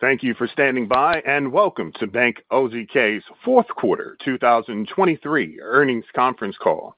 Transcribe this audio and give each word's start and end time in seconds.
Thank 0.00 0.22
you 0.22 0.32
for 0.34 0.46
standing 0.46 0.86
by, 0.86 1.20
and 1.26 1.50
welcome 1.50 1.90
to 1.98 2.06
Bank 2.06 2.44
OZK's 2.52 3.24
fourth 3.44 3.66
quarter 3.66 4.16
2023 4.24 5.58
earnings 5.60 6.04
conference 6.14 6.56
call. 6.56 6.96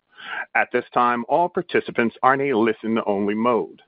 At 0.55 0.69
this 0.71 0.85
time, 0.93 1.25
all 1.27 1.49
participants 1.49 2.15
are 2.23 2.35
in 2.35 2.43
a 2.43 2.59
listen-only 2.59 3.35
mode. 3.35 3.81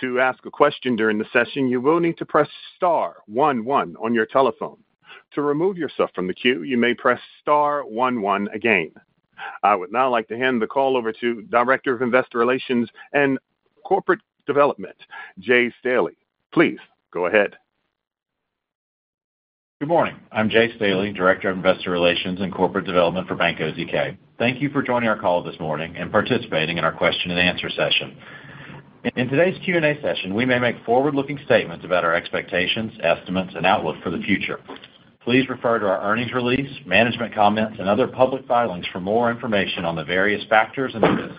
To 0.00 0.20
ask 0.20 0.46
a 0.46 0.50
question 0.50 0.96
during 0.96 1.18
the 1.18 1.26
session, 1.30 1.68
you 1.68 1.82
will 1.82 2.00
need 2.00 2.16
to 2.16 2.24
press 2.24 2.48
star 2.74 3.16
one 3.26 3.66
one 3.66 3.96
on 4.02 4.14
your 4.14 4.24
telephone. 4.24 4.78
To 5.34 5.42
remove 5.42 5.76
yourself 5.76 6.08
from 6.14 6.26
the 6.26 6.32
queue, 6.32 6.62
you 6.62 6.78
may 6.78 6.94
press 6.94 7.20
star 7.42 7.82
one 7.82 8.22
one 8.22 8.48
again. 8.54 8.92
I 9.62 9.74
would 9.74 9.92
now 9.92 10.08
like 10.08 10.26
to 10.28 10.38
hand 10.38 10.62
the 10.62 10.66
call 10.66 10.96
over 10.96 11.12
to 11.12 11.42
Director 11.50 11.94
of 11.94 12.00
Investor 12.00 12.38
Relations 12.38 12.88
and 13.12 13.38
Corporate 13.84 14.20
Development, 14.46 14.96
Jay 15.38 15.70
Staley. 15.80 16.16
Please 16.50 16.78
go 17.12 17.26
ahead. 17.26 17.54
Good 19.80 19.86
morning. 19.90 20.16
I'm 20.32 20.50
Jay 20.50 20.74
Staley, 20.74 21.12
Director 21.12 21.50
of 21.50 21.56
Investor 21.56 21.92
Relations 21.92 22.40
and 22.40 22.52
Corporate 22.52 22.84
Development 22.84 23.28
for 23.28 23.36
Bank 23.36 23.58
OZK. 23.60 24.16
Thank 24.36 24.60
you 24.60 24.70
for 24.70 24.82
joining 24.82 25.08
our 25.08 25.16
call 25.16 25.40
this 25.40 25.54
morning 25.60 25.94
and 25.96 26.10
participating 26.10 26.78
in 26.78 26.84
our 26.84 26.90
question 26.90 27.30
and 27.30 27.38
answer 27.38 27.70
session. 27.70 28.16
In 29.14 29.28
today's 29.28 29.56
Q&A 29.64 29.96
session, 30.02 30.34
we 30.34 30.44
may 30.44 30.58
make 30.58 30.84
forward-looking 30.84 31.38
statements 31.44 31.84
about 31.84 32.02
our 32.04 32.12
expectations, 32.12 32.90
estimates, 33.04 33.52
and 33.54 33.64
outlook 33.64 33.94
for 34.02 34.10
the 34.10 34.18
future. 34.18 34.58
Please 35.22 35.48
refer 35.48 35.78
to 35.78 35.86
our 35.86 36.02
earnings 36.02 36.32
release, 36.32 36.72
management 36.84 37.32
comments, 37.32 37.76
and 37.78 37.88
other 37.88 38.08
public 38.08 38.44
filings 38.48 38.86
for 38.92 38.98
more 38.98 39.30
information 39.30 39.84
on 39.84 39.94
the 39.94 40.02
various 40.02 40.44
factors 40.48 40.90
and 40.96 41.04
risks 41.04 41.38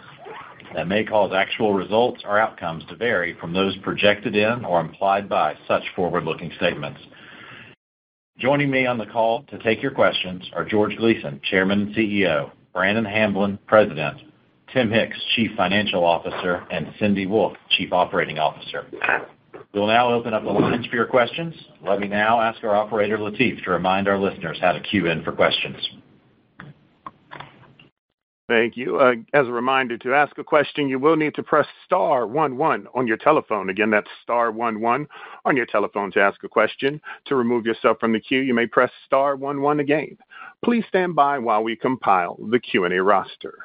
that 0.75 0.88
may 0.88 1.03
cause 1.03 1.33
actual 1.35 1.73
results 1.73 2.21
or 2.23 2.39
outcomes 2.39 2.85
to 2.88 2.95
vary 2.95 3.35
from 3.41 3.52
those 3.52 3.75
projected 3.80 4.33
in 4.33 4.63
or 4.63 4.80
implied 4.80 5.27
by 5.27 5.58
such 5.67 5.83
forward-looking 5.94 6.53
statements. 6.55 7.02
Joining 8.39 8.71
me 8.71 8.85
on 8.85 8.98
the 8.98 9.05
call 9.05 9.43
to 9.49 9.59
take 9.59 9.81
your 9.81 9.91
questions 9.91 10.50
are 10.53 10.64
George 10.64 10.95
Gleason, 10.95 11.41
Chairman 11.44 11.81
and 11.81 11.95
CEO, 11.95 12.52
Brannon 12.73 13.03
Hamblen, 13.03 13.59
President, 13.67 14.17
Tim 14.73 14.89
Hicks, 14.89 15.17
Chief 15.36 15.52
Financial 15.58 16.05
Officer, 16.05 16.66
and 16.72 16.88
Cindy 16.99 17.25
Wolfe, 17.25 17.58
Chief 17.72 17.91
Operating 17.91 18.39
Officer. 18.39 18.86
We'll 19.73 19.88
now 19.88 20.14
open 20.14 20.33
up 20.33 20.44
the 20.44 20.52
lines 20.52 20.86
for 20.86 20.95
your 20.95 21.05
questions. 21.05 21.53
Let 21.86 21.99
me 21.99 22.08
now 22.08 22.39
ask 22.39 22.64
our 22.64 22.73
operator, 22.75 23.17
Latif, 23.17 23.61
to 23.66 23.72
remind 23.72 24.08
our 24.08 24.17
listeners 24.17 24.58
how 24.61 24.71
to 24.71 24.80
queue 24.80 25.08
in 25.08 25.21
for 25.23 25.33
questions. 25.33 25.75
Thank 28.50 28.75
you. 28.75 28.97
Uh, 28.97 29.14
as 29.33 29.47
a 29.47 29.52
reminder, 29.52 29.95
to 30.00 30.16
ask 30.16 30.36
a 30.39 30.44
question, 30.44 30.89
you 30.89 30.97
will 30.97 31.16
need 31.16 31.36
to 31.36 31.44
press 31.44 31.67
star 31.86 32.25
one 32.25 32.58
one 32.58 32.88
on 32.95 33.05
your 33.05 33.16
telephone. 33.16 33.69
Again, 33.69 33.92
that's 33.92 34.09
star 34.23 34.52
one 34.52 34.81
one 34.81 35.08
on 35.45 35.55
your 35.55 35.67
telephone 35.67 36.11
to 36.14 36.19
ask 36.19 36.44
a 36.44 36.50
question. 36.50 37.00
To 37.25 37.36
remove 37.36 37.67
yourself 37.67 38.00
from 38.00 38.11
the 38.11 38.20
queue, 38.20 38.39
you 38.39 38.55
may 38.55 38.66
press 38.66 38.89
star 39.05 39.36
one 39.36 39.61
one 39.61 39.80
again. 39.80 40.17
Please 40.66 40.83
stand 40.89 41.16
by 41.16 41.38
while 41.38 41.64
we 41.64 41.75
compile 41.75 42.39
the 42.50 42.59
Q&A 42.59 43.00
roster. 43.03 43.59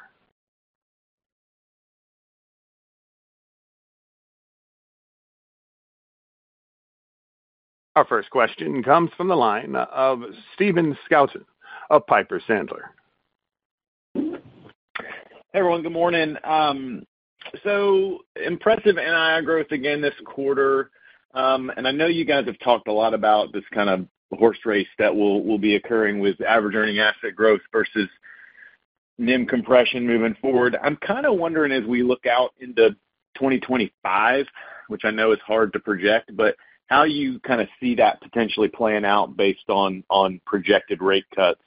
Our 7.95 8.05
first 8.05 8.29
question 8.29 8.83
comes 8.83 9.09
from 9.17 9.29
the 9.29 9.35
line 9.35 9.75
of 9.75 10.21
Stephen 10.53 10.95
Scouten 11.09 11.45
of 11.89 12.05
Piper 12.05 12.39
Sandler. 12.47 12.89
Hey, 15.55 15.59
everyone. 15.59 15.83
Good 15.83 15.93
morning. 15.93 16.35
Um, 16.43 17.05
so 17.63 18.19
impressive 18.35 18.97
NII 18.97 19.45
growth 19.45 19.71
again 19.71 20.01
this 20.01 20.13
quarter. 20.25 20.91
Um, 21.33 21.71
and 21.77 21.87
I 21.87 21.91
know 21.91 22.07
you 22.07 22.25
guys 22.25 22.45
have 22.47 22.59
talked 22.59 22.89
a 22.89 22.91
lot 22.91 23.13
about 23.13 23.53
this 23.53 23.63
kind 23.73 23.89
of 23.89 24.05
horse 24.37 24.57
race 24.65 24.89
that 24.99 25.15
will 25.15 25.45
will 25.45 25.57
be 25.57 25.75
occurring 25.75 26.19
with 26.19 26.41
average 26.41 26.75
earning 26.75 26.99
asset 26.99 27.37
growth 27.37 27.61
versus 27.71 28.09
NIM 29.17 29.45
compression 29.45 30.05
moving 30.05 30.35
forward. 30.41 30.75
I'm 30.83 30.97
kind 30.97 31.25
of 31.25 31.39
wondering, 31.39 31.71
as 31.71 31.85
we 31.87 32.03
look 32.03 32.25
out 32.25 32.51
into 32.59 32.89
2025, 33.35 34.45
which 34.89 35.05
I 35.05 35.11
know 35.11 35.31
is 35.31 35.39
hard 35.47 35.71
to 35.71 35.79
project, 35.79 36.35
but 36.35 36.57
how 36.87 37.03
you 37.03 37.39
kind 37.39 37.61
of 37.61 37.69
see 37.79 37.95
that 37.95 38.21
potentially 38.21 38.67
playing 38.67 39.05
out 39.05 39.37
based 39.37 39.69
on 39.69 40.03
projected 40.45 41.01
rate 41.01 41.23
cuts 41.33 41.61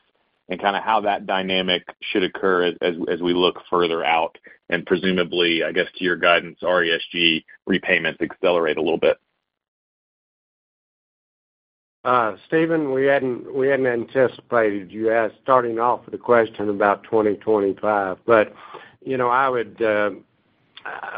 and 0.48 0.60
kind 0.60 0.76
of 0.76 0.82
how 0.82 1.00
that 1.00 1.26
dynamic 1.26 1.82
should 2.00 2.22
occur 2.22 2.74
as 2.80 2.94
as 3.08 3.20
we 3.20 3.34
look 3.34 3.60
further 3.68 4.04
out, 4.04 4.36
and 4.70 4.86
presumably, 4.86 5.62
I 5.62 5.72
guess, 5.72 5.86
to 5.96 6.04
your 6.04 6.16
guidance, 6.16 6.58
RESG 6.62 7.44
repayments 7.66 8.20
accelerate 8.20 8.76
a 8.76 8.82
little 8.82 8.98
bit. 8.98 9.18
Uh, 12.04 12.36
Stephen, 12.46 12.92
we 12.92 13.04
hadn't 13.04 13.54
we 13.54 13.68
hadn't 13.68 13.86
anticipated 13.86 14.90
you 14.90 15.30
starting 15.42 15.78
off 15.78 16.04
with 16.06 16.14
a 16.14 16.18
question 16.18 16.70
about 16.70 17.02
2025. 17.04 18.18
But, 18.24 18.54
you 19.04 19.16
know, 19.18 19.28
I 19.28 19.48
would, 19.48 19.82
uh, 19.82 20.10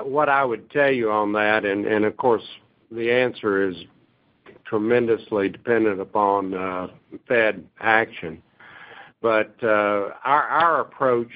what 0.03 0.29
I 0.29 0.45
would 0.45 0.71
tell 0.71 0.91
you 0.91 1.11
on 1.11 1.33
that, 1.35 1.65
and 1.65 1.87
and 1.87 2.05
of 2.05 2.17
course, 2.17 2.43
the 2.91 3.13
answer 3.13 3.69
is 3.69 3.77
tremendously 4.65 5.49
dependent 5.49 6.01
upon 6.01 6.55
uh, 6.55 6.89
Fed 7.29 7.65
action. 7.79 8.43
But, 9.23 9.55
uh, 9.63 10.11
our 10.25 10.81
approach 10.81 11.31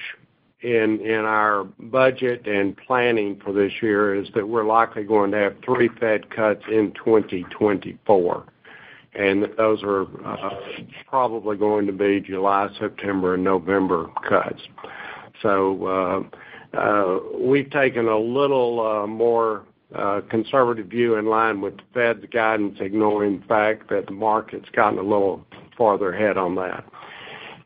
in 0.61 1.23
our 1.25 1.65
budget 1.79 2.47
and 2.47 2.75
planning 2.75 3.39
for 3.43 3.53
this 3.53 3.71
year 3.81 4.15
is 4.15 4.27
that 4.33 4.47
we're 4.47 4.65
likely 4.65 5.03
going 5.03 5.31
to 5.31 5.37
have 5.37 5.55
three 5.63 5.89
Fed 5.99 6.29
cuts 6.31 6.63
in 6.71 6.91
2024, 6.93 8.45
and 9.13 9.47
those 9.57 9.83
are 9.83 10.07
uh, 10.25 10.49
probably 11.07 11.55
going 11.55 11.85
to 11.85 11.93
be 11.93 12.19
July, 12.19 12.69
September, 12.79 13.35
and 13.35 13.43
November 13.43 14.09
cuts. 14.27 14.61
So, 15.43 16.31
uh, 16.73 17.19
we've 17.39 17.69
taken 17.69 18.07
a 18.07 18.17
little 18.17 19.05
more 19.07 19.65
conservative 20.29 20.87
view 20.87 21.15
in 21.15 21.27
line 21.27 21.61
with 21.61 21.77
the 21.77 21.83
Fed's 21.93 22.25
guidance, 22.31 22.77
ignoring 22.81 23.39
the 23.39 23.45
fact 23.45 23.89
that 23.89 24.07
the 24.07 24.11
market's 24.11 24.69
gotten 24.69 24.99
a 24.99 25.03
little 25.03 25.45
farther 25.77 26.13
ahead 26.13 26.37
on 26.37 26.55
that. 26.55 26.83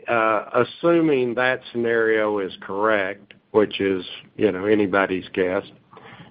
Uh, 0.10 0.66
assuming 0.66 1.36
that 1.36 1.62
scenario 1.72 2.40
is 2.40 2.58
correct, 2.62 3.36
which 3.52 3.80
is, 3.80 4.04
you 4.38 4.52
know, 4.52 4.66
anybody's 4.66 5.30
guess, 5.34 5.64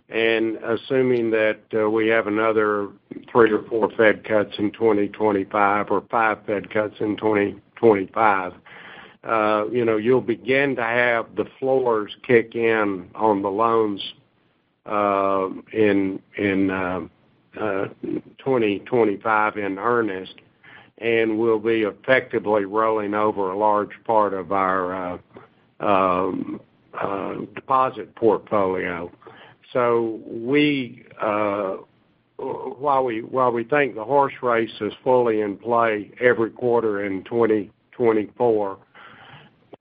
and 0.09 0.57
assuming 0.65 1.31
that 1.31 1.61
uh, 1.73 1.89
we 1.89 2.09
have 2.09 2.27
another 2.27 2.89
three 3.31 3.53
or 3.53 3.63
four 3.69 3.89
Fed 3.97 4.25
cuts 4.25 4.51
in 4.59 4.73
2025 4.73 5.91
or 5.91 6.03
five 6.11 6.39
Fed 6.45 6.71
cuts 6.71 6.97
in 6.99 7.17
2025, 7.17 8.53
uh, 9.23 9.65
you 9.71 9.85
know, 9.85 9.97
you'll 9.97 10.21
begin 10.21 10.75
to 10.75 10.83
have 10.83 11.37
the 11.37 11.45
floors 11.61 12.17
kick 12.27 12.57
in 12.57 13.09
on 13.15 13.43
the 13.43 13.49
loans 13.49 14.03
uh 14.87 15.49
in 15.73 16.19
2025 18.39 19.57
in 19.59 19.79
earnest, 19.79 20.35
and 21.01 21.39
we'll 21.39 21.59
be 21.59 21.83
effectively 21.83 22.65
rolling 22.65 23.15
over 23.15 23.51
a 23.51 23.59
large 23.59 23.93
part 24.05 24.35
of 24.35 24.53
our 24.53 25.21
deposit 27.55 28.15
portfolio. 28.17 29.11
So 29.73 30.21
we 30.27 31.05
uh 31.23 31.77
uh 32.39 32.43
while 32.43 33.05
we 33.05 33.23
while 33.23 33.51
we 33.53 33.65
think 33.65 33.95
the 33.95 34.05
horse 34.05 34.33
race 34.43 34.71
is 34.81 34.93
fully 35.03 35.41
in 35.41 35.57
play 35.57 36.11
every 36.21 36.51
quarter 36.51 37.05
in 37.05 37.25
2024, 37.25 38.79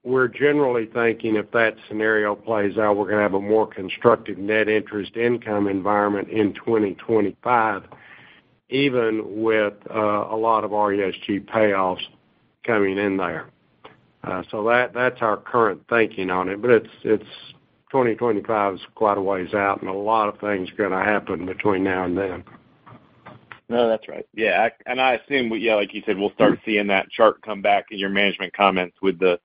we're 0.04 0.28
generally 0.28 0.86
thinking 0.88 1.36
if 1.36 1.52
that 1.52 1.76
scenario 1.88 2.34
plays 2.34 2.78
out, 2.78 2.98
we're 2.98 3.06
going 3.06 3.18
to 3.18 3.24
have 3.24 3.34
a 3.34 3.42
more 3.42 3.68
constructive 3.68 4.38
net 4.38 4.70
interest 4.70 5.16
income 5.18 5.68
environment 5.68 6.30
in 6.30 6.54
2025, 6.54 7.84
even 8.70 9.42
with 9.42 9.74
uh, 9.90 10.28
a 10.30 10.36
lot 10.36 10.64
of 10.64 10.72
RESG 10.72 11.46
payoffs 11.46 12.06
coming 12.66 12.98
in 12.98 13.18
there. 13.18 13.50
Uh, 14.24 14.44
so 14.52 14.64
that 14.64 14.94
that's 14.94 15.22
our 15.22 15.38
current 15.38 15.82
thinking 15.90 16.30
on 16.30 16.50
it, 16.50 16.62
but 16.62 16.72
it's 16.72 17.26
2025 17.92 18.74
is 18.74 18.82
quite 18.96 19.18
a 19.18 19.22
ways 19.22 19.54
out, 19.54 19.80
and 19.82 19.90
a 19.90 19.94
lot 19.94 20.28
of 20.28 20.40
things 20.40 20.70
are 20.70 20.76
going 20.76 20.92
to 20.92 20.98
happen 20.98 21.46
between 21.46 21.84
now 21.84 22.04
and 22.04 22.18
then. 22.18 22.44
No, 23.70 23.88
that's 23.88 24.08
right. 24.08 24.26
Yeah, 24.34 24.70
and 24.86 25.00
I 25.00 25.16
assume, 25.16 25.52
yeah, 25.58 25.76
like 25.76 25.94
you 25.94 26.02
said, 26.06 26.18
we'll 26.18 26.32
start 26.32 26.60
seeing 26.66 26.88
that 26.88 27.10
chart 27.10 27.42
come 27.42 27.62
back 27.62 27.86
in 27.92 28.00
your 28.00 28.10
management 28.10 28.54
comments 28.54 28.98
with 29.02 29.20
the 29.20 29.40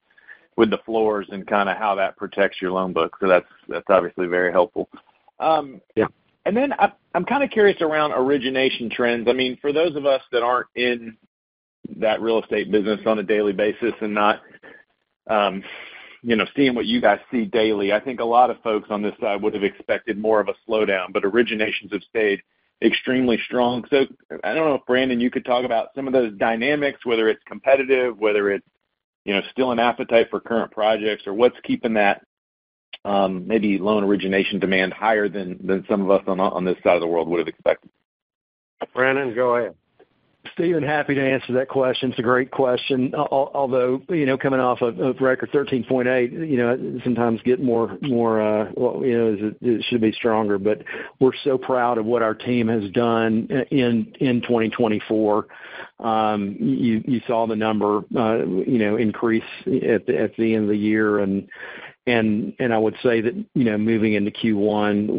with 0.57 0.71
the 0.71 0.79
floors 0.85 1.27
and 1.31 1.47
kind 1.47 1.69
of 1.69 1.77
how 1.77 1.95
that 1.95 2.17
protects 2.17 2.61
your 2.61 2.73
loan 2.73 2.93
book. 2.93 3.17
So 3.21 3.29
that's 3.29 3.47
that's 3.69 3.87
obviously 3.89 4.27
very 4.27 4.53
helpful. 4.53 4.89
Um, 5.41 5.81
yeah. 5.97 6.07
And 6.45 6.57
then 6.57 6.73
I'm 7.15 7.25
kind 7.25 7.45
of 7.45 7.51
curious 7.51 7.81
around 7.81 8.13
origination 8.13 8.91
trends. 8.91 9.29
I 9.29 9.33
mean, 9.33 9.59
for 9.61 9.73
those 9.73 9.95
of 9.97 10.07
us 10.07 10.23
that 10.33 10.43
aren't 10.43 10.69
in 10.75 11.17
that 11.97 12.21
real 12.21 12.43
estate 12.43 12.71
business 12.71 13.01
on 13.07 13.19
a 13.19 13.23
daily 13.23 13.53
basis 13.53 13.93
and 14.01 14.15
not, 14.15 14.41
um 15.29 15.63
you 16.25 16.37
know, 16.37 16.47
seeing 16.55 16.75
what 16.77 16.87
you 16.87 17.01
guys 17.01 17.19
see 17.33 17.45
daily, 17.45 17.93
I 17.93 17.99
think 17.99 18.21
a 18.21 18.25
lot 18.25 18.49
of 18.49 18.63
folks 18.63 18.89
on 18.91 19.03
this 19.03 19.15
side 19.21 19.43
would 19.43 19.55
have 19.55 19.65
expected 19.65 20.17
more 20.17 20.39
of 20.39 20.49
a 20.49 20.55
slowdown, 20.69 21.13
but 21.13 21.25
originations 21.25 21.93
have 21.93 22.03
stayed 22.09 22.41
extremely 22.81 23.39
strong. 23.45 23.85
So 23.91 24.07
I 24.45 24.55
don't 24.55 24.69
know 24.69 24.77
if, 24.77 24.87
Brannon, 24.87 25.21
you 25.21 25.33
could 25.33 25.45
talk 25.45 25.65
about 25.65 25.89
some 25.97 26.07
of 26.07 26.13
those 26.13 26.33
dynamics, 26.39 27.05
whether 27.05 27.29
it's 27.29 27.43
competitive, 27.45 28.19
whether 28.19 28.51
it's, 28.53 28.67
you 29.25 29.35
know, 29.35 29.43
still 29.51 29.73
an 29.73 29.81
appetite 29.81 30.29
for 30.31 30.39
current 30.39 30.71
projects, 30.71 31.27
or 31.27 31.35
what's 31.35 31.57
keeping 31.65 31.95
that, 31.95 32.25
Um, 33.05 33.49
maybe 33.49 33.79
loan 33.79 34.05
origination 34.05 34.61
demand 34.61 34.93
higher 34.93 35.29
than 35.29 35.85
some 35.89 36.03
of 36.03 36.11
us 36.11 36.23
on 36.27 36.65
this 36.65 36.77
side 36.85 36.95
of 36.95 37.01
the 37.01 37.09
world 37.09 37.29
would 37.29 37.41
have 37.41 37.49
expected. 37.49 37.91
Brannon, 38.95 39.35
go 39.35 39.57
ahead. 39.57 39.75
Stephen, 40.55 40.83
happy 40.83 41.15
to 41.15 41.23
answer 41.23 41.53
that 41.55 41.69
question. 41.69 42.11
It's 42.11 42.19
a 42.19 42.23
great 42.23 42.51
question. 42.51 43.15
Although, 43.15 44.03
you 44.09 44.27
know, 44.27 44.37
coming 44.37 44.59
off 44.59 44.83
of 44.83 45.21
record 45.21 45.51
13.8, 45.53 46.33
you 46.33 46.57
know, 46.57 47.01
sometimes 47.05 47.41
get 47.43 47.63
more, 47.63 47.93
uh, 47.93 48.71
well, 48.75 49.01
you 49.05 49.17
know, 49.17 49.55
it 49.61 49.85
should 49.89 50.01
be 50.01 50.13
stronger. 50.13 50.59
But 50.59 50.83
we're 51.21 51.37
so 51.45 51.59
proud 51.59 51.97
of 51.97 52.07
what 52.07 52.23
our 52.23 52.35
team 52.35 52.69
has 52.69 52.91
done 52.91 53.49
in 53.71 54.13
2024. 54.21 55.47
Um, 56.01 56.57
you 56.59 57.21
saw 57.27 57.47
the 57.47 57.57
number, 57.57 57.99
uh, 58.17 58.39
you 58.45 58.79
know, 58.79 58.97
increase 58.97 59.45
at 59.65 60.07
the 60.07 60.55
end 60.55 60.65
of 60.65 60.69
the 60.69 60.77
year. 60.77 61.21
And 61.21 61.49
I 62.73 62.79
would 62.79 62.97
say 63.03 63.21
that, 63.21 63.35
you 63.55 63.65
know, 63.65 63.79
moving 63.79 64.15
into 64.15 64.31
Q1, 64.31 65.11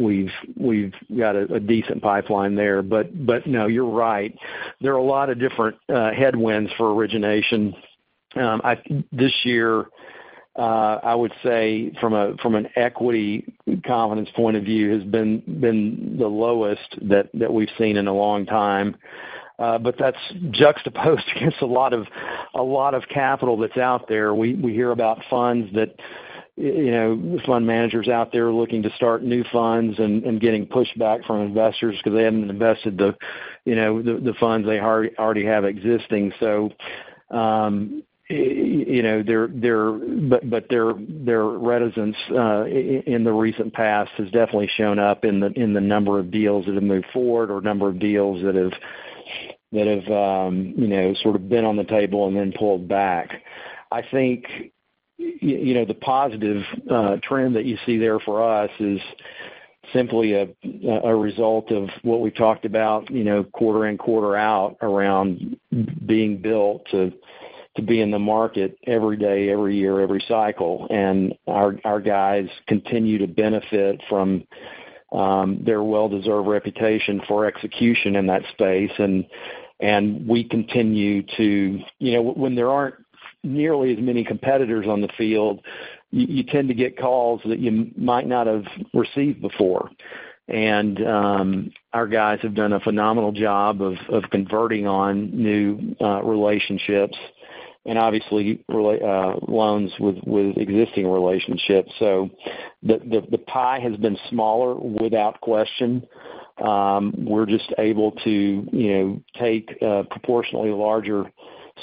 we've 0.56 0.92
got 1.16 1.36
a 1.36 1.60
decent 1.60 2.02
pipeline 2.02 2.54
there. 2.54 2.82
But 2.82 3.46
no, 3.46 3.66
you're 3.66 3.88
right. 3.88 4.36
There 4.80 4.92
are 4.92 4.98
a 4.98 5.02
lot 5.02 5.30
of 5.30 5.38
different 5.38 5.76
uh, 5.88 6.12
headwinds 6.12 6.70
for 6.76 6.94
origination. 6.94 7.74
Um, 8.36 8.60
this 9.12 9.32
year, 9.44 9.86
uh, 10.56 10.98
I 11.02 11.14
would 11.14 11.32
say 11.42 11.92
from 12.00 12.14
an 12.54 12.68
equity 12.76 13.56
confidence 13.86 14.28
point 14.36 14.56
of 14.56 14.64
view, 14.64 14.92
has 14.92 15.02
been 15.04 16.16
the 16.18 16.26
lowest 16.26 16.96
that 17.02 17.52
we've 17.52 17.70
seen 17.78 17.96
in 17.96 18.06
a 18.06 18.14
long 18.14 18.46
time. 18.46 18.96
Uh, 19.58 19.78
but 19.78 19.94
that's 19.98 20.18
juxtaposed 20.50 21.24
against 21.36 21.62
a 21.62 21.66
lot 21.66 21.94
of 21.94 23.02
capital 23.08 23.56
that's 23.56 23.76
out 23.76 24.08
there. 24.08 24.34
We 24.34 24.54
hear 24.72 24.90
about 24.90 25.22
funds 25.30 25.72
that, 25.74 25.94
you 26.56 26.90
know, 26.90 27.38
fund 27.44 27.66
managers 27.66 28.08
out 28.08 28.30
there 28.32 28.52
looking 28.52 28.82
to 28.84 28.90
start 28.94 29.24
new 29.24 29.44
funds 29.52 29.98
and 29.98 30.24
and 30.24 30.40
getting 30.40 30.66
pushback 30.66 31.26
from 31.26 31.40
investors 31.40 31.96
because 31.96 32.16
they 32.16 32.22
haven't 32.22 32.48
invested 32.48 32.96
the, 32.96 33.16
you 33.64 33.74
know, 33.74 34.00
the 34.02 34.34
funds 34.38 34.66
they 34.66 34.78
already 34.78 35.44
have 35.44 35.64
existing. 35.64 36.32
So, 36.38 36.70
um, 37.30 38.04
you 38.28 39.02
know, 39.02 39.22
their 39.22 39.48
their 39.48 39.92
but 39.92 40.48
but 40.48 40.68
their 40.70 40.92
their 40.96 41.44
reticence 41.44 42.16
uh, 42.30 42.64
in 42.66 43.24
the 43.24 43.32
recent 43.32 43.74
past 43.74 44.12
has 44.16 44.26
definitely 44.26 44.70
shown 44.76 45.00
up 45.00 45.24
in 45.24 45.40
the 45.40 45.48
in 45.60 45.74
the 45.74 45.80
number 45.80 46.20
of 46.20 46.30
deals 46.30 46.66
that 46.66 46.74
have 46.74 46.82
moved 46.84 47.06
forward 47.12 47.50
or 47.50 47.60
number 47.60 47.88
of 47.88 47.98
deals 47.98 48.42
that 48.44 48.54
have, 48.54 48.72
that 49.72 49.86
have 49.86 50.48
um, 50.48 50.72
you 50.76 50.86
know, 50.86 51.14
sort 51.22 51.34
of 51.34 51.48
been 51.48 51.64
on 51.64 51.76
the 51.76 51.84
table 51.84 52.28
and 52.28 52.36
then 52.36 52.52
pulled 52.56 52.86
back. 52.86 53.42
I 53.90 54.02
think, 54.10 54.46
you 55.40 55.74
know, 55.74 55.84
the 55.84 55.94
positive 55.94 56.62
uh, 56.90 57.16
trend 57.22 57.56
that 57.56 57.64
you 57.64 57.76
see 57.86 57.98
there 57.98 58.20
for 58.20 58.42
us 58.42 58.70
is 58.78 59.00
simply 59.92 60.32
a 60.32 61.14
result 61.14 61.70
of 61.70 61.88
what 62.02 62.20
we 62.20 62.30
talked 62.30 62.64
about, 62.64 63.10
you 63.10 63.22
know, 63.22 63.44
quarter 63.44 63.86
in, 63.86 63.98
quarter 63.98 64.34
out, 64.34 64.76
around 64.80 65.56
being 66.06 66.38
built 66.38 66.86
to 66.90 67.12
to 67.76 67.82
be 67.82 68.00
in 68.00 68.10
the 68.12 68.18
market 68.18 68.78
every 68.86 69.16
day, 69.16 69.50
every 69.50 69.76
year, 69.76 70.00
every 70.00 70.24
cycle. 70.28 70.86
And 70.90 71.34
our 71.46 72.00
guys 72.00 72.48
continue 72.68 73.18
to 73.18 73.26
benefit 73.26 74.00
from 74.08 74.44
um, 75.12 75.62
their 75.66 75.82
well-deserved 75.82 76.48
reputation 76.48 77.20
for 77.26 77.46
execution 77.46 78.16
in 78.16 78.26
that 78.28 78.42
space. 78.52 78.92
And 79.80 80.28
we 80.28 80.44
continue 80.44 81.24
to... 81.36 81.80
You 81.98 82.12
know, 82.12 82.22
when 82.22 82.54
there 82.54 82.70
aren't 82.70 82.94
nearly 83.44 83.92
as 83.92 83.98
many 84.00 84.24
competitors 84.24 84.86
on 84.88 85.00
the 85.00 85.08
field, 85.18 85.60
you 86.10 86.44
tend 86.44 86.68
to 86.68 86.74
get 86.74 86.98
calls 86.98 87.40
that 87.44 87.58
you 87.58 87.90
might 87.96 88.26
not 88.26 88.46
have 88.46 88.64
received 88.92 89.40
before. 89.40 89.90
And 90.46 91.04
um, 91.06 91.70
our 91.92 92.06
guys 92.06 92.38
have 92.42 92.54
done 92.54 92.72
a 92.72 92.80
phenomenal 92.80 93.32
job 93.32 93.80
of 93.80 94.22
converting 94.30 94.86
on 94.86 95.30
new 95.30 95.96
uh, 96.00 96.22
relationships 96.22 97.16
and 97.86 97.98
obviously 97.98 98.64
uh, 98.70 99.34
loans 99.46 99.92
with 99.98 100.16
existing 100.56 101.06
relationships. 101.06 101.92
So 101.98 102.30
the 102.82 103.40
pie 103.46 103.80
has 103.80 103.96
been 103.96 104.18
smaller, 104.30 104.74
without 104.74 105.40
question. 105.40 106.06
Um, 106.62 107.12
we're 107.18 107.46
just 107.46 107.72
able 107.78 108.12
to, 108.12 108.30
you 108.30 108.92
know, 108.94 109.22
take 109.38 109.76
a 109.82 110.04
proportionally 110.04 110.70
larger 110.70 111.30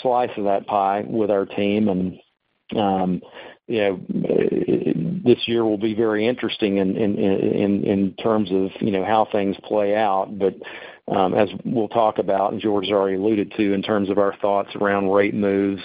slice 0.02 0.32
of 0.38 0.46
that 0.46 0.68
pie 0.68 1.04
with 1.08 1.30
our 1.32 1.46
team. 1.46 1.88
And 1.90 2.20
um, 2.80 3.22
you 3.68 3.80
know, 3.80 4.00
this 5.24 5.48
year 5.48 5.64
will 5.64 5.78
be 5.78 5.94
very 5.94 6.28
interesting 6.28 6.78
in 6.78 6.98
in 6.98 7.84
in 7.84 8.14
terms 8.16 8.50
of, 8.52 8.70
you 8.82 8.92
know, 8.92 9.06
how 9.06 9.28
things 9.32 9.56
play 9.64 9.96
out. 9.96 10.38
But 10.38 10.56
um, 11.14 11.34
as 11.34 11.50
we'll 11.66 11.90
talk 11.90 12.18
about, 12.18 12.54
and 12.54 12.62
George 12.62 12.90
already 12.90 13.18
alluded 13.18 13.54
to, 13.58 13.74
in 13.74 13.82
terms 13.82 14.10
of 14.10 14.18
our 14.18 14.36
thoughts 14.38 14.70
around 14.76 15.10
rate 15.10 15.34
moves, 15.34 15.82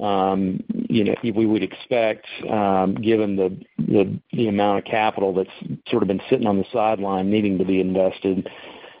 um, 0.00 0.62
you 0.88 1.04
know, 1.04 1.14
we 1.22 1.46
would 1.46 1.62
expect, 1.62 2.26
given 2.40 3.36
the 3.36 4.20
the 4.32 4.48
amount 4.48 4.78
of 4.78 4.84
capital 4.84 5.32
that's 5.32 5.80
sort 5.88 6.02
of 6.02 6.08
been 6.08 6.22
sitting 6.28 6.46
on 6.46 6.58
the 6.58 6.64
sideline 6.72 7.30
needing 7.30 7.58
to 7.58 7.64
be 7.64 7.80
invested, 7.80 8.48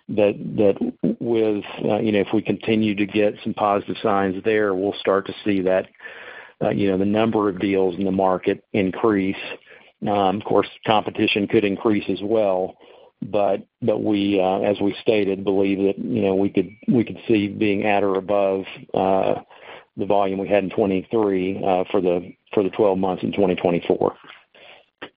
that 0.08 0.94
with, 1.20 1.64
uh, 1.84 1.98
you 1.98 2.12
know, 2.12 2.20
if 2.20 2.28
we 2.32 2.42
continue 2.42 2.94
to 2.94 3.06
get 3.06 3.34
some 3.42 3.54
positive 3.54 3.96
signs 4.02 4.42
there, 4.44 4.74
we'll 4.74 4.94
start 4.94 5.26
to 5.26 5.34
see 5.44 5.62
that, 5.62 5.88
uh, 6.62 6.70
you 6.70 6.90
know, 6.90 6.98
the 6.98 7.04
number 7.04 7.48
of 7.48 7.60
deals 7.60 7.96
in 7.96 8.04
the 8.04 8.12
market 8.12 8.64
increase. 8.72 9.36
Um, 10.02 10.38
of 10.38 10.44
course, 10.44 10.68
competition 10.86 11.46
could 11.46 11.64
increase 11.64 12.04
as 12.08 12.20
well, 12.22 12.76
but 13.22 13.62
we, 13.80 14.40
uh, 14.40 14.60
as 14.60 14.80
we 14.80 14.96
stated, 15.00 15.44
believe 15.44 15.78
that, 15.78 15.98
you 15.98 16.22
know, 16.22 16.34
we 16.34 16.50
could 16.50 16.70
we 16.88 17.04
could 17.04 17.18
see 17.28 17.48
being 17.48 17.84
at 17.84 18.02
or 18.02 18.16
above 18.16 18.64
the 18.92 20.06
volume 20.06 20.38
we 20.38 20.48
had 20.48 20.64
in 20.64 20.70
2023 20.70 21.60
for 21.90 22.00
the 22.00 22.70
12 22.70 22.98
months 22.98 23.22
in 23.22 23.30
2024. 23.30 24.16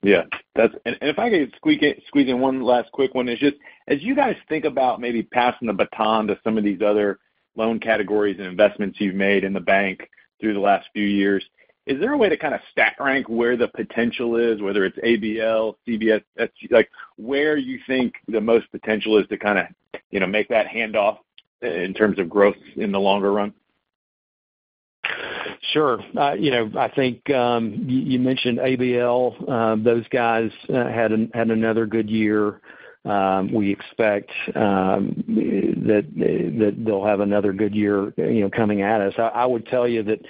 Yeah, 0.06 0.22
that's... 0.54 0.74
And 0.86 0.96
if 1.02 1.18
I 1.18 1.32
could 1.32 1.52
squeeze 1.58 2.30
in 2.30 2.40
one 2.40 2.62
last 2.62 2.92
quick 2.92 3.16
one. 3.16 3.28
It's 3.28 3.42
just, 3.42 3.56
as 3.88 4.04
you 4.04 4.16
guys 4.16 4.36
think 4.48 4.64
about 4.64 5.02
maybe 5.02 5.24
passing 5.24 5.68
the 5.68 5.74
baton 5.74 6.28
to 6.28 6.40
some 6.44 6.60
of 6.60 6.64
these 6.64 6.82
other 6.82 7.18
loan 7.56 7.80
categories 7.80 8.38
and 8.38 8.46
investments 8.46 9.02
you've 9.02 9.16
made 9.16 9.44
in 9.44 9.52
the 9.52 9.60
bank 9.60 10.08
through 10.40 10.54
the 10.54 10.60
last 10.60 10.88
few 10.94 11.06
years, 11.06 11.44
is 11.88 12.00
there 12.00 12.14
a 12.14 12.18
way 12.18 12.30
to 12.30 12.38
kind 12.38 12.54
of 12.54 12.60
stack 12.72 13.00
rank 13.00 13.28
where 13.30 13.58
the 13.58 13.68
potential 13.70 14.36
is, 14.38 14.62
whether 14.62 14.86
it's 14.86 14.98
ABL, 15.00 15.74
CBS, 15.88 16.22
like, 16.70 16.90
where 17.18 17.58
you 17.58 17.80
think 17.88 18.14
the 18.28 18.42
most 18.42 18.72
potential 18.72 19.18
is 19.18 19.28
to 19.30 19.38
kind 19.38 19.58
of, 19.58 19.66
you 20.12 20.20
know, 20.20 20.28
make 20.28 20.48
that 20.50 20.68
handoff 20.68 21.18
in 21.64 21.96
terms 21.96 22.20
of 22.20 22.30
growth 22.30 22.58
in 22.76 22.92
the 22.92 23.00
longer 23.00 23.34
run? 23.34 23.54
Sure. 25.74 26.00
Uh, 26.18 26.34
you 26.34 26.52
know, 26.52 26.72
I 26.78 26.90
think 26.90 27.30
um, 27.30 27.86
you 27.88 28.20
mentioned 28.20 28.60
ABL. 28.60 29.50
Um, 29.50 29.84
those 29.84 30.08
guys 30.10 30.52
uh, 30.70 30.90
had 30.90 31.12
another 31.12 31.86
good 31.86 32.10
year. 32.10 32.62
Um, 33.06 33.54
we 33.54 33.72
expect 33.72 34.32
that 34.56 36.06
they'll 36.86 37.06
have 37.06 37.20
another 37.20 37.54
good 37.54 37.76
year, 37.76 38.12
you 38.18 38.42
know, 38.42 38.50
coming 38.50 38.82
at 38.82 39.00
us. 39.00 39.14
I 39.18 39.46
would 39.46 39.68
tell 39.68 39.88
you 39.88 40.02
that 40.04 40.22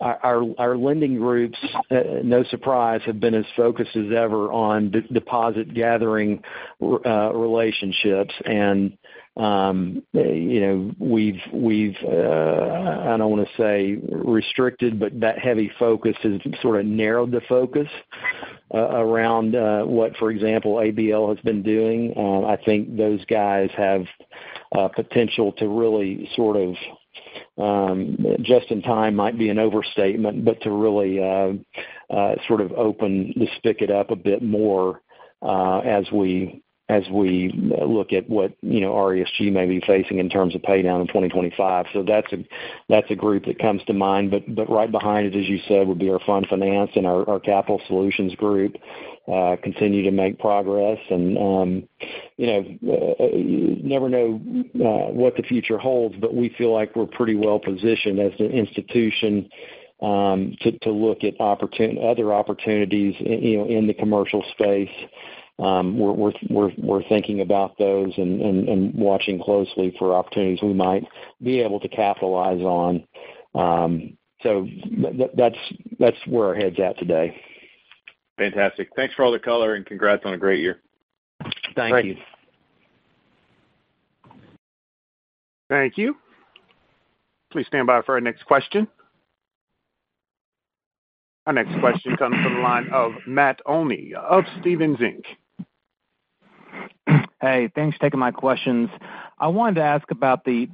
our 0.00 0.76
lending 0.76 1.16
groups, 1.16 1.58
uh, 1.90 2.20
no 2.22 2.44
surprise, 2.44 3.00
have 3.06 3.18
been 3.18 3.34
as 3.34 3.46
focused 3.56 3.96
as 3.96 4.12
ever 4.16 4.52
on 4.52 4.92
deposit 5.12 5.74
gathering 5.74 6.40
relationships. 6.80 8.34
And 8.44 8.96
Um, 9.36 10.02
you 10.12 10.60
know, 10.60 10.92
we've 10.98 11.40
we've 11.52 11.96
uh 12.04 13.10
I 13.10 13.16
don't 13.16 13.30
want 13.30 13.48
to 13.48 13.56
say 13.56 13.96
restricted, 14.10 14.98
but 14.98 15.18
that 15.20 15.38
heavy 15.38 15.70
focus 15.78 16.16
has 16.22 16.40
sort 16.60 16.80
of 16.80 16.86
narrowed 16.86 17.30
the 17.30 17.40
focus 17.48 17.88
uh, 18.74 18.78
around 18.78 19.54
uh, 19.54 19.82
what, 19.84 20.16
for 20.16 20.30
example, 20.30 20.74
ABL 20.74 21.34
has 21.34 21.42
been 21.44 21.62
doing. 21.62 22.12
Um, 22.16 22.44
I 22.44 22.56
think 22.56 22.96
those 22.96 23.24
guys 23.26 23.70
have 23.76 24.04
uh, 24.76 24.88
potential 24.88 25.52
to 25.52 25.68
really 25.68 26.28
sort 26.34 26.56
of 26.56 26.74
um, 27.56 28.16
just 28.42 28.70
in 28.70 28.82
time 28.82 29.14
might 29.14 29.38
be 29.38 29.48
an 29.48 29.58
overstatement, 29.58 30.44
but 30.44 30.60
to 30.62 30.70
really 30.70 31.18
sort 32.48 32.60
of 32.60 32.72
open 32.72 33.32
the 33.36 33.46
spigot 33.56 33.90
up 33.90 34.10
a 34.10 34.16
bit 34.16 34.42
more 34.42 35.00
as 35.42 36.10
we 36.12 36.62
look 37.86 38.12
at 38.12 38.28
what, 38.28 38.52
you 38.62 38.80
know, 38.80 38.92
RESG 38.92 39.52
may 39.52 39.66
be 39.66 39.80
facing 39.86 40.18
in 40.18 40.28
terms 40.28 40.54
of 40.54 40.62
pay 40.62 40.82
down 40.82 41.00
in 41.00 41.06
2025. 41.06 41.86
So 41.92 42.02
that's 42.02 43.10
a 43.10 43.14
group 43.14 43.44
that 43.46 43.58
comes 43.58 43.82
to 43.84 43.92
mind. 43.92 44.30
But 44.30 44.68
right 44.68 44.90
behind 44.90 45.26
it, 45.26 45.38
as 45.38 45.48
you 45.48 45.58
said, 45.68 45.86
would 45.86 45.98
be 45.98 46.10
our 46.10 46.20
fund 46.26 46.46
finance 46.48 46.90
and 46.94 47.06
our 47.06 47.40
capital 47.40 47.80
solutions 47.86 48.34
group. 48.34 48.76
Uh, 49.30 49.54
continue 49.62 50.02
to 50.02 50.10
make 50.10 50.40
progress. 50.40 50.98
And, 51.08 51.38
um, 51.38 51.88
you 52.36 52.46
know, 52.46 53.14
uh, 53.20 53.26
you 53.26 53.76
never 53.80 54.08
know 54.08 54.40
uh, 54.74 55.12
what 55.12 55.36
the 55.36 55.44
future 55.44 55.78
holds, 55.78 56.16
but 56.16 56.34
we 56.34 56.48
feel 56.58 56.72
like 56.72 56.96
we're 56.96 57.06
pretty 57.06 57.36
well 57.36 57.60
positioned 57.60 58.18
as 58.18 58.32
an 58.40 58.50
institution 58.50 59.48
um, 60.02 60.56
to 60.62 60.90
look 60.90 61.22
at 61.22 61.40
other 61.40 62.32
opportunities, 62.32 63.14
you 63.20 63.58
know, 63.58 63.66
in 63.66 63.86
the 63.86 63.94
commercial 63.94 64.42
space. 64.52 64.90
Um, 65.60 65.98
we're 65.98 67.02
thinking 67.08 67.42
about 67.42 67.76
those 67.78 68.12
and 68.16 68.94
watching 68.94 69.42
closely 69.42 69.94
for 69.98 70.14
opportunities 70.14 70.62
we 70.62 70.72
might 70.72 71.04
be 71.42 71.60
able 71.60 71.80
to 71.80 71.88
capitalize 71.88 72.60
on. 72.60 73.04
Um, 73.54 74.16
so 74.42 74.66
that's 75.36 76.16
where 76.26 76.48
our 76.48 76.54
head's 76.54 76.80
at 76.80 76.98
today. 76.98 77.36
Fantastic. 78.38 78.88
Thanks 78.96 79.14
for 79.14 79.24
all 79.24 79.32
the 79.32 79.38
color, 79.38 79.74
and 79.74 79.84
congrats 79.84 80.22
on 80.24 80.32
a 80.32 80.38
great 80.38 80.60
year. 80.60 80.80
Thank 81.76 82.06
you. 82.06 82.16
Thank 85.68 85.98
you. 85.98 86.16
Please 87.52 87.66
stand 87.66 87.86
by 87.86 88.00
for 88.00 88.14
our 88.14 88.20
next 88.20 88.46
question. 88.46 88.88
Our 91.46 91.52
next 91.52 91.78
question 91.80 92.16
comes 92.16 92.36
from 92.42 92.54
the 92.54 92.60
line 92.60 92.88
of 92.92 93.12
Matt 93.26 93.60
Olney 93.66 94.14
of 94.14 94.44
Stephens 94.60 94.98
Inc. 94.98 95.24
Hey, 97.40 97.70
thanks 97.74 97.96
for 97.96 98.02
taking 98.02 98.20
my 98.20 98.32
questions. 98.32 98.90
I 99.38 99.48
wanted 99.48 99.76
to 99.76 99.82
ask 99.82 100.10
about 100.10 100.44
the 100.44 100.66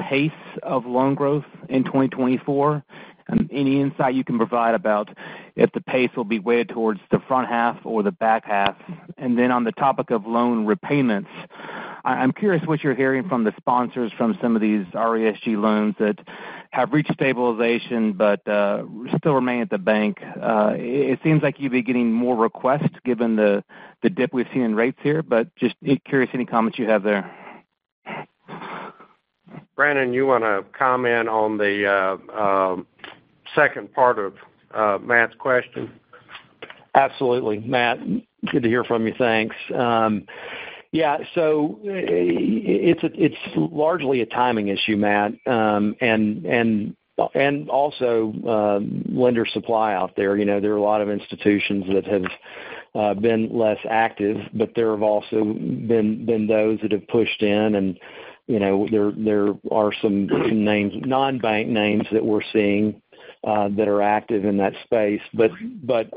pace 0.00 0.30
of 0.62 0.86
loan 0.86 1.14
growth 1.14 1.44
in 1.68 1.84
2024, 1.84 2.82
and 3.28 3.50
any 3.52 3.78
insight 3.78 4.14
you 4.14 4.24
can 4.24 4.38
provide 4.38 4.74
about 4.74 5.10
if 5.54 5.70
the 5.72 5.82
pace 5.82 6.08
will 6.16 6.24
be 6.24 6.38
weighted 6.38 6.70
towards 6.70 7.00
the 7.10 7.18
front 7.28 7.48
half 7.48 7.76
or 7.84 8.02
the 8.02 8.10
back 8.10 8.46
half. 8.46 8.74
And 9.18 9.38
then 9.38 9.50
on 9.50 9.64
the 9.64 9.72
topic 9.72 10.10
of 10.10 10.26
loan 10.26 10.64
repayments, 10.64 11.28
I'm 12.06 12.32
curious 12.32 12.66
what 12.66 12.82
you're 12.82 12.94
hearing 12.94 13.28
from 13.28 13.44
the 13.44 13.52
sponsors 13.58 14.10
from 14.16 14.38
some 14.40 14.56
of 14.56 14.62
these 14.62 14.86
RESG 14.94 15.60
loans 15.60 15.94
that 15.98 16.18
have 16.70 16.92
reached 16.92 17.12
stabilization 17.14 18.14
but 18.14 18.46
uh, 18.48 18.82
still 19.18 19.34
remain 19.34 19.62
at 19.62 19.70
the 19.70 19.78
bank. 19.78 20.18
Uh, 20.22 20.72
it 20.76 21.18
seems 21.22 21.42
like 21.42 21.60
you'd 21.60 21.72
be 21.72 21.82
getting 21.82 22.12
more 22.12 22.36
requests 22.36 22.96
given 23.04 23.36
the 23.36 23.62
dip 24.10 24.32
we've 24.32 24.46
seen 24.52 24.62
in 24.62 24.74
rates 24.74 24.98
here, 25.02 25.22
but 25.22 25.54
just 25.56 25.74
curious, 26.04 26.30
any 26.34 26.44
comments 26.44 26.78
you 26.78 26.88
have 26.88 27.02
there? 27.02 27.30
Brannon, 29.76 30.12
you 30.12 30.26
want 30.26 30.44
to 30.44 30.64
comment 30.76 31.28
on 31.28 31.58
the 31.58 32.16
um, 32.32 32.86
second 33.54 33.92
part 33.92 34.18
of 34.18 34.34
uh, 34.72 34.98
Matt's 35.02 35.34
question? 35.38 35.90
Absolutely, 36.94 37.58
Matt. 37.58 37.98
Good 38.52 38.62
to 38.62 38.68
hear 38.68 38.84
from 38.84 39.06
you. 39.06 39.14
Thanks. 39.18 39.56
Um, 39.74 40.26
yeah, 40.92 41.18
so 41.34 41.80
eh, 41.84 41.96
it's 42.06 43.44
largely 43.56 44.20
a 44.20 44.26
timing 44.26 44.68
issue, 44.68 44.96
Matt, 44.96 45.32
um, 45.44 45.96
and 46.00 46.86
also 47.68 48.32
lender 49.08 49.44
supply 49.46 49.94
out 49.94 50.14
there. 50.16 50.36
You 50.36 50.44
know, 50.44 50.60
there 50.60 50.72
are 50.72 50.76
a 50.76 50.82
lot 50.82 51.00
of 51.00 51.10
institutions 51.10 51.86
that 51.92 52.06
have 52.06 52.26
Uh, 52.94 53.12
been 53.12 53.48
less 53.52 53.78
active, 53.90 54.36
but 54.54 54.70
there 54.76 54.92
have 54.92 55.02
also 55.02 55.42
been 55.42 56.24
been 56.24 56.46
those 56.46 56.78
that 56.80 56.92
have 56.92 57.06
pushed 57.08 57.42
in, 57.42 57.74
and 57.74 57.98
you 58.46 58.58
know, 58.58 58.86
there 58.90 59.10
there 59.16 59.54
are 59.70 59.92
some 60.00 60.26
names, 60.64 60.92
non-bank 61.04 61.68
names 61.68 62.06
that 62.12 62.24
we're 62.24 62.42
seeing 62.52 63.00
uh, 63.42 63.68
that 63.76 63.88
are 63.88 64.02
active 64.02 64.44
in 64.44 64.58
that 64.58 64.74
space. 64.84 65.22
But 65.32 65.50
but 65.82 66.10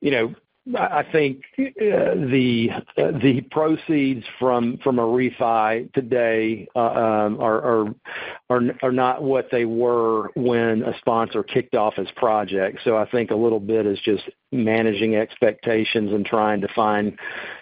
you 0.00 0.10
know, 0.10 0.34
I 0.76 1.04
think 1.10 1.42
uh, 1.58 1.62
uh, 1.62 3.12
the 3.18 3.40
proceeds 3.50 4.24
from 4.38 4.78
a 4.84 4.90
refi 4.90 5.92
today 5.94 6.68
uh, 6.76 6.80
um, 6.80 7.40
are 7.40 8.92
not 8.92 9.22
what 9.22 9.48
they 9.50 9.64
were 9.64 10.28
when 10.36 10.82
a 10.82 10.96
sponsor 10.98 11.42
kicked 11.42 11.74
off 11.74 11.94
his 11.94 12.10
project. 12.14 12.80
So 12.84 12.96
I 12.96 13.06
think 13.10 13.30
a 13.30 13.36
little 13.36 13.58
bit 13.58 13.86
is 13.86 13.98
just 14.00 14.24
managing 14.52 15.16
expectations 15.16 16.12
and 16.12 16.26
trying 16.26 16.60
to 16.60 16.68
find, 16.68 17.18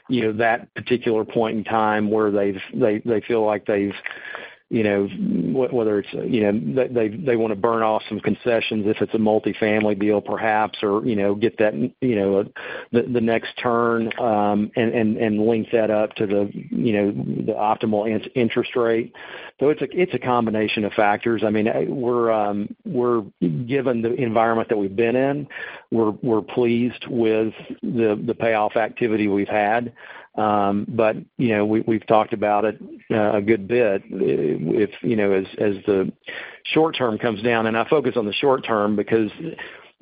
you 0.09 0.23
know, 0.23 0.33
that 0.33 0.75
particular 0.75 1.25
point 1.25 1.57
in 1.57 1.64
time 1.64 2.11
where 2.11 2.33
they 2.33 2.61
feel 3.26 3.47
like 3.47 3.64
they've, 3.67 3.95
whether 4.71 5.99
it's, 6.01 6.13
you 6.13 6.43
know, 6.43 6.87
they 6.93 7.09
they 7.09 7.37
want 7.37 7.53
to 7.53 7.57
burn 7.57 7.83
off 7.83 8.03
some 8.09 8.21
concessions 8.21 8.85
if 8.87 9.01
it's 9.01 9.15
a 9.15 9.19
multifamily 9.19 9.99
deal, 9.99 10.21
perhaps, 10.21 10.79
or, 10.83 11.05
you 11.07 11.17
know, 11.17 11.35
get 11.35 11.57
that, 11.59 11.75
you 12.01 12.17
know, 12.17 12.45
the 12.93 13.21
next 13.21 13.57
turn, 13.63 14.13
and 14.19 15.47
link 15.47 15.69
that 15.73 15.91
up 15.91 16.15
to 16.17 16.27
the, 16.27 16.51
you 16.53 16.93
know, 16.93 17.11
the 17.11 17.55
optimal 17.55 18.29
interest 18.35 18.77
rate. 18.77 19.15
So 19.59 19.71
it's 19.71 19.83
a 19.83 19.89
it's 19.91 20.15
a 20.15 20.19
combination 20.19 20.85
of 20.85 20.93
factors. 20.93 21.43
I 21.45 21.51
mean, 21.51 21.69
we're 21.89 22.31
um 22.31 22.75
we're 22.85 23.23
given 23.41 24.03
the 24.03 24.15
environment 24.15 24.69
that 24.69 24.77
we've 24.77 24.95
been 24.95 25.17
in, 25.17 25.49
we're 25.91 26.11
we're 26.23 26.43
pleased 26.43 27.07
with 27.09 27.55
the 27.83 28.23
the 28.25 28.35
payoff 28.35 28.77
activity 28.77 29.29
we've 29.29 29.49
had. 29.49 29.93
Um, 30.38 30.87
but, 30.88 31.16
you 31.37 31.49
know, 31.49 31.66
we've 31.66 32.07
talked 32.07 32.33
about 32.33 32.64
it 32.64 32.80
uh, 33.11 33.37
a 33.38 33.42
good 33.42 33.66
bit. 33.66 34.02
If, 34.09 34.90
you 35.02 35.16
know, 35.16 35.33
as 35.33 35.47
the 35.59 36.12
short 36.62 36.97
term 36.97 37.18
comes 37.18 37.42
down, 37.42 37.66
and 37.66 37.76
I 37.76 37.88
focus 37.88 38.14
on 38.16 38.25
the 38.25 38.33
short 38.33 38.64
term 38.64 38.95
because 38.95 39.30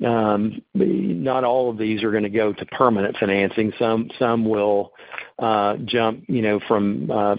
um, 0.05 0.61
not 0.75 1.43
all 1.43 1.71
of 1.71 1.79
these 1.79 2.03
are 2.03 2.11
going 2.11 2.23
to 2.23 2.29
go 2.29 2.53
to 2.53 2.65
permanent 2.67 3.17
financing. 3.17 3.73
Some 3.79 4.11
some 4.19 4.45
will 4.45 4.93
jump, 5.85 6.23
you 6.27 6.41
know, 6.41 6.59
from 6.67 7.11
uh, 7.11 7.35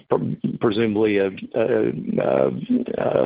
presumably 0.60 1.18
a 1.18 1.30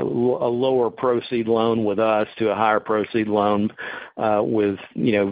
lower 0.03 0.91
proceed 0.91 1.47
loan 1.47 1.85
with 1.85 1.99
us 1.99 2.27
to 2.39 2.51
a 2.51 2.55
higher 2.55 2.81
proceed 2.81 3.29
loan 3.29 3.71
uh, 4.17 4.41
with, 4.43 4.79
you 4.95 5.13
know, 5.13 5.29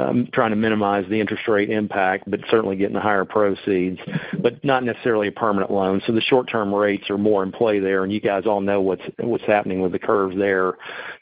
um, 0.00 0.28
trying 0.32 0.50
to 0.50 0.56
minimize 0.56 1.04
the 1.10 1.20
interest 1.20 1.46
rate 1.46 1.68
impact, 1.68 2.30
but 2.30 2.40
certainly 2.50 2.76
getting 2.76 2.94
the 2.94 3.00
higher 3.00 3.26
proceeds, 3.26 4.00
but 4.40 4.64
not 4.64 4.82
necessarily 4.82 5.28
a 5.28 5.32
permanent 5.32 5.70
loan. 5.70 6.00
So 6.06 6.12
the 6.12 6.22
short-term 6.22 6.74
rates 6.74 7.10
are 7.10 7.18
more 7.18 7.42
in 7.42 7.52
play 7.52 7.80
there, 7.80 8.02
and 8.02 8.12
you 8.12 8.20
guys 8.20 8.44
all 8.46 8.62
know 8.62 8.80
what's 8.80 9.44
happening 9.46 9.80
with 9.80 9.92
the 9.92 9.98
curves 9.98 10.36
there. 10.38 10.74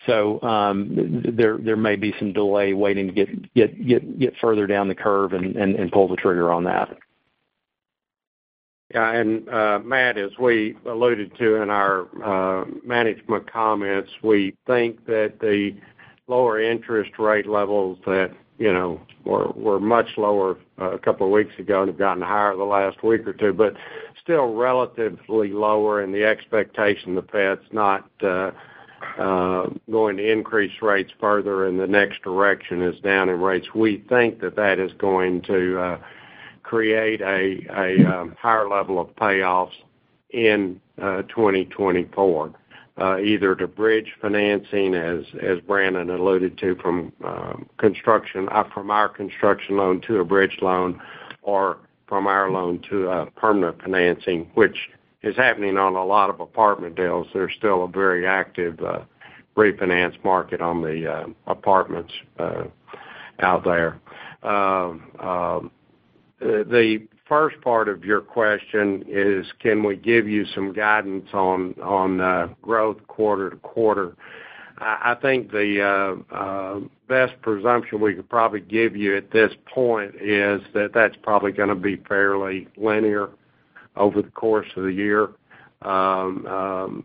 So 0.07 0.41
um, 0.43 1.25
there 1.37 1.77
may 1.77 1.97
be 1.97 2.15
some 2.21 2.33
delay 2.33 2.73
waiting 2.73 3.13
to 3.13 3.27
get 3.57 4.35
further 4.41 4.69
down 4.69 4.87
the 4.87 4.95
curve 4.95 5.33
and 5.33 5.91
pull 5.91 6.07
the 6.07 6.17
trigger 6.17 6.53
on 6.53 6.65
that. 6.65 6.97
Yeah, 8.95 9.13
and, 9.13 9.49
uh, 9.49 9.79
Matt, 9.83 10.19
as 10.19 10.33
we 10.39 10.77
alluded 10.85 11.35
to 11.39 11.63
in 11.63 11.71
our 11.71 12.09
uh, 12.23 12.67
management 12.85 13.51
comments, 13.51 14.11
we 14.23 14.55
think 14.67 15.07
that 15.07 15.41
the 15.41 15.75
lower 16.27 16.61
interest 16.61 17.19
rate 17.19 17.47
levels 17.47 17.99
that, 18.05 18.33
you 18.59 18.71
know, 18.71 19.01
were 19.25 19.81
much 19.81 20.09
lower 20.19 20.59
uh, 20.79 20.91
a 20.91 20.99
couple 20.99 21.27
of 21.27 21.33
weeks 21.33 21.59
ago 21.59 21.81
and 21.81 21.89
have 21.89 21.99
gotten 21.99 22.23
higher 22.23 22.55
the 22.55 22.65
last 22.65 23.03
week 23.03 23.27
or 23.27 23.33
two, 23.33 23.55
but 23.55 23.75
still 24.23 24.53
relatively 24.53 25.49
lower, 25.49 26.03
and 26.03 26.13
the 26.15 26.25
expectation 26.25 27.15
the 27.15 27.23
Fed's 27.23 27.63
not 27.73 28.11
going 28.21 30.17
to 30.17 30.33
increase 30.33 30.83
rates 30.83 31.13
further, 31.19 31.67
and 31.67 31.81
the 31.81 31.87
next 31.87 32.23
direction 32.23 32.83
is 32.83 33.01
down 33.01 33.31
in 33.31 33.41
rates. 33.41 33.69
We 33.75 34.05
think 34.09 34.41
that 34.41 34.57
that 34.57 34.79
is 34.79 34.93
going 34.99 35.43
to 35.43 35.99
create 36.73 37.21
a 37.21 38.03
um, 38.07 38.35
higher 38.41 38.67
level 38.67 38.99
of 38.99 39.07
payoffs 39.17 39.75
in 40.31 40.81
uh, 41.03 41.21
2024, 41.25 42.51
uh, 42.97 43.19
either 43.19 43.55
to 43.55 43.67
bridge 43.67 44.11
financing, 44.23 44.95
as 44.95 45.27
Brannon 45.67 46.09
alluded 46.09 46.57
to, 46.57 46.75
from 46.77 47.13
um, 47.25 47.69
construction 47.77 48.49
uh, 48.51 48.65
from 48.73 48.91
our 48.91 49.07
construction 49.07 49.77
loan 49.77 50.01
to 50.09 50.21
a 50.21 50.25
bridge 50.25 50.57
loan, 50.63 50.99
or 51.43 51.77
from 52.07 52.27
our 52.27 52.51
loan 52.51 52.83
to 52.89 53.07
a 53.11 53.31
permanent 53.33 53.83
financing, 53.83 54.51
which 54.55 54.89
is 55.21 55.37
happening 55.37 55.77
on 55.77 55.95
a 55.95 56.03
lot 56.03 56.31
of 56.31 56.41
apartment 56.41 56.97
deals. 56.97 57.27
There's 57.35 57.53
still 57.55 57.85
a 57.85 57.89
very 57.89 58.27
active 58.27 58.81
refinance 59.59 60.25
market 60.25 60.63
on 60.63 60.81
the 60.81 61.35
apartments 61.47 62.15
out 63.41 63.63
there. 63.63 64.01
Um, 64.43 65.71
The 66.43 67.07
first 67.29 67.61
part 67.61 67.89
of 67.89 68.05
your 68.05 68.21
question 68.21 69.05
is, 69.07 69.47
can 69.61 69.83
we 69.83 69.97
give 69.97 70.29
you 70.29 70.45
some 70.55 70.73
guidance 70.73 71.29
on 71.33 71.75
on 71.81 72.21
uh 72.21 72.49
growth 72.63 73.07
quarter 73.07 73.51
to 73.51 73.57
quarter? 73.57 74.17
I 74.79 75.17
think 75.21 75.53
the 75.53 75.81
uh, 76.33 76.35
uh, 76.35 76.81
best 77.07 77.41
presumption 77.41 78.01
we 78.01 78.15
could 78.15 78.29
probably 78.29 78.61
give 78.61 78.97
you 78.97 79.17
at 79.17 79.31
this 79.31 79.53
point 79.67 80.15
is 80.21 80.61
that 80.75 80.91
that's 80.93 81.15
probably 81.23 81.53
going 81.53 81.69
to 81.69 81.77
be 81.77 81.97
fairly 82.09 82.67
linear 82.77 83.29
over 83.97 84.23
the 84.23 84.31
course 84.31 84.67
of 84.75 84.85
the 84.85 84.93
year. 84.93 85.29
Um, 85.83 86.47
um, 86.47 87.05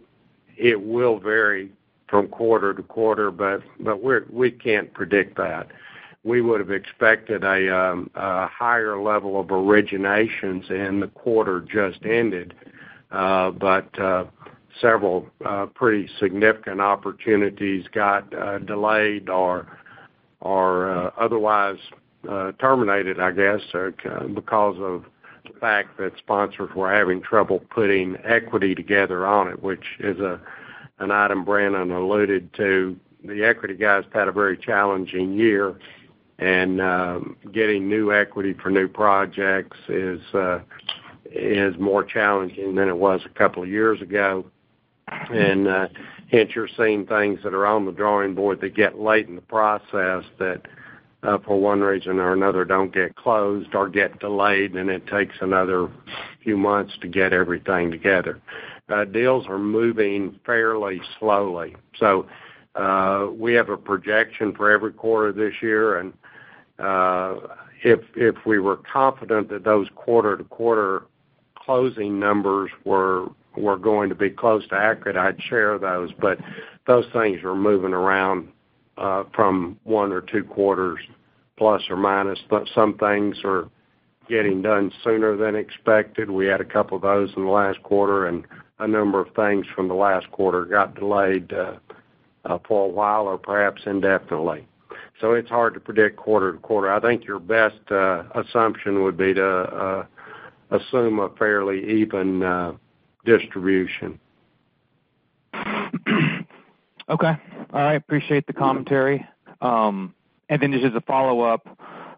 it 0.56 0.82
will 0.82 1.20
vary 1.20 1.72
from 2.10 2.28
quarter 2.30 2.74
to 2.74 2.82
quarter, 2.84 3.30
but 3.32 3.62
we 4.32 4.50
can't 4.50 4.92
predict 4.94 5.38
that. 5.38 5.68
We 6.24 6.42
would 6.42 6.60
have 6.60 6.72
expected 6.72 7.44
um, 7.44 8.10
a 8.16 8.48
higher 8.48 9.02
level 9.02 9.40
of 9.40 9.48
originations 9.48 10.70
in 10.70 11.00
the 11.00 11.08
quarter 11.08 11.62
just 11.62 12.06
ended. 12.06 12.54
Uh, 13.12 13.52
but 13.52 13.98
uh, 14.00 14.26
several 14.82 15.28
uh, 15.46 15.66
pretty 15.68 16.10
significant 16.20 16.82
opportunities 16.82 17.86
got 17.94 18.30
delayed 18.66 19.30
or 19.30 19.68
otherwise 20.42 21.78
terminated, 22.60 23.20
I 23.20 23.32
guess, 23.32 23.62
because 24.34 24.76
of 24.80 25.06
the 25.46 25.60
fact 25.60 25.98
that 25.98 26.18
sponsors 26.18 26.70
were 26.76 26.94
having 26.94 27.22
trouble 27.22 27.64
putting 27.70 28.18
equity 28.26 28.76
together 28.76 29.26
on 29.26 29.48
it, 29.48 29.64
which 29.64 29.86
is 30.00 30.18
an 31.00 31.12
item 31.12 31.46
Brannon 31.46 31.92
alluded 31.92 32.54
to. 32.56 33.00
The 33.24 33.46
equity 33.46 33.74
guys 33.74 34.04
had 34.14 34.28
a 34.28 34.32
very 34.32 34.58
challenging 34.58 35.34
year, 35.34 35.80
and 36.40 36.80
getting 37.52 37.90
new 37.90 38.14
equity 38.14 38.54
for 38.54 38.70
new 38.70 38.88
projects 38.88 39.78
is 39.90 40.20
more 41.80 42.04
challenging 42.04 42.76
than 42.76 42.88
it 42.88 42.98
was 42.98 43.22
a 43.26 43.38
couple 43.38 43.64
of 43.64 43.70
years 43.70 44.02
ago. 44.02 44.46
And 45.10 45.68
uh 45.68 45.88
hence 46.30 46.52
you're 46.54 46.68
seeing 46.76 47.06
things 47.06 47.40
that 47.44 47.54
are 47.54 47.66
on 47.66 47.86
the 47.86 47.92
drawing 47.94 48.36
board 48.36 48.60
that 48.60 48.76
get 48.76 49.00
late 49.00 49.28
in 49.30 49.36
the 49.36 49.42
process 49.42 50.26
that, 50.40 50.64
for 51.46 51.60
one 51.60 51.80
reason 51.80 52.20
or 52.20 52.34
another, 52.34 52.66
don't 52.66 52.94
get 52.94 53.16
closed 53.16 53.74
or 53.74 53.88
get 53.88 54.20
delayed, 54.20 54.76
and 54.76 54.90
it 54.90 55.08
takes 55.08 55.36
another 55.40 55.90
few 56.44 56.58
months 56.58 56.94
to 57.02 57.08
get 57.08 57.32
everything 57.32 57.90
together. 57.90 58.42
Deals 59.12 59.48
are 59.48 59.58
moving 59.58 60.40
fairly 60.46 61.02
slowly. 61.18 61.76
So 61.98 62.28
uh 62.76 63.28
we 63.32 63.54
have 63.54 63.70
a 63.70 63.78
projection 63.78 64.54
for 64.54 64.70
every 64.70 64.92
quarter 64.92 65.32
this 65.32 65.62
year, 65.62 65.98
and 65.98 66.14
Uh, 66.80 67.36
if 67.84 68.36
we 68.46 68.60
were 68.60 68.78
confident 68.78 69.50
that 69.50 69.64
those 69.64 69.88
quarter-to-quarter 69.96 71.04
closing 71.56 72.20
numbers 72.20 72.72
were 72.86 73.28
were 73.56 73.78
going 73.78 74.08
to 74.08 74.16
be 74.16 74.30
close 74.30 74.68
to 74.68 74.76
accurate, 74.76 75.18
I'd 75.18 75.42
share 75.42 75.80
those. 75.80 76.12
But 76.20 76.38
those 76.86 77.06
things 77.12 77.44
are 77.44 77.56
moving 77.56 77.94
around 77.94 78.50
uh, 78.98 79.24
from 79.34 79.80
one 79.84 80.12
or 80.12 80.22
two 80.22 80.44
quarters, 80.44 81.00
plus 81.58 81.82
or 81.90 81.98
minus. 81.98 82.40
Some 82.76 82.98
things 82.98 83.38
are 83.44 83.68
getting 84.30 84.62
done 84.62 84.92
sooner 85.04 85.36
than 85.36 85.56
expected. 85.56 86.30
We 86.30 86.46
had 86.46 86.62
a 86.62 86.66
couple 86.66 86.98
of 86.98 87.02
those 87.02 87.32
in 87.36 87.46
the 87.46 87.52
last 87.52 87.82
quarter, 87.84 88.28
and 88.28 88.46
a 88.80 88.88
number 88.88 89.20
of 89.20 89.34
things 89.34 89.66
from 89.76 89.88
the 89.88 89.96
last 89.96 90.30
quarter 90.32 90.66
got 90.66 90.96
delayed 90.96 91.52
uh, 91.52 91.78
for 92.68 92.86
a 92.86 92.90
while 92.90 93.24
or 93.24 93.38
perhaps 93.38 93.82
indefinitely. 93.86 94.68
So 95.20 95.34
it's 95.34 95.50
hard 95.50 95.74
to 95.74 95.80
predict 95.80 96.18
quarter 96.18 96.52
to 96.52 96.58
quarter. 96.60 96.92
I 96.92 97.00
think 97.00 97.26
your 97.26 97.40
best 97.40 97.80
uh, 97.92 98.24
assumption 98.36 99.04
would 99.04 99.18
be 99.18 99.34
to 99.34 99.46
uh, 99.46 100.06
assume 100.70 101.20
a 101.20 101.30
fairly 101.30 102.02
even 102.02 102.44
uh, 102.44 102.74
distribution. 103.26 104.20
Okay. 107.10 107.32
All 107.72 107.80
right. 107.80 107.96
Appreciate 107.96 108.48
the 108.48 108.54
commentary. 108.54 109.26
Um, 109.62 110.14
and 110.50 110.62
then 110.62 110.74
just 110.74 110.84
as 110.84 110.94
a 110.94 111.00
follow-up, 111.00 111.66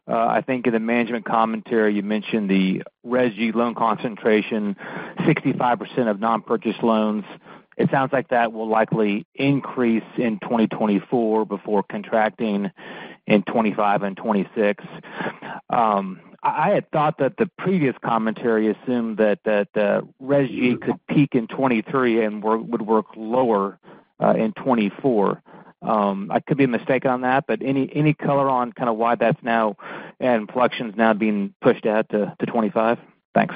I 0.08 0.42
think 0.42 0.66
in 0.66 0.74
the 0.74 0.80
management 0.80 1.26
commentary, 1.26 1.94
you 1.94 2.02
mentioned 2.02 2.50
the 2.50 2.82
RESG 3.06 3.54
loan 3.54 3.76
concentration, 3.76 4.76
65% 5.20 6.10
of 6.10 6.20
non-purchase 6.20 6.78
loans. 6.82 7.26
It 7.80 7.90
sounds 7.90 8.12
like 8.12 8.28
that 8.28 8.52
will 8.52 8.68
likely 8.68 9.26
increase 9.34 10.04
in 10.18 10.38
2024 10.40 11.46
before 11.46 11.82
contracting 11.82 12.70
in 13.26 13.42
2025 13.44 14.04
and 14.04 14.18
2026. 14.18 14.84
Um, 15.70 16.20
I 16.44 16.72
had 16.72 16.92
thought 16.92 17.20
that 17.20 17.38
the 17.38 17.50
previous 17.58 17.96
commentary 18.04 18.68
assumed 18.70 19.18
that 19.18 19.40
the 19.46 20.08
RESG 20.22 20.82
could 20.82 21.08
peak 21.08 21.36
in 21.36 21.48
2023 21.48 22.26
and 22.26 22.44
would 22.44 22.82
work 22.82 23.06
lower 23.16 23.80
uh, 24.22 24.32
in 24.32 24.52
2024. 24.54 25.42
Um, 25.82 26.30
I 26.32 26.42
could 26.42 26.58
be 26.58 26.68
mistaken 26.68 27.12
on 27.12 27.22
that, 27.22 27.46
but 27.48 27.62
any 27.64 28.14
color 28.14 28.50
on 28.50 28.74
kind 28.74 28.90
of 28.90 28.98
why 28.98 29.16
that's 29.16 29.42
now 29.42 29.78
and 30.20 30.42
inflection's 30.42 30.96
now 30.98 31.14
being 31.14 31.54
pushed 31.62 31.86
out 31.86 32.10
to 32.10 32.36
2025? 32.42 32.98
Thanks. 33.34 33.56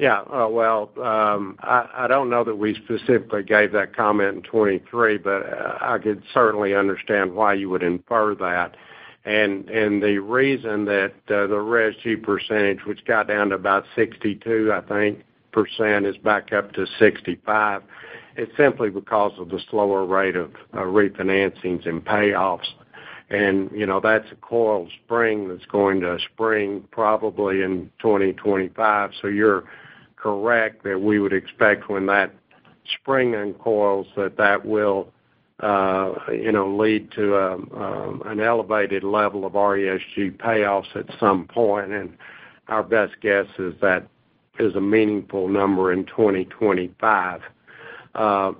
Yeah. 0.00 0.20
Uh, 0.32 0.48
well, 0.48 0.90
um, 0.96 1.58
I 1.62 2.06
don't 2.08 2.30
know 2.30 2.42
that 2.42 2.56
we 2.56 2.74
specifically 2.74 3.42
gave 3.42 3.72
that 3.72 3.94
comment 3.94 4.36
in 4.36 4.42
2023, 4.44 5.18
but 5.18 5.42
uh, 5.42 5.78
I 5.78 5.98
could 5.98 6.22
certainly 6.32 6.74
understand 6.74 7.34
why 7.34 7.52
you 7.52 7.68
would 7.68 7.82
infer 7.82 8.34
that. 8.36 8.78
And 9.26 9.68
the 9.68 10.16
reason 10.16 10.86
that 10.86 11.12
uh, 11.28 11.46
the 11.46 11.60
RESG 11.60 12.22
percentage, 12.22 12.86
which 12.86 13.04
got 13.04 13.28
down 13.28 13.50
to 13.50 13.56
about 13.56 13.84
62, 13.94 14.72
I 14.72 14.80
think, 14.80 15.22
percent 15.52 16.06
is 16.06 16.16
back 16.16 16.50
up 16.54 16.72
to 16.72 16.86
65, 16.98 17.82
it's 18.36 18.56
simply 18.56 18.88
because 18.88 19.32
of 19.38 19.50
the 19.50 19.60
slower 19.68 20.06
rate 20.06 20.36
of 20.36 20.52
refinancings 20.72 21.86
and 21.86 22.02
payoffs. 22.02 22.68
And 23.28 23.70
you 23.72 23.84
know, 23.84 24.00
that's 24.00 24.32
a 24.32 24.36
coiled 24.36 24.90
spring 25.04 25.48
that's 25.48 25.66
going 25.66 26.00
to 26.00 26.18
spring 26.32 26.88
probably 26.90 27.60
in 27.60 27.90
2025. 28.00 29.10
So 29.20 29.28
You're 29.28 29.64
correct 30.20 30.84
that 30.84 31.00
we 31.00 31.18
would 31.18 31.32
expect 31.32 31.88
when 31.88 32.06
that 32.06 32.32
spring 33.00 33.34
uncoils, 33.34 34.06
that 34.16 34.36
that 34.36 34.64
will 34.64 35.12
uh, 35.60 36.14
you 36.32 36.50
know, 36.52 36.74
lead 36.74 37.10
to 37.12 37.36
um, 37.36 37.70
um, 37.76 38.22
an 38.24 38.40
elevated 38.40 39.04
level 39.04 39.44
of 39.44 39.52
RESG 39.52 40.36
payoffs 40.38 40.94
at 40.96 41.04
some 41.18 41.46
point. 41.46 41.90
Our 42.68 42.82
best 42.82 43.12
guess 43.20 43.46
is 43.58 43.74
that 43.82 44.06
is 44.58 44.74
a 44.74 44.80
meaningful 44.80 45.48
number 45.48 45.92
in 45.92 46.06
2025. 46.06 47.40
Uh, 48.14 48.52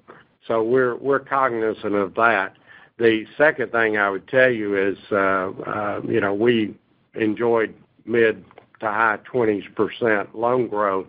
so 0.46 0.62
We're 0.62 1.20
cognizant 1.20 1.94
of 1.94 2.14
that. 2.16 2.54
The 2.98 3.24
second 3.38 3.72
thing 3.72 3.96
I 3.96 4.10
would 4.10 4.28
tell 4.28 4.50
you 4.50 4.76
is 4.76 4.98
uh, 5.10 6.00
you 6.06 6.20
know, 6.20 6.34
we 6.34 6.74
enjoyed 7.14 7.74
mid 8.04 8.44
to 8.80 8.86
high 8.86 9.18
20s% 9.32 10.34
loan 10.34 10.68
growth 10.68 11.06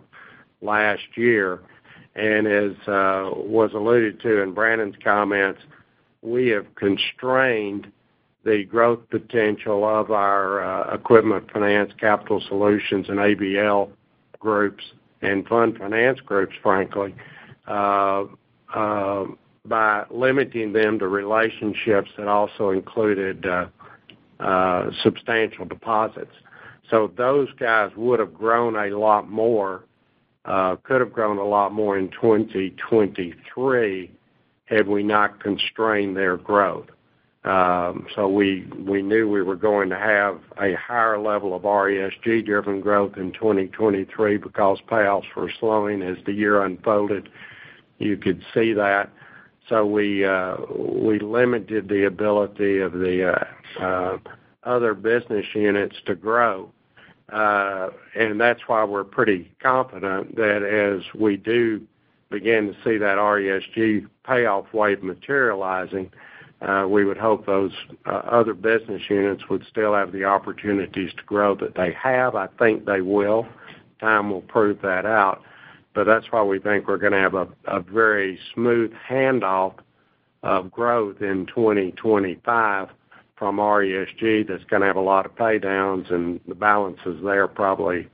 last 0.62 1.02
year. 1.16 1.60
And 2.14 2.46
as 2.46 2.72
uh, 2.86 3.30
was 3.34 3.70
alluded 3.74 4.20
to 4.20 4.42
in 4.42 4.52
Brannon's 4.52 4.96
comments, 5.02 5.60
we 6.20 6.48
have 6.48 6.74
constrained 6.74 7.90
the 8.44 8.64
growth 8.64 9.00
potential 9.10 9.88
of 9.88 10.10
our 10.10 10.62
uh, 10.62 10.94
equipment 10.94 11.50
finance, 11.52 11.92
capital 11.98 12.42
solutions, 12.48 13.08
and 13.08 13.18
ABL 13.18 13.90
groups 14.38 14.84
and 15.22 15.46
fund 15.46 15.78
finance 15.78 16.18
groups, 16.20 16.54
frankly, 16.62 17.14
uh, 17.66 18.24
by 19.64 20.04
limiting 20.10 20.72
them 20.72 20.98
to 20.98 21.06
relationships 21.06 22.10
that 22.18 22.26
also 22.26 22.70
included 22.70 23.46
substantial 25.02 25.64
deposits. 25.64 26.32
So 26.90 27.12
those 27.16 27.48
guys 27.58 27.90
would 27.96 28.18
have 28.18 28.34
grown 28.34 28.76
a 28.76 28.98
lot 28.98 29.30
more, 29.30 29.84
Uh, 30.44 30.74
could 30.82 31.00
have 31.00 31.12
grown 31.12 31.38
a 31.38 31.44
lot 31.44 31.72
more 31.72 31.96
in 31.96 32.08
2023 32.10 34.10
had 34.64 34.88
we 34.88 35.02
not 35.02 35.40
constrained 35.40 36.16
their 36.16 36.36
growth. 36.36 36.88
Um, 37.44 38.06
so 38.14 38.28
we 38.28 38.68
we 38.78 39.02
knew 39.02 39.28
we 39.28 39.42
were 39.42 39.56
going 39.56 39.90
to 39.90 39.98
have 39.98 40.40
a 40.60 40.74
higher 40.74 41.18
level 41.18 41.56
of 41.56 41.62
RESG-driven 41.62 42.80
growth 42.80 43.16
in 43.16 43.32
2023 43.32 44.36
because 44.36 44.78
payoffs 44.88 45.34
were 45.36 45.50
slowing 45.58 46.02
as 46.02 46.18
the 46.24 46.32
year 46.32 46.64
unfolded. 46.64 47.28
You 47.98 48.16
could 48.16 48.44
see 48.54 48.72
that. 48.74 49.10
So 49.68 49.84
we 49.84 50.24
uh 50.24 50.56
we 50.70 51.18
limited 51.18 51.88
the 51.88 52.06
ability 52.06 52.78
of 52.78 52.92
the 52.92 53.32
uh, 53.32 53.82
uh, 53.82 54.18
other 54.62 54.94
business 54.94 55.46
units 55.52 55.96
to 56.06 56.14
grow. 56.14 56.70
Uh, 57.32 57.88
and 58.14 58.38
that's 58.38 58.60
why 58.66 58.84
we're 58.84 59.04
pretty 59.04 59.50
confident 59.60 60.36
that 60.36 60.62
as 60.62 61.02
we 61.18 61.36
do 61.36 61.80
begin 62.30 62.66
to 62.66 62.74
see 62.84 62.98
that 62.98 63.16
RESG 63.16 64.06
payoff 64.24 64.72
wave 64.74 65.02
materializing, 65.02 66.10
uh, 66.60 66.86
we 66.88 67.04
would 67.04 67.16
hope 67.16 67.46
those 67.46 67.72
uh, 68.06 68.10
other 68.10 68.52
business 68.52 69.02
units 69.08 69.48
would 69.48 69.64
still 69.66 69.94
have 69.94 70.12
the 70.12 70.24
opportunities 70.24 71.10
to 71.16 71.22
grow 71.24 71.54
that 71.54 71.74
they 71.74 71.92
have. 71.92 72.34
I 72.34 72.48
think 72.58 72.84
they 72.84 73.00
will. 73.00 73.48
Time 73.98 74.30
will 74.30 74.42
prove 74.42 74.82
that 74.82 75.06
out. 75.06 75.42
But 75.94 76.04
that's 76.04 76.30
why 76.30 76.42
we 76.42 76.58
think 76.58 76.86
we're 76.86 76.98
going 76.98 77.12
to 77.12 77.18
have 77.18 77.34
a 77.34 77.80
very 77.80 78.38
smooth 78.54 78.92
handoff 79.08 79.74
of 80.42 80.70
growth 80.70 81.22
in 81.22 81.46
2025 81.46 82.88
from 83.42 83.56
RESG 83.56 84.46
that's 84.46 84.62
going 84.70 84.82
to 84.82 84.86
have 84.86 84.94
a 84.94 85.00
lot 85.00 85.26
of 85.26 85.34
paydowns, 85.34 86.12
and 86.14 86.38
the 86.46 86.54
balances 86.54 87.20
there 87.24 87.48
probably 87.48 88.06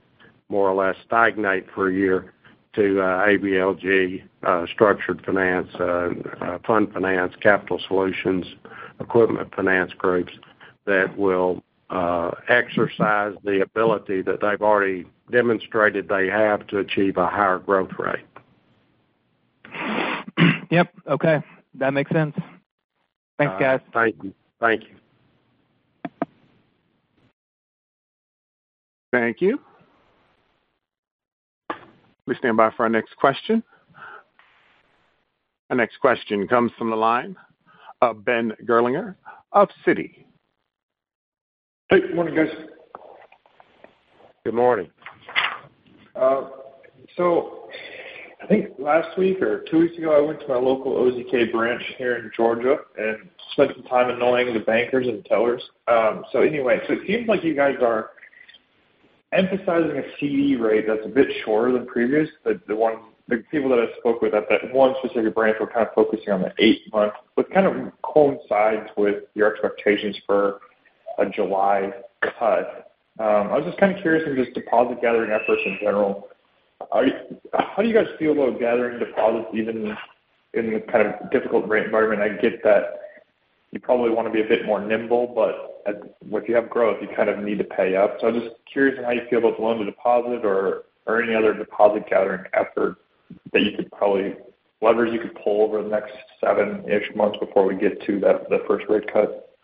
more 0.49 0.67
or 0.67 0.73
less 0.73 0.95
stagnate 1.05 1.67
for 1.75 1.87
a 1.87 1.93
year 1.93 2.33
to 2.73 2.99
uh, 2.99 3.27
ABLG, 3.27 4.23
uh, 4.41 4.65
structured 4.73 5.23
finance, 5.23 5.69
uh, 5.75 6.57
fund 6.65 6.91
finance, 6.91 7.35
capital 7.41 7.79
solutions, 7.87 8.43
equipment 8.99 9.53
finance 9.55 9.91
groups, 9.95 10.33
that 10.87 11.15
will 11.15 11.61
exercise 12.47 13.35
the 13.43 13.61
ability 13.61 14.23
that 14.23 14.41
they've 14.41 14.63
already 14.63 15.05
demonstrated 15.31 16.07
they 16.09 16.25
have 16.25 16.65
to 16.65 16.79
achieve 16.79 17.17
a 17.17 17.27
higher 17.27 17.59
growth 17.59 17.91
rate. 17.99 18.25
Yep. 20.71 20.91
Okay. 21.07 21.43
That 21.75 21.93
makes 21.93 22.09
sense. 22.09 22.35
Thanks, 23.37 23.53
guys. 23.59 23.79
Thank 23.93 24.15
you. 24.23 24.33
Thank 24.59 24.85
you. 24.85 24.98
Thank 29.11 29.41
you. 29.41 29.59
Please 32.25 32.37
stand 32.37 32.57
by 32.57 32.71
for 32.77 32.83
our 32.83 32.89
next 32.89 33.15
question. 33.17 33.63
Our 35.69 35.75
next 35.75 35.97
question 35.99 36.47
comes 36.47 36.71
from 36.77 36.89
the 36.89 36.95
line 36.95 37.35
of 38.01 38.23
Ben 38.23 38.53
Gerlinger 38.65 39.15
of 39.51 39.69
Citi. 39.85 40.25
Hey, 41.89 42.01
good 42.01 42.15
morning, 42.15 42.35
guys. 42.35 42.49
Good 44.45 44.53
morning. 44.53 44.89
Uh, 46.15 46.49
so 47.17 47.67
I 48.43 48.47
think 48.47 48.69
last 48.77 49.17
week 49.17 49.41
or 49.41 49.65
two 49.69 49.79
weeks 49.79 49.97
ago, 49.97 50.15
I 50.15 50.21
went 50.21 50.39
to 50.41 50.47
my 50.47 50.55
local 50.55 50.93
OZK 50.93 51.51
branch 51.51 51.81
here 51.97 52.17
in 52.17 52.31
Georgia 52.35 52.77
and 52.97 53.29
spent 53.53 53.71
some 53.75 53.83
time 53.85 54.09
annoying 54.09 54.53
the 54.53 54.59
bankers 54.59 55.07
and 55.07 55.25
tellers. 55.25 55.61
Um, 55.87 56.23
so 56.31 56.41
anyway, 56.41 56.79
so 56.87 56.93
it 56.93 56.99
seems 57.07 57.27
like 57.27 57.43
you 57.43 57.55
guys 57.55 57.75
are 57.81 58.11
emphasizing 59.33 59.97
a 59.97 60.03
CD 60.19 60.55
rate 60.55 60.85
that's 60.87 61.05
a 61.05 61.09
bit 61.09 61.27
shorter 61.45 61.71
than 61.71 61.85
previous. 61.85 62.29
But 62.43 62.65
the 62.67 62.75
one 62.75 62.95
the 63.29 63.43
people 63.51 63.69
that 63.69 63.79
I 63.79 63.97
spoke 63.99 64.21
with 64.21 64.33
at 64.33 64.49
that 64.49 64.73
one 64.73 64.95
specific 65.03 65.35
branch 65.35 65.57
were 65.59 65.67
kind 65.67 65.87
of 65.87 65.93
focusing 65.93 66.33
on 66.33 66.41
the 66.41 66.51
eight-month, 66.57 67.13
which 67.35 67.47
kind 67.53 67.67
of 67.67 67.91
coincides 68.01 68.89
with 68.97 69.23
your 69.35 69.53
expectations 69.53 70.17
for 70.25 70.61
a 71.19 71.29
July 71.29 71.91
cut. 72.21 72.91
Um, 73.19 73.51
I 73.51 73.57
was 73.57 73.65
just 73.65 73.77
kind 73.77 73.95
of 73.95 74.01
curious 74.01 74.27
in 74.27 74.35
just 74.35 74.55
deposit 74.55 74.99
gathering 75.01 75.31
efforts 75.31 75.61
in 75.63 75.77
general. 75.79 76.27
How 76.91 77.03
do 77.03 77.87
you 77.87 77.93
guys 77.93 78.07
feel 78.17 78.31
about 78.31 78.59
gathering 78.59 78.97
deposits 78.97 79.49
even 79.53 79.95
in 80.55 80.73
the 80.73 80.79
kind 80.91 81.07
of 81.07 81.29
difficult 81.29 81.67
rate 81.67 81.85
environment? 81.85 82.21
I 82.21 82.41
get 82.41 82.63
that 82.63 82.99
you 83.71 83.79
probably 83.79 84.09
want 84.09 84.27
to 84.27 84.33
be 84.33 84.41
a 84.41 84.47
bit 84.47 84.65
more 84.65 84.83
nimble, 84.83 85.27
but 85.27 85.83
if 85.85 86.49
you 86.49 86.55
have 86.55 86.69
growth, 86.69 86.97
you 87.01 87.07
kind 87.15 87.29
of 87.29 87.39
need 87.39 87.59
to 87.59 87.63
pay 87.63 87.95
up. 87.95 88.17
So 88.19 88.27
I'm 88.27 88.39
just 88.39 88.55
curious 88.71 88.97
on 88.97 89.05
how 89.05 89.11
you 89.11 89.21
feel 89.29 89.39
about 89.39 89.57
the 89.57 89.63
loan-to-deposit 89.63 90.45
or 90.45 90.85
or 91.05 91.21
any 91.23 91.33
other 91.33 91.53
deposit 91.53 92.07
gathering 92.07 92.43
effort 92.53 92.97
that 93.51 93.61
you 93.63 93.75
could 93.75 93.91
probably 93.91 94.35
levers 94.81 95.09
you 95.11 95.19
could 95.19 95.35
pull 95.43 95.63
over 95.63 95.81
the 95.81 95.89
next 95.89 96.13
seven-ish 96.39 97.15
months 97.15 97.37
before 97.39 97.65
we 97.65 97.75
get 97.75 98.01
to 98.05 98.19
that 98.19 98.47
the 98.49 98.63
first 98.67 98.85
rate 98.89 99.11
cut. 99.11 99.57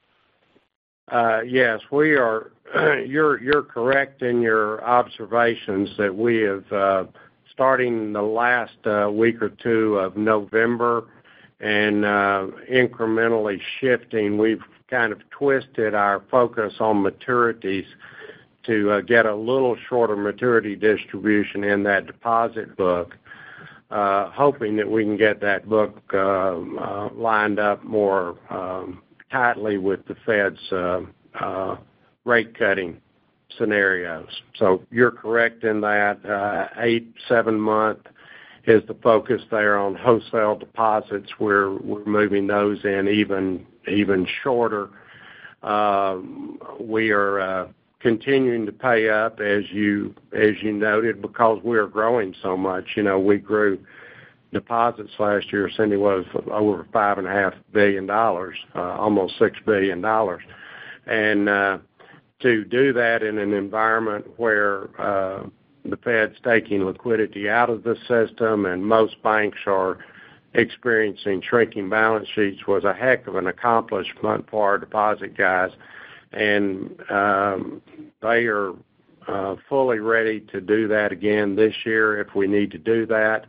Yes. 1.45 1.81
We 1.91 2.15
are 2.15 2.51
uh 2.75 2.95
you're 3.05 3.41
you're 3.41 3.63
correct 3.63 4.21
in 4.21 4.41
your 4.41 4.83
observations 4.83 5.89
that 5.97 6.15
we 6.15 6.41
have, 6.41 7.09
starting 7.51 8.11
the 8.11 8.21
last 8.21 8.77
week 9.13 9.41
or 9.41 9.49
two 9.49 9.97
of 9.97 10.17
November 10.17 11.05
and 11.59 12.05
uh, 12.05 12.47
incrementally 12.71 13.59
shifting, 13.79 14.37
we've 14.37 14.63
kind 14.89 15.11
of 15.11 15.19
twisted 15.29 15.93
our 15.93 16.21
focus 16.29 16.73
on 16.79 17.03
maturities 17.03 17.85
to 18.65 18.91
uh, 18.91 19.01
get 19.01 19.25
a 19.25 19.35
little 19.35 19.75
shorter 19.87 20.15
maturity 20.15 20.75
distribution 20.75 21.63
in 21.63 21.83
that 21.83 22.07
deposit 22.07 22.75
book, 22.75 23.15
uh, 23.91 24.29
hoping 24.31 24.75
that 24.75 24.89
we 24.89 25.03
can 25.03 25.17
get 25.17 25.39
that 25.41 25.67
book 25.69 26.01
lined 27.15 27.59
up 27.59 27.83
more 27.83 28.37
um, 28.49 29.01
tightly 29.31 29.77
with 29.77 30.05
the 30.07 30.15
Fed's 30.25 30.59
rate-cutting 32.25 32.99
scenarios. 33.57 34.27
So 34.57 34.81
you're 34.91 35.11
correct 35.11 35.63
in 35.63 35.81
that 35.81 36.71
eight, 36.77 37.13
seven-month 37.29 37.99
is 38.67 38.83
the 38.87 38.95
focus 39.01 39.41
there 39.51 39.77
on 39.77 39.95
wholesale 39.95 40.55
deposits. 40.57 41.31
We're 41.39 41.79
moving 42.05 42.47
those 42.47 42.83
in 42.83 43.07
even 43.07 44.27
shorter. 44.43 44.89
We 46.79 47.11
are 47.11 47.39
uh, 47.39 47.67
continuing 47.99 48.65
to 48.65 48.71
pay 48.71 49.09
up, 49.09 49.39
as 49.39 49.63
you 49.71 50.13
noted, 50.33 51.21
because 51.21 51.59
we 51.63 51.77
are 51.77 51.87
growing 51.87 52.35
so 52.41 52.55
much. 52.55 52.85
You 52.95 53.03
know, 53.03 53.19
we 53.19 53.37
grew 53.37 53.79
deposits 54.53 55.11
last 55.19 55.51
year, 55.51 55.69
Cindy, 55.75 55.97
was 55.97 56.25
over 56.51 56.87
$5.5 56.93 57.55
billion, 57.73 58.09
uh, 58.09 58.51
almost 58.75 59.39
$6 59.39 59.53
billion. 59.65 60.03
And 61.07 61.49
uh, 61.49 61.77
to 62.41 62.63
do 62.65 62.93
that 62.93 63.23
in 63.23 63.37
an 63.37 63.53
environment 63.53 64.25
where 64.37 64.89
the 65.89 65.97
Fed's 65.97 66.35
taking 66.43 66.85
liquidity 66.85 67.49
out 67.49 67.69
of 67.69 67.83
the 67.83 67.95
system 68.07 68.65
and 68.65 68.85
most 68.85 69.21
banks 69.23 69.59
are 69.65 69.99
experiencing 70.53 71.41
shrinking 71.41 71.89
balance 71.89 72.27
sheets 72.33 72.65
was 72.67 72.83
a 72.83 72.93
heck 72.93 73.27
of 73.27 73.35
an 73.35 73.47
accomplishment 73.47 74.49
for 74.49 74.63
our 74.63 74.77
deposit 74.77 75.37
guys. 75.37 75.71
And 76.31 76.99
um, 77.09 77.81
they 78.21 78.45
are 78.45 78.73
uh, 79.27 79.55
fully 79.67 79.99
ready 79.99 80.39
to 80.51 80.61
do 80.61 80.87
that 80.87 81.11
again 81.11 81.55
this 81.55 81.73
year 81.85 82.19
if 82.19 82.35
we 82.35 82.47
need 82.47 82.71
to 82.71 82.77
do 82.77 83.05
that. 83.07 83.45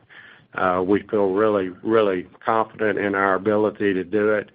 Uh, 0.55 0.83
we 0.83 1.03
feel 1.03 1.31
really, 1.31 1.69
really 1.83 2.27
confident 2.45 2.99
in 2.99 3.15
our 3.15 3.35
ability 3.35 3.93
to 3.95 4.05
do 4.05 4.31
it. 4.31 4.51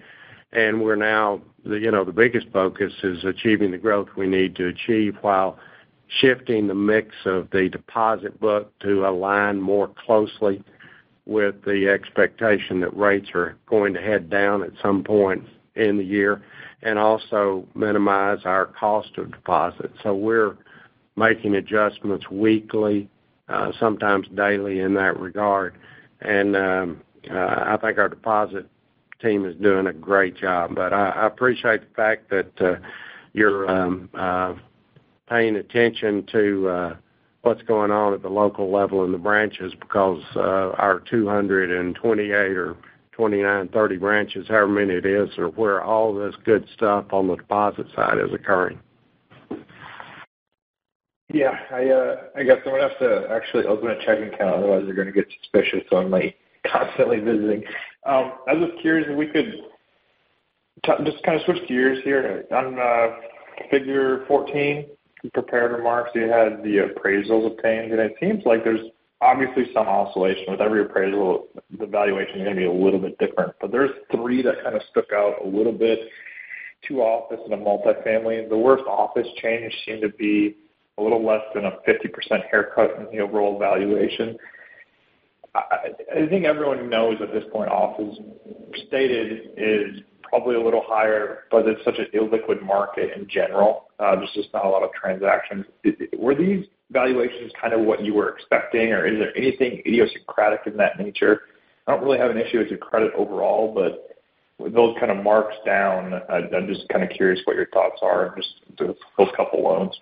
And 0.52 0.82
we're 0.82 0.96
now 0.96 1.41
you 1.63 1.91
know, 1.91 2.04
the 2.04 2.12
biggest 2.12 2.48
focus 2.52 2.94
is 3.04 3.24
achieving 3.24 3.72
the 3.72 3.78
growth 3.78 4.10
we 4.17 4.28
need 4.28 4.56
to 4.56 4.67
achieve 4.67 5.15
while 5.22 5.60
shifting 6.19 6.67
the 6.67 6.76
mix 6.76 7.15
of 7.26 7.50
the 7.52 7.69
deposit 7.69 8.39
book 8.39 8.78
to 8.80 9.08
align 9.08 9.62
more 9.62 9.89
closely 10.06 10.63
with 11.26 11.63
the 11.63 11.88
expectation 11.88 12.82
that 12.82 12.95
rates 12.95 13.30
are 13.34 13.58
going 13.67 13.93
to 13.93 14.02
head 14.02 14.30
down 14.30 14.63
at 14.63 14.71
some 14.82 15.04
point 15.04 15.43
in 15.76 15.97
the 15.97 16.04
year 16.04 16.41
and 16.84 16.97
also 16.97 17.65
minimize 17.76 18.39
our 18.45 18.65
cost 18.65 19.17
of 19.17 19.32
deposit. 19.32 19.91
So 20.04 20.15
we're 20.15 20.58
making 21.15 21.56
adjustments 21.56 22.30
weekly, 22.30 23.08
uh, 23.47 23.71
sometimes 23.80 24.28
daily 24.36 24.80
in 24.80 24.93
that 24.95 25.19
regard. 25.19 25.76
And 26.21 26.56
um, 26.56 27.02
uh, 27.30 27.63
I 27.67 27.78
think 27.82 27.97
our 27.97 28.10
deposit 28.10 28.67
team 29.21 29.45
is 29.45 29.56
doing 29.58 29.88
a 29.88 29.93
great 29.93 30.36
job. 30.36 30.76
But 30.76 30.93
I 30.93 31.28
appreciate 31.28 31.82
the 31.82 31.95
fact 31.95 32.30
that 32.32 32.62
uh, 32.62 32.76
you're 33.34 33.69
um, 33.69 34.10
paying 35.32 35.56
attention 35.56 36.26
to 36.30 36.67
uh, 36.67 36.96
what's 37.44 37.62
going 37.63 37.89
on 37.89 38.13
at 38.13 38.22
the 38.22 38.30
local 38.30 38.70
level 38.70 39.06
in 39.06 39.13
the 39.13 39.17
branches 39.17 39.74
because 39.80 40.22
uh, 40.36 40.76
our 40.78 41.02
228 41.10 42.36
or 42.58 42.76
29, 43.13 43.70
30 43.70 43.98
branches, 43.98 44.48
however 44.50 44.67
many 44.67 44.94
it 44.94 45.06
is, 45.06 45.30
are 45.38 45.48
where 45.48 45.82
all 45.82 46.13
this 46.13 46.36
good 46.44 46.67
stuff 46.76 47.06
on 47.12 47.28
the 47.28 47.38
deposit 47.38 47.88
side 47.96 48.17
is 48.17 48.34
occurring. 48.34 48.78
Yeah. 51.34 51.58
I 51.72 51.88
uh, 51.88 52.15
guess 52.44 52.58
I'm 52.65 52.72
going 52.72 52.82
to 52.82 52.89
have 52.89 53.00
to 53.00 53.28
actually 53.32 53.65
open 53.67 53.89
a 53.89 54.06
checking 54.06 54.34
account. 54.34 54.56
Otherwise, 54.56 54.84
they're 54.86 54.96
going 54.96 55.08
to 55.08 55.13
get 55.13 55.28
suspicious 55.41 55.88
on 55.94 56.10
my 56.10 56.34
constantly 56.70 57.20
visiting. 57.20 57.63
Um, 58.06 58.34
I 58.50 58.54
was 58.54 58.70
just 58.70 58.82
curious 58.82 59.08
if 59.10 59.17
we 59.17 59.28
could 59.28 59.54
just 61.06 61.24
kind 61.24 61.39
of 61.39 61.46
switch 61.46 61.65
gears 61.70 62.00
here. 62.04 62.44
On 62.52 62.78
Figure 63.70 64.26
14, 64.28 64.86
prepared 65.30 65.72
remarks, 65.72 66.12
you 66.16 66.24
had 66.24 66.64
the 66.64 66.90
appraisals 66.90 67.46
obtained. 67.46 67.92
And 67.92 68.02
it 68.02 68.16
seems 68.20 68.44
like 68.46 68.64
there's 68.64 68.90
obviously 69.22 69.66
some 69.74 69.88
oscillation. 69.88 70.46
With 70.48 70.62
every 70.62 70.82
appraisal, 70.82 71.48
the 71.80 71.86
valuation 71.86 72.42
is 72.42 72.44
going 72.44 72.56
to 72.56 72.62
be 72.62 72.66
a 72.66 72.72
little 72.72 73.00
bit 73.00 73.18
different. 73.20 73.54
But 73.62 73.72
there's 73.72 73.92
three 74.12 74.42
that 74.42 74.64
kind 74.64 74.76
of 74.76 74.82
stuck 74.90 75.12
out 75.14 75.36
a 75.44 75.48
little 75.48 75.74
bit: 75.74 76.00
two 76.88 77.02
office 77.02 77.40
and 77.46 77.54
a 77.54 77.58
multifamily. 77.58 78.50
The 78.50 78.58
worst 78.58 78.84
office 78.88 79.28
change 79.42 79.74
seemed 79.86 80.02
to 80.02 80.10
be 80.10 80.58
a 80.98 81.02
little 81.02 81.26
less 81.26 81.42
than 81.56 81.66
a 81.66 81.72
50% 81.88 82.50
haircut 82.50 82.96
in 83.00 83.16
the 83.16 83.24
overall 83.24 83.58
valuation. 83.58 84.38
I 85.54 86.28
think 86.30 86.46
everyone 86.46 86.90
knows 86.90 87.18
at 87.22 87.34
this 87.34 87.44
point 87.52 87.70
office 87.70 88.18
stated 88.88 89.52
is 89.58 90.02
probably 90.32 90.56
a 90.56 90.62
little 90.62 90.84
higher, 90.88 91.44
but 91.52 91.67
it's 91.67 91.84
such 91.84 92.00
an 92.00 92.08
illiquid 92.15 92.63
market 92.63 93.12
in 93.15 93.28
general. 93.28 93.89
Uh, 94.00 94.15
there's 94.15 94.32
just 94.34 94.52
not 94.54 94.65
a 94.65 94.70
lot 94.70 94.82
of 94.82 94.91
transactions. 94.94 95.65
Were 96.17 96.34
these 96.34 96.65
valuations 96.89 97.52
kind 97.60 97.74
of 97.74 97.82
what 97.82 98.04
you 98.04 98.13
were 98.13 98.30
expecting, 98.30 98.94
or 98.94 99.06
is 99.06 99.20
there 99.20 99.38
anything 99.38 99.84
idiosyncratic 99.86 100.62
in 100.65 100.78
that 100.78 100.98
nature? 100.98 101.41
I 101.86 101.91
don't 101.91 102.04
really 102.04 102.17
have 102.17 102.32
an 102.32 102.38
issue 102.38 102.60
with 102.60 102.70
your 102.70 102.80
credit 102.80 103.12
overall, 103.13 103.74
but 103.76 104.17
with 104.58 104.74
those 104.74 104.96
kind 105.00 105.12
of 105.12 105.22
marks 105.22 105.56
down, 105.65 106.13
uh, 106.13 106.41
I'm 106.56 106.67
just 106.67 106.88
kind 106.88 107.04
of 107.04 107.10
curious 107.10 107.41
what 107.44 107.58
your 107.58 107.67
thoughts 107.67 108.00
are 108.02 108.30
on 108.30 108.38
just 108.38 108.54
those 108.80 109.30
couple 109.36 109.63
loans. 109.63 110.00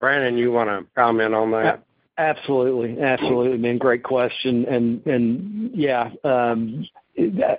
Brannon, 0.00 0.38
you 0.38 0.50
want 0.50 0.70
to 0.70 0.86
comment 0.94 1.34
on 1.34 1.50
that? 1.50 1.84
Absolutely. 2.16 3.00
Absolutely. 3.02 3.54
I 3.54 3.56
mean, 3.56 3.78
great 3.78 4.02
question. 4.02 4.64
And 4.66 5.70
yeah, 5.74 6.10
um, 6.24 6.86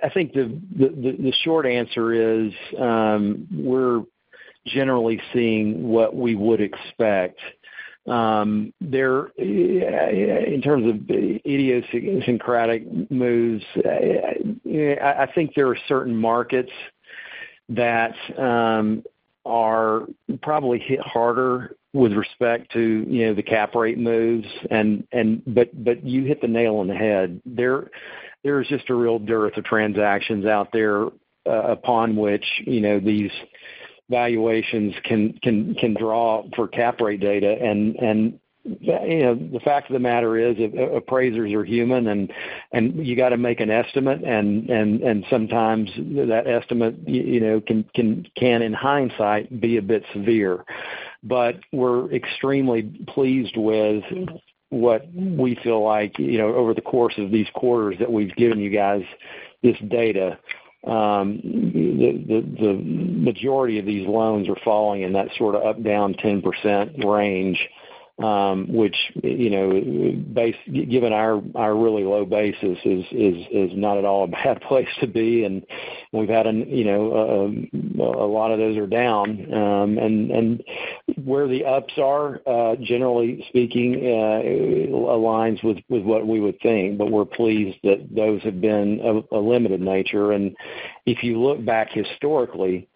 I 0.02 0.08
think 0.10 0.32
the 0.32 1.32
short 1.44 1.66
answer 1.66 2.44
is, 2.44 2.52
um, 2.78 3.46
we're 3.52 4.02
generally 4.66 5.20
seeing 5.32 5.88
what 5.88 6.14
we 6.14 6.34
would 6.34 6.60
expect. 6.60 7.40
Um, 8.06 8.72
there, 8.80 9.28
in 9.38 10.60
terms 10.62 10.88
of 10.88 11.08
idiosyncratic 11.08 13.10
moves, 13.10 13.64
I 13.76 15.28
think 15.34 15.54
there 15.54 15.68
are 15.68 15.78
certain 15.86 16.16
markets 16.16 16.72
that 17.68 18.14
um, 18.38 19.04
are 19.46 20.02
probably 20.42 20.80
hit 20.80 21.00
harder 21.00 21.76
with 21.92 22.12
respect 22.12 22.72
to, 22.72 23.04
the 23.04 23.42
cap 23.42 23.74
rate 23.74 23.98
moves. 23.98 24.48
But 24.68 26.04
you 26.04 26.24
hit 26.24 26.40
the 26.40 26.48
nail 26.48 26.76
on 26.76 26.88
the 26.88 26.94
head. 26.94 27.40
There 28.44 28.60
is 28.60 28.68
just 28.68 28.90
a 28.90 28.94
real 28.94 29.18
dearth 29.18 29.56
of 29.56 29.64
transactions 29.64 30.46
out 30.46 30.72
there, 30.72 31.06
uh, 31.46 31.50
upon 31.50 32.16
which, 32.16 32.44
you 32.66 32.80
know, 32.80 33.00
these 33.00 33.30
valuations 34.10 34.94
can 35.04 35.32
can 35.42 35.74
can 35.74 35.94
draw 35.94 36.44
for 36.54 36.68
cap 36.68 37.00
rate 37.00 37.20
data. 37.20 37.56
And 37.60 37.96
and 37.96 38.38
you 38.64 39.22
know, 39.22 39.34
the 39.34 39.60
fact 39.64 39.90
of 39.90 39.94
the 39.94 39.98
matter 39.98 40.38
is, 40.38 40.56
uh, 40.58 40.82
appraisers 40.92 41.52
are 41.52 41.64
human, 41.64 42.06
and 42.06 42.32
and 42.70 43.04
you 43.04 43.16
got 43.16 43.30
to 43.30 43.36
make 43.36 43.60
an 43.60 43.70
estimate, 43.70 44.22
and 44.22 44.70
and 44.70 45.02
and 45.02 45.24
sometimes 45.28 45.90
that 45.96 46.44
estimate, 46.46 46.96
you 47.06 47.40
know, 47.40 47.60
can 47.60 47.84
can 47.94 48.24
can, 48.36 48.62
in 48.62 48.72
hindsight, 48.72 49.60
be 49.60 49.78
a 49.78 49.82
bit 49.82 50.04
severe. 50.12 50.64
But 51.24 51.56
we're 51.72 52.12
extremely 52.12 52.82
pleased 53.08 53.56
with 53.56 54.04
mm-hmm. 54.04 54.36
What 54.72 55.06
we 55.14 55.54
feel 55.62 55.84
like, 55.84 56.18
you 56.18 56.38
know, 56.38 56.54
over 56.54 56.72
the 56.72 56.80
course 56.80 57.12
of 57.18 57.30
these 57.30 57.46
quarters 57.54 57.96
that 57.98 58.10
we've 58.10 58.34
given 58.36 58.58
you 58.58 58.70
guys 58.70 59.02
this 59.62 59.76
data. 59.88 60.38
Um, 60.84 61.40
the 61.44 62.72
majority 62.82 63.78
of 63.78 63.84
these 63.84 64.08
loans 64.08 64.48
are 64.48 64.56
falling 64.64 65.02
in 65.02 65.12
that 65.12 65.28
sort 65.36 65.54
of 65.54 65.62
up, 65.62 65.82
down 65.84 66.14
10% 66.14 67.04
range, 67.04 67.68
Um, 68.22 68.66
which, 68.68 68.94
you 69.24 69.50
know, 69.50 69.72
given 70.70 71.12
our 71.12 71.74
really 71.74 72.04
low 72.04 72.24
basis, 72.26 72.78
is 72.84 73.70
not 73.74 73.98
at 73.98 74.04
all 74.04 74.24
a 74.24 74.28
bad 74.28 74.60
place 74.68 74.88
to 75.00 75.06
be. 75.06 75.44
And 75.44 75.66
we've 76.12 76.28
had, 76.28 76.46
you 76.46 76.84
know, 76.84 77.66
a 77.98 78.28
lot 78.28 78.52
of 78.52 78.58
those 78.58 78.76
are 78.76 78.86
down. 78.86 79.52
Um, 79.52 79.98
and 79.98 80.62
where 81.24 81.48
the 81.48 81.64
ups 81.64 81.94
are, 81.98 82.40
uh, 82.46 82.76
generally 82.76 83.44
speaking, 83.48 83.94
uh, 83.96 84.42
aligns 84.92 85.64
with 85.64 85.78
what 85.88 86.26
we 86.26 86.38
would 86.38 86.60
think, 86.60 86.98
but 86.98 87.10
we're 87.10 87.24
pleased 87.24 87.78
that 87.82 88.06
those 88.14 88.42
have 88.42 88.60
been 88.60 89.00
of 89.00 89.24
a 89.32 89.38
limited 89.38 89.80
nature. 89.80 90.32
And 90.32 90.54
if 91.06 91.24
you 91.24 91.40
look 91.40 91.64
back 91.64 91.90
historically 91.90 92.88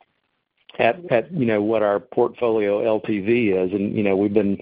at, 0.78 1.32
you 1.32 1.46
know, 1.46 1.62
what 1.62 1.82
our 1.82 2.00
portfolio 2.00 2.98
LTV 2.98 3.66
is, 3.66 3.72
and, 3.72 3.96
you 3.96 4.02
know, 4.02 4.16
we've 4.16 4.34
been 4.34 4.58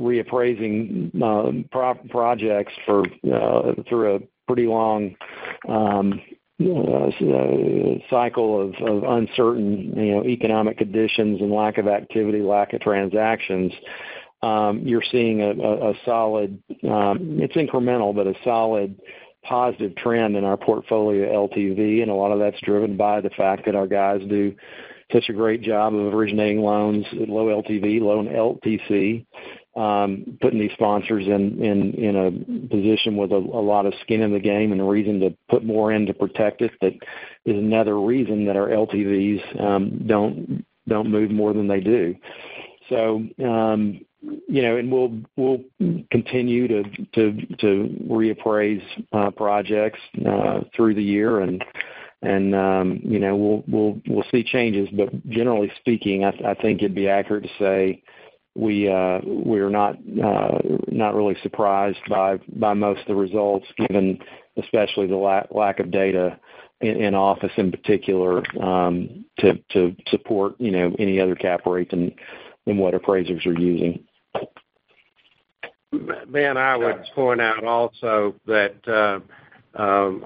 reappraising 0.00 1.22
um, 1.22 1.64
projects 1.70 2.72
for 2.86 3.04
uh, 3.32 3.72
through 3.88 4.16
a 4.16 4.20
pretty 4.46 4.66
long 4.66 5.14
um, 5.68 6.20
uh, 6.60 7.08
uh, 7.08 7.98
cycle 8.10 8.72
of 8.80 9.04
uncertain, 9.04 9.92
you 9.96 10.16
know, 10.16 10.24
economic 10.24 10.78
conditions 10.78 11.40
and 11.40 11.52
lack 11.52 11.78
of 11.78 11.86
activity, 11.86 12.40
lack 12.40 12.72
of 12.72 12.80
transactions. 12.80 13.72
Um, 14.42 14.82
you're 14.84 15.02
seeing 15.10 15.40
a 15.40 15.92
solid, 16.04 16.62
it's 16.68 17.54
incremental, 17.54 18.14
but 18.14 18.28
a 18.28 18.34
solid 18.44 19.00
positive 19.44 19.94
trend 19.96 20.36
in 20.36 20.44
our 20.44 20.56
portfolio 20.56 21.48
LTV, 21.48 22.02
and 22.02 22.10
a 22.10 22.14
lot 22.14 22.32
of 22.32 22.38
that's 22.38 22.60
driven 22.62 22.96
by 22.96 23.20
the 23.20 23.30
fact 23.30 23.64
that 23.66 23.74
our 23.74 23.86
guys 23.86 24.20
do 24.28 24.54
such 25.12 25.28
a 25.28 25.32
great 25.32 25.62
job 25.62 25.94
of 25.94 26.12
originating 26.12 26.60
loans 26.60 27.06
at 27.12 27.28
low 27.28 27.46
LTV, 27.62 28.00
low 28.00 28.22
LTC, 28.24 29.24
Um, 29.78 30.36
putting 30.40 30.58
these 30.58 30.72
sponsors 30.72 31.28
in 31.28 32.16
a 32.16 32.32
position 32.68 33.16
with 33.16 33.30
a 33.30 33.36
lot 33.36 33.86
of 33.86 33.94
skin 34.02 34.22
in 34.22 34.32
the 34.32 34.40
game 34.40 34.72
and 34.72 34.80
a 34.80 34.84
reason 34.84 35.20
to 35.20 35.36
put 35.48 35.64
more 35.64 35.92
in 35.92 36.04
to 36.06 36.14
protect 36.14 36.62
it. 36.62 36.72
That 36.80 36.94
is 37.44 37.54
another 37.56 38.00
reason 38.00 38.44
that 38.46 38.56
our 38.56 38.70
LTVs 38.70 39.62
um, 39.62 40.04
don't 40.08 40.64
move 41.08 41.30
more 41.30 41.52
than 41.52 41.68
they 41.68 41.78
do. 41.78 42.16
So, 42.88 43.22
um, 43.44 44.00
you 44.48 44.62
know, 44.62 44.78
and 44.78 44.90
we'll 44.90 45.60
continue 46.10 46.66
to 46.66 46.82
reappraise 48.10 48.82
uh, 49.12 49.30
projects 49.30 50.00
uh, 50.26 50.62
through 50.74 50.94
the 50.94 51.02
year, 51.04 51.38
and 51.40 51.62
you 52.22 53.18
know, 53.20 53.62
we'll 53.68 54.24
see 54.32 54.42
changes. 54.42 54.88
But 54.92 55.28
generally 55.28 55.70
speaking, 55.78 56.24
I 56.24 56.54
think 56.54 56.80
it'd 56.80 56.96
be 56.96 57.08
accurate 57.08 57.44
to 57.44 57.50
say 57.60 58.02
Uh, 58.60 59.20
we're 59.24 59.74
uh, 59.76 59.92
not 60.88 61.14
really 61.14 61.36
surprised 61.42 61.98
by 62.08 62.74
most 62.74 63.00
of 63.02 63.06
the 63.06 63.14
results, 63.14 63.66
given 63.76 64.18
especially 64.56 65.06
the 65.06 65.44
lack 65.50 65.78
of 65.78 65.92
data 65.92 66.38
in 66.80 67.14
office 67.14 67.52
in 67.56 67.70
particular, 67.70 68.42
um, 68.60 69.24
to 69.38 69.94
support, 70.08 70.54
you 70.58 70.72
know, 70.72 70.94
any 70.98 71.20
other 71.20 71.36
cap 71.36 71.66
rate 71.66 71.90
than 71.90 72.12
what 72.66 72.94
appraisers 72.94 73.46
are 73.46 73.58
using. 73.58 74.04
Ben, 76.26 76.56
I 76.56 76.76
would 76.76 77.04
point 77.14 77.40
out 77.40 77.64
also 77.64 78.34
that 78.46 78.76
um, 78.88 79.80
um, 79.80 80.24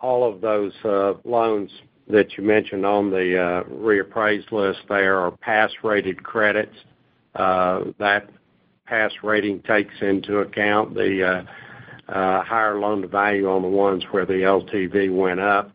all 0.00 0.26
of 0.26 0.40
those 0.40 0.72
uh, 0.84 1.12
loans 1.24 1.70
that 2.08 2.38
you 2.38 2.44
mentioned 2.44 2.86
on 2.86 3.10
the 3.10 3.64
reappraised 3.70 4.50
list 4.50 4.80
there 4.88 5.18
are 5.18 5.30
pass-rated 5.30 6.22
credits. 6.22 6.74
That 7.34 8.28
pass 8.86 9.12
rating 9.22 9.62
takes 9.62 9.94
into 10.00 10.38
account 10.38 10.94
the 10.94 11.44
uh, 12.10 12.42
higher 12.42 12.78
loan-to-value 12.78 13.48
on 13.48 13.62
the 13.62 13.68
ones 13.68 14.04
where 14.10 14.26
the 14.26 14.32
LTV 14.32 15.14
went 15.14 15.40
up, 15.40 15.70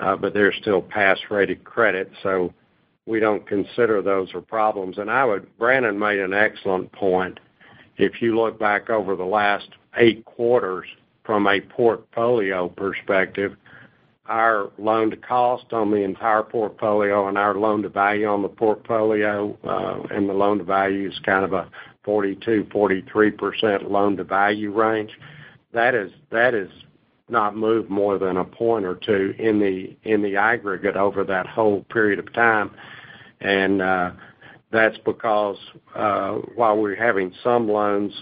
uh, 0.00 0.16
but 0.16 0.32
they're 0.32 0.52
still 0.52 0.80
pass-rated 0.80 1.62
credit, 1.64 2.10
so 2.22 2.52
we 3.06 3.20
don't 3.20 3.46
consider 3.46 4.00
those 4.00 4.32
are 4.34 4.40
problems. 4.40 4.96
And 4.96 5.10
I 5.10 5.24
would, 5.24 5.58
Brannon 5.58 5.98
made 5.98 6.20
an 6.20 6.32
excellent 6.32 6.90
point. 6.92 7.38
If 7.98 8.22
you 8.22 8.34
look 8.34 8.58
back 8.58 8.88
over 8.88 9.14
the 9.14 9.24
last 9.24 9.68
eight 9.96 10.24
quarters 10.24 10.86
from 11.22 11.46
a 11.46 11.60
portfolio 11.60 12.68
perspective, 12.68 13.56
our 14.26 14.70
loan-to-cost 14.78 15.72
on 15.72 15.90
the 15.90 15.98
entire 15.98 16.42
portfolio 16.42 17.28
and 17.28 17.36
our 17.36 17.54
loan-to-value 17.54 18.26
on 18.26 18.42
the 18.42 18.48
portfolio, 18.48 19.56
uh, 19.64 20.14
and 20.14 20.28
the 20.28 20.32
loan-to-value 20.32 21.08
is 21.08 21.18
kind 21.24 21.44
of 21.44 21.52
a 21.52 21.70
42%-43% 22.06 23.90
loan-to-value 23.90 24.72
range. 24.72 25.10
That 25.72 25.94
is 25.94 26.10
not 27.28 27.56
moved 27.56 27.90
more 27.90 28.18
than 28.18 28.36
a 28.36 28.44
point 28.44 28.84
or 28.84 28.94
two 28.96 29.34
in 29.38 29.58
the 29.58 29.96
in 30.08 30.22
the 30.22 30.36
aggregate 30.36 30.94
over 30.94 31.24
that 31.24 31.46
whole 31.46 31.82
period 31.84 32.18
of 32.18 32.30
time. 32.34 32.70
And 33.40 33.80
uh 33.80 34.12
that's 34.74 34.98
because, 35.04 35.56
uh, 35.94 36.32
while 36.56 36.76
we're 36.76 36.96
having 36.96 37.32
some 37.44 37.68
loans, 37.68 38.12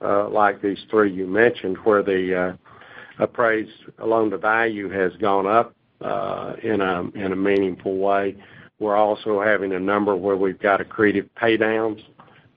uh, 0.00 0.28
like 0.28 0.62
these 0.62 0.78
three 0.88 1.12
you 1.12 1.26
mentioned, 1.26 1.76
where 1.78 2.02
the 2.02 2.56
appraised 3.18 3.70
loan-to-value 4.02 4.88
has 4.90 5.12
gone 5.20 5.46
up 5.46 5.74
uh 6.02 6.54
in 6.62 6.80
a 6.82 7.02
in 7.14 7.32
a 7.32 7.36
meaningful 7.36 7.96
way, 7.96 8.36
we're 8.78 8.96
also 8.96 9.40
having 9.40 9.72
a 9.72 9.80
number 9.80 10.14
where 10.14 10.36
we've 10.36 10.58
got 10.58 10.80
accretive 10.80 11.28
paydowns. 11.40 12.02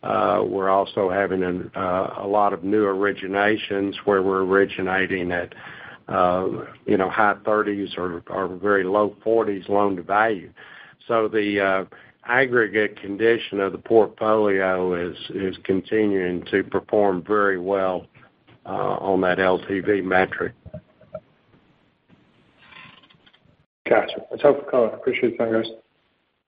We're 0.03 0.69
also 0.69 1.09
having 1.09 1.43
a 1.43 2.13
a 2.17 2.27
lot 2.27 2.51
of 2.53 2.63
new 2.63 2.83
originations, 2.83 3.95
where 4.05 4.21
we're 4.21 4.43
originating 4.43 5.31
at, 5.31 5.53
uh 6.09 6.47
you 6.85 6.97
know, 6.97 7.09
high 7.09 7.35
30s 7.45 7.97
or 7.97 8.47
very 8.57 8.83
low 8.83 9.15
40s 9.25 9.69
loan-to-value. 9.69 10.51
So 11.07 11.27
the 11.29 11.59
uh 11.61 11.85
aggregate 12.25 12.99
condition 13.01 13.59
of 13.59 13.71
the 13.71 13.77
portfolio 13.77 14.93
is 15.09 15.17
is 15.29 15.55
continuing 15.63 16.43
to 16.51 16.63
perform 16.63 17.23
very 17.23 17.59
well 17.59 18.05
Uh, 18.69 18.97
on 19.01 19.19
that 19.21 19.39
LTV 19.39 20.03
metric. 20.03 20.53
Gotcha. 23.89 24.21
That's 24.29 24.43
helpful 24.43 24.69
color. 24.69 24.87
Appreciate 24.89 25.39
the 25.39 25.43
time, 25.43 25.53
guys. 25.53 25.71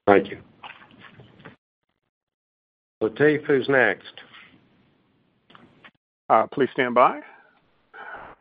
Thank 0.06 0.30
you. 0.30 0.38
Latif, 3.02 3.44
who's 3.46 3.68
next? 3.68 4.14
Uh, 6.30 6.46
please 6.46 6.70
stand 6.74 6.94
by. 6.94 7.22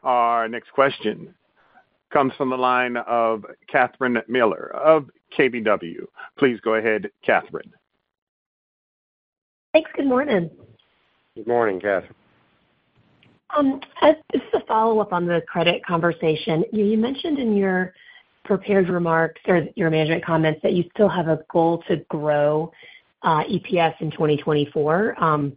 Our 0.02 0.46
next 0.46 0.72
question 0.72 1.32
comes 2.12 2.34
from 2.36 2.50
the 2.50 2.58
line 2.58 2.98
of 2.98 3.46
Catherine 3.66 4.18
Mealor 4.28 4.72
of 4.74 5.08
KBW. 5.38 6.04
Please 6.38 6.60
go 6.60 6.74
ahead, 6.74 7.08
Catherine. 7.24 7.72
Thanks. 9.72 9.90
Good 9.96 10.06
morning. 10.06 10.50
Good 11.34 11.46
morning, 11.46 11.80
Catherine. 11.80 12.14
Um, 13.56 13.80
this 14.02 14.16
is 14.34 14.42
a 14.54 14.64
follow-up 14.66 15.12
on 15.12 15.26
the 15.26 15.42
credit 15.48 15.84
conversation. 15.84 16.64
You 16.72 16.96
mentioned 16.96 17.38
in 17.38 17.56
your 17.56 17.92
prepared 18.44 18.88
remarks 18.88 19.40
or 19.46 19.66
your 19.76 19.90
management 19.90 20.24
comments 20.24 20.60
that 20.62 20.72
you 20.72 20.84
still 20.94 21.08
have 21.08 21.28
a 21.28 21.40
goal 21.50 21.82
to 21.88 21.96
grow 22.08 22.72
uh, 23.22 23.42
EPS 23.44 23.94
in 24.00 24.10
2024, 24.10 25.22
um, 25.22 25.56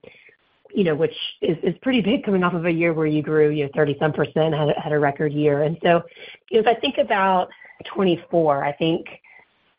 you 0.73 0.83
know, 0.83 0.95
which 0.95 1.15
is 1.41 1.75
pretty 1.81 2.01
big 2.01 2.23
coming 2.23 2.43
off 2.43 2.53
of 2.53 2.65
a 2.65 2.71
year 2.71 2.93
where 2.93 3.05
you 3.05 3.21
grew, 3.21 3.49
you 3.49 3.65
know, 3.65 3.69
30-some%, 3.75 4.15
percent, 4.15 4.53
had 4.77 4.91
a 4.91 4.99
record 4.99 5.31
year. 5.31 5.63
And 5.63 5.77
so 5.83 6.01
if 6.49 6.65
I 6.65 6.73
think 6.75 6.97
about 6.97 7.49
2024, 7.85 8.65
I 8.65 8.73
think 8.73 9.05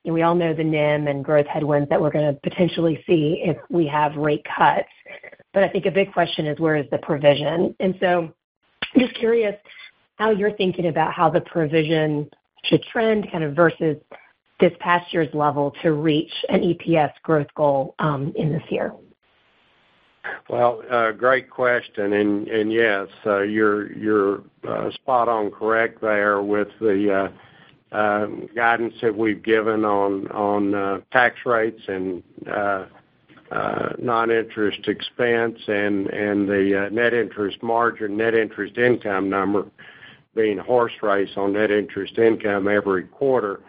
we 0.05 0.23
all 0.23 0.35
know 0.35 0.55
the 0.55 0.65
NIM 0.65 1.09
and 1.09 1.25
growth 1.25 1.47
headwinds 1.47 1.89
that 1.89 2.01
we're 2.01 2.11
going 2.11 2.33
to 2.33 2.41
potentially 2.41 3.03
see 3.07 3.43
if 3.45 3.57
we 3.71 3.87
have 3.87 4.15
rate 4.17 4.45
cuts. 4.57 4.89
But 5.55 5.63
I 5.63 5.69
think 5.69 5.87
a 5.87 5.91
big 5.91 6.13
question 6.13 6.47
is, 6.47 6.59
where 6.59 6.77
is 6.77 6.87
the 6.91 6.99
provision? 6.99 7.75
And 7.79 7.95
so 8.01 8.33
I'm 8.95 9.01
just 9.01 9.15
curious 9.15 9.55
how 10.17 10.31
you're 10.31 10.53
thinking 10.53 10.89
about 10.89 11.13
how 11.13 11.31
the 11.31 11.41
provision 11.41 12.29
should 12.65 12.83
trend 12.83 13.31
kind 13.31 13.45
of 13.45 13.55
versus 13.55 13.97
this 14.61 14.73
past 14.81 15.13
year's 15.13 15.33
level 15.33 15.73
to 15.83 15.93
reach 15.93 16.33
an 16.49 16.61
EPS 16.61 17.13
growth 17.23 17.47
goal 17.55 17.95
um, 18.01 18.33
in 18.37 18.53
this 18.53 18.63
year. 18.69 18.93
Well, 20.49 20.83
uh, 20.91 21.13
great 21.13 21.51
question. 21.51 22.13
And 22.15 22.73
yes, 22.73 23.09
uh, 23.25 23.43
you're 23.43 24.43
uh, 24.67 24.91
spot 24.93 25.29
on 25.29 25.51
correct 25.51 26.01
there 26.01 26.43
with 26.43 26.69
the 26.81 27.31
um, 27.93 28.49
guidance 28.57 28.95
that 29.03 29.15
we've 29.15 29.43
given 29.43 29.85
on 29.85 31.03
tax 31.13 31.37
rates 31.45 31.83
and 31.87 32.23
non-interest 33.99 34.87
expense 34.89 35.59
and 35.69 36.07
the 36.07 36.87
uh, 36.87 36.95
net 36.95 37.15
interest 37.15 37.63
margin, 37.63 38.17
net 38.17 38.35
interest 38.35 38.77
income 38.79 39.29
number 39.31 39.67
being 40.35 40.59
horse 40.59 40.93
race 41.03 41.31
on 41.37 41.53
net 41.53 41.71
interest 41.71 42.19
income 42.19 42.69
every 42.69 43.05
quarter. 43.05 43.61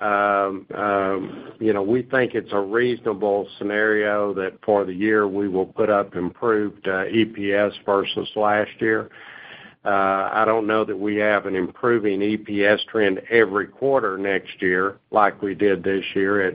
Um, 0.00 0.66
um, 0.74 1.52
you 1.58 1.72
know, 1.74 1.82
we 1.82 2.02
think 2.02 2.34
it's 2.34 2.52
a 2.52 2.60
reasonable 2.60 3.48
scenario 3.58 4.32
that 4.34 4.54
for 4.64 4.84
the 4.84 4.94
year, 4.94 5.28
we 5.28 5.48
will 5.48 5.66
put 5.66 5.90
up 5.90 6.16
improved 6.16 6.88
uh, 6.88 7.04
EPS 7.04 7.72
versus 7.84 8.28
last 8.34 8.70
year. 8.78 9.10
Uh, 9.84 10.28
I 10.32 10.44
don't 10.46 10.66
know 10.66 10.84
that 10.84 10.98
we 10.98 11.16
have 11.16 11.46
an 11.46 11.54
improving 11.54 12.20
EPS 12.20 12.86
trend 12.86 13.20
every 13.30 13.66
quarter 13.66 14.18
next 14.18 14.60
year 14.60 14.98
like 15.10 15.40
we 15.40 15.54
did 15.54 15.82
this 15.82 16.04
year. 16.14 16.46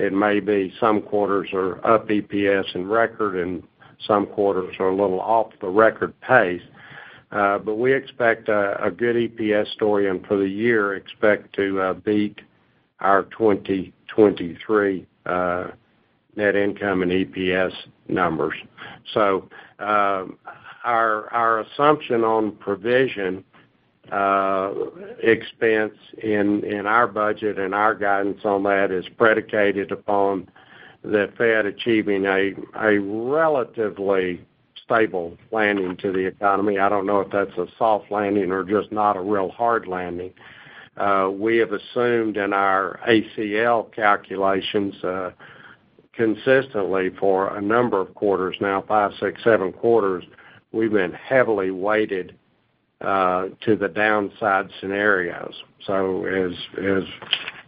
It 0.00 0.14
may 0.14 0.40
be 0.40 0.72
some 0.80 1.02
quarters 1.02 1.50
are 1.52 1.84
up 1.86 2.08
EPS 2.08 2.74
and 2.74 2.90
record, 2.90 3.36
and 3.36 3.62
some 4.06 4.26
quarters 4.26 4.74
are 4.78 4.88
a 4.88 4.96
little 4.96 5.20
off 5.20 5.52
the 5.60 5.68
record 5.68 6.18
pace. 6.20 6.62
Uh, 7.30 7.58
but 7.58 7.74
we 7.74 7.92
expect 7.92 8.48
a 8.48 8.90
good 8.96 9.14
EPS 9.14 9.70
story, 9.74 10.08
and 10.08 10.26
for 10.26 10.38
the 10.38 10.48
year, 10.48 10.94
expect 10.94 11.54
to 11.56 11.80
uh, 11.80 11.92
beat 11.92 12.40
our 13.00 13.24
2023 13.24 15.06
uh, 15.26 15.66
net 16.34 16.56
income 16.56 17.02
and 17.02 17.12
EPS 17.12 17.72
numbers. 18.08 18.54
So, 19.12 19.48
our 20.82 21.30
our 21.32 21.60
assumption 21.60 22.24
on 22.24 22.52
provision 22.52 23.44
Uh, 24.10 24.72
expense 25.22 25.94
in 26.18 26.64
in 26.64 26.84
our 26.84 27.06
budget 27.06 27.60
and 27.60 27.72
our 27.72 27.94
guidance 27.94 28.40
on 28.44 28.64
that 28.64 28.90
is 28.90 29.04
predicated 29.16 29.92
upon 29.92 30.48
the 31.02 31.32
Fed 31.38 31.64
achieving 31.64 32.26
a 32.26 32.52
a 32.74 32.98
relatively 32.98 34.44
stable 34.84 35.36
landing 35.52 35.96
to 35.98 36.10
the 36.10 36.26
economy. 36.26 36.78
I 36.78 36.88
don't 36.88 37.06
know 37.06 37.20
if 37.20 37.30
that's 37.30 37.56
a 37.56 37.66
soft 37.78 38.10
landing 38.10 38.50
or 38.50 38.64
just 38.64 38.90
not 38.90 39.16
a 39.16 39.20
real 39.20 39.48
hard 39.50 39.86
landing. 39.86 40.32
Uh, 40.96 41.30
we 41.32 41.58
have 41.58 41.72
assumed 41.72 42.36
in 42.36 42.52
our 42.52 42.98
ACL 43.08 43.94
calculations 43.94 44.94
uh, 45.04 45.30
consistently 46.12 47.10
for 47.18 47.56
a 47.56 47.62
number 47.62 48.00
of 48.00 48.14
quarters 48.14 48.56
now, 48.60 48.82
five, 48.86 49.12
six, 49.20 49.42
seven 49.44 49.72
quarters, 49.72 50.24
we've 50.72 50.92
been 50.92 51.12
heavily 51.12 51.70
weighted 51.70 52.36
to 53.00 53.76
the 53.76 53.88
downside 53.88 54.68
scenarios. 54.80 55.54
So 55.86 56.24
as 56.26 57.04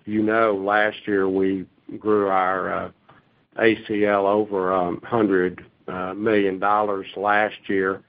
you 0.04 0.22
know, 0.22 0.54
last 0.54 0.98
year, 1.06 1.28
we 1.28 1.66
grew 1.98 2.28
our 2.28 2.72
uh, 2.72 2.90
ACL 3.58 4.24
over 4.24 4.72
um, 4.72 5.00
$100 5.10 5.60
uh, 5.88 6.14
million 6.14 6.60
last 7.16 7.56
year. 7.66 8.02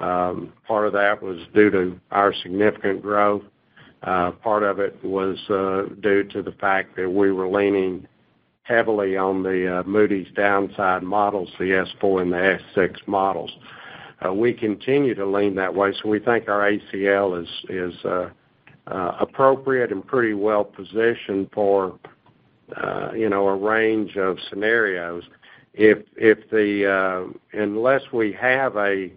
Um, 0.00 0.52
part 0.66 0.86
of 0.86 0.92
that 0.94 1.22
was 1.22 1.38
due 1.54 1.70
to 1.70 2.00
our 2.10 2.32
significant 2.42 3.02
growth. 3.02 3.42
Uh, 4.02 4.30
part 4.30 4.62
of 4.62 4.78
it 4.78 5.02
was 5.04 5.36
due 6.00 6.24
to 6.24 6.42
the 6.42 6.52
fact 6.52 6.96
that 6.96 7.08
we 7.08 7.32
were 7.32 7.48
leaning 7.48 8.06
heavily 8.62 9.16
on 9.16 9.42
the 9.42 9.82
Moody's 9.86 10.28
downside 10.34 11.02
models, 11.02 11.50
the 11.58 11.84
S4 12.02 12.22
and 12.22 12.32
the 12.32 12.58
S6 12.76 12.96
models. 13.06 13.50
Uh, 14.24 14.32
we 14.32 14.52
continue 14.52 15.14
to 15.14 15.24
lean 15.24 15.54
that 15.54 15.74
way, 15.74 15.92
so 16.02 16.08
we 16.08 16.18
think 16.18 16.48
our 16.48 16.70
ACL 16.70 17.42
is 17.68 18.04
uh, 18.04 18.28
uh, 18.86 19.16
appropriate 19.18 19.92
and 19.92 20.06
pretty 20.06 20.34
well 20.34 20.64
positioned 20.64 21.48
for, 21.54 21.98
you 23.14 23.28
know, 23.30 23.48
a 23.48 23.56
range 23.56 24.16
of 24.16 24.36
scenarios. 24.48 25.24
Unless 27.52 28.02
we 28.12 28.32
have 28.32 28.76
a 28.76 29.10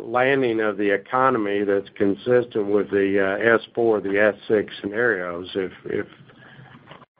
landing 0.00 0.60
of 0.60 0.76
the 0.76 0.90
economy 0.92 1.62
that's 1.62 1.88
consistent 1.94 2.66
with 2.66 2.90
the 2.90 3.56
S4, 3.76 4.02
the 4.02 4.34
S6 4.50 4.68
scenarios, 4.80 5.48
if 5.54 6.06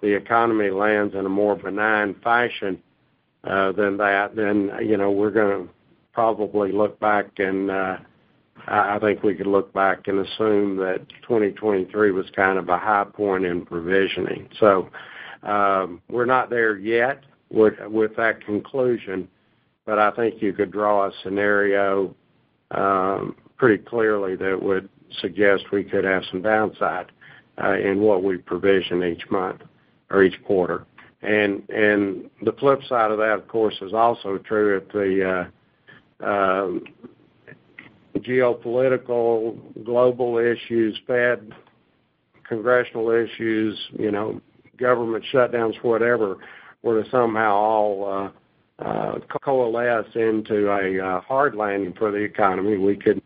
the 0.01 0.12
economy 0.12 0.70
lands 0.70 1.14
in 1.14 1.25
a 1.25 1.29
more 1.29 1.55
benign 1.55 2.16
fashion 2.25 2.83
than 3.44 3.96
that, 3.99 4.35
then, 4.35 4.73
you 4.83 4.96
know, 4.96 5.12
we're 5.12 5.31
gonna 5.31 5.68
probably 6.12 6.73
look 6.73 6.99
back 7.01 7.27
and 7.38 7.70
I 8.66 8.99
think 8.99 9.23
we 9.23 9.35
could 9.35 9.46
look 9.46 9.73
back 9.73 10.07
and 10.07 10.25
assume 10.27 10.77
that 10.77 11.07
2023 11.23 12.11
was 12.12 12.27
kind 12.37 12.59
of 12.59 12.68
a 12.68 12.79
high 12.79 13.05
point 13.05 13.44
in 13.44 13.64
provisioning. 13.64 14.49
So, 14.59 14.88
um, 15.42 16.03
we're 16.11 16.27
not 16.27 16.51
there 16.51 16.77
yet 16.77 17.23
with 17.51 18.16
that 18.16 18.44
conclusion, 18.44 19.29
but 19.87 19.99
I 19.99 20.11
think 20.12 20.42
you 20.42 20.53
could 20.53 20.70
draw 20.70 21.07
a 21.07 21.12
scenario 21.23 22.14
um, 22.70 23.35
pretty 23.57 23.83
clearly 23.83 24.37
that 24.37 24.62
would 24.62 24.88
suggest 25.20 25.64
we 25.73 25.83
could 25.83 26.05
have 26.05 26.23
some 26.31 26.42
downside 26.42 27.11
uh, 27.62 27.75
in 27.75 28.01
what 28.01 28.23
we 28.23 28.37
provision 28.37 29.03
each 29.03 29.29
month 29.31 29.62
or 30.11 30.23
each 30.23 30.42
quarter. 30.44 30.87
And 31.23 31.62
the 31.68 32.53
flip 32.59 32.81
side 32.88 33.11
of 33.11 33.18
that, 33.18 33.38
of 33.38 33.49
course, 33.49 33.77
is 33.83 33.92
also 33.92 34.38
true 34.38 34.79
if 34.79 34.88
the 34.92 35.29
uh, 35.29 35.51
Um, 36.23 36.85
geopolitical, 38.19 39.57
global 39.85 40.39
issues, 40.39 40.99
Fed, 41.07 41.53
congressional 42.49 43.11
issues, 43.11 43.79
you 43.99 44.11
know, 44.11 44.41
government 44.77 45.25
shutdowns, 45.33 45.75
whatever, 45.83 46.39
were 46.83 47.03
to 47.03 47.11
somehow 47.11 47.55
all 47.55 48.33
uh, 48.81 48.85
uh, 48.85 49.19
coalesce 49.43 50.07
into 50.15 50.71
a 50.71 51.05
uh, 51.05 51.21
hard 51.21 51.55
landing 51.55 51.93
for 51.95 52.11
the 52.11 52.19
economy, 52.19 52.77
we 52.79 52.97
could 52.97 53.23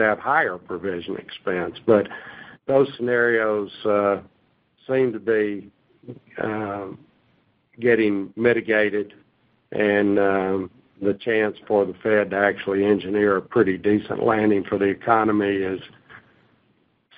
have 0.00 0.18
higher 0.18 0.58
provision 0.58 1.16
expense. 1.16 1.76
But 1.86 2.06
those 2.66 2.88
scenarios 2.96 3.70
seem 4.86 5.12
to 5.12 5.18
be 5.18 5.70
um, 6.42 6.98
getting 7.80 8.32
mitigated, 8.36 9.14
and 9.72 10.18
um, 10.18 10.70
the 11.00 11.14
chance 11.14 11.56
for 11.66 11.86
the 11.86 11.94
Fed 12.02 12.30
to 12.30 12.36
actually 12.36 12.84
engineer 12.84 13.36
a 13.36 13.42
pretty 13.42 13.78
decent 13.78 14.22
landing 14.22 14.64
for 14.64 14.78
the 14.78 14.84
economy 14.84 15.78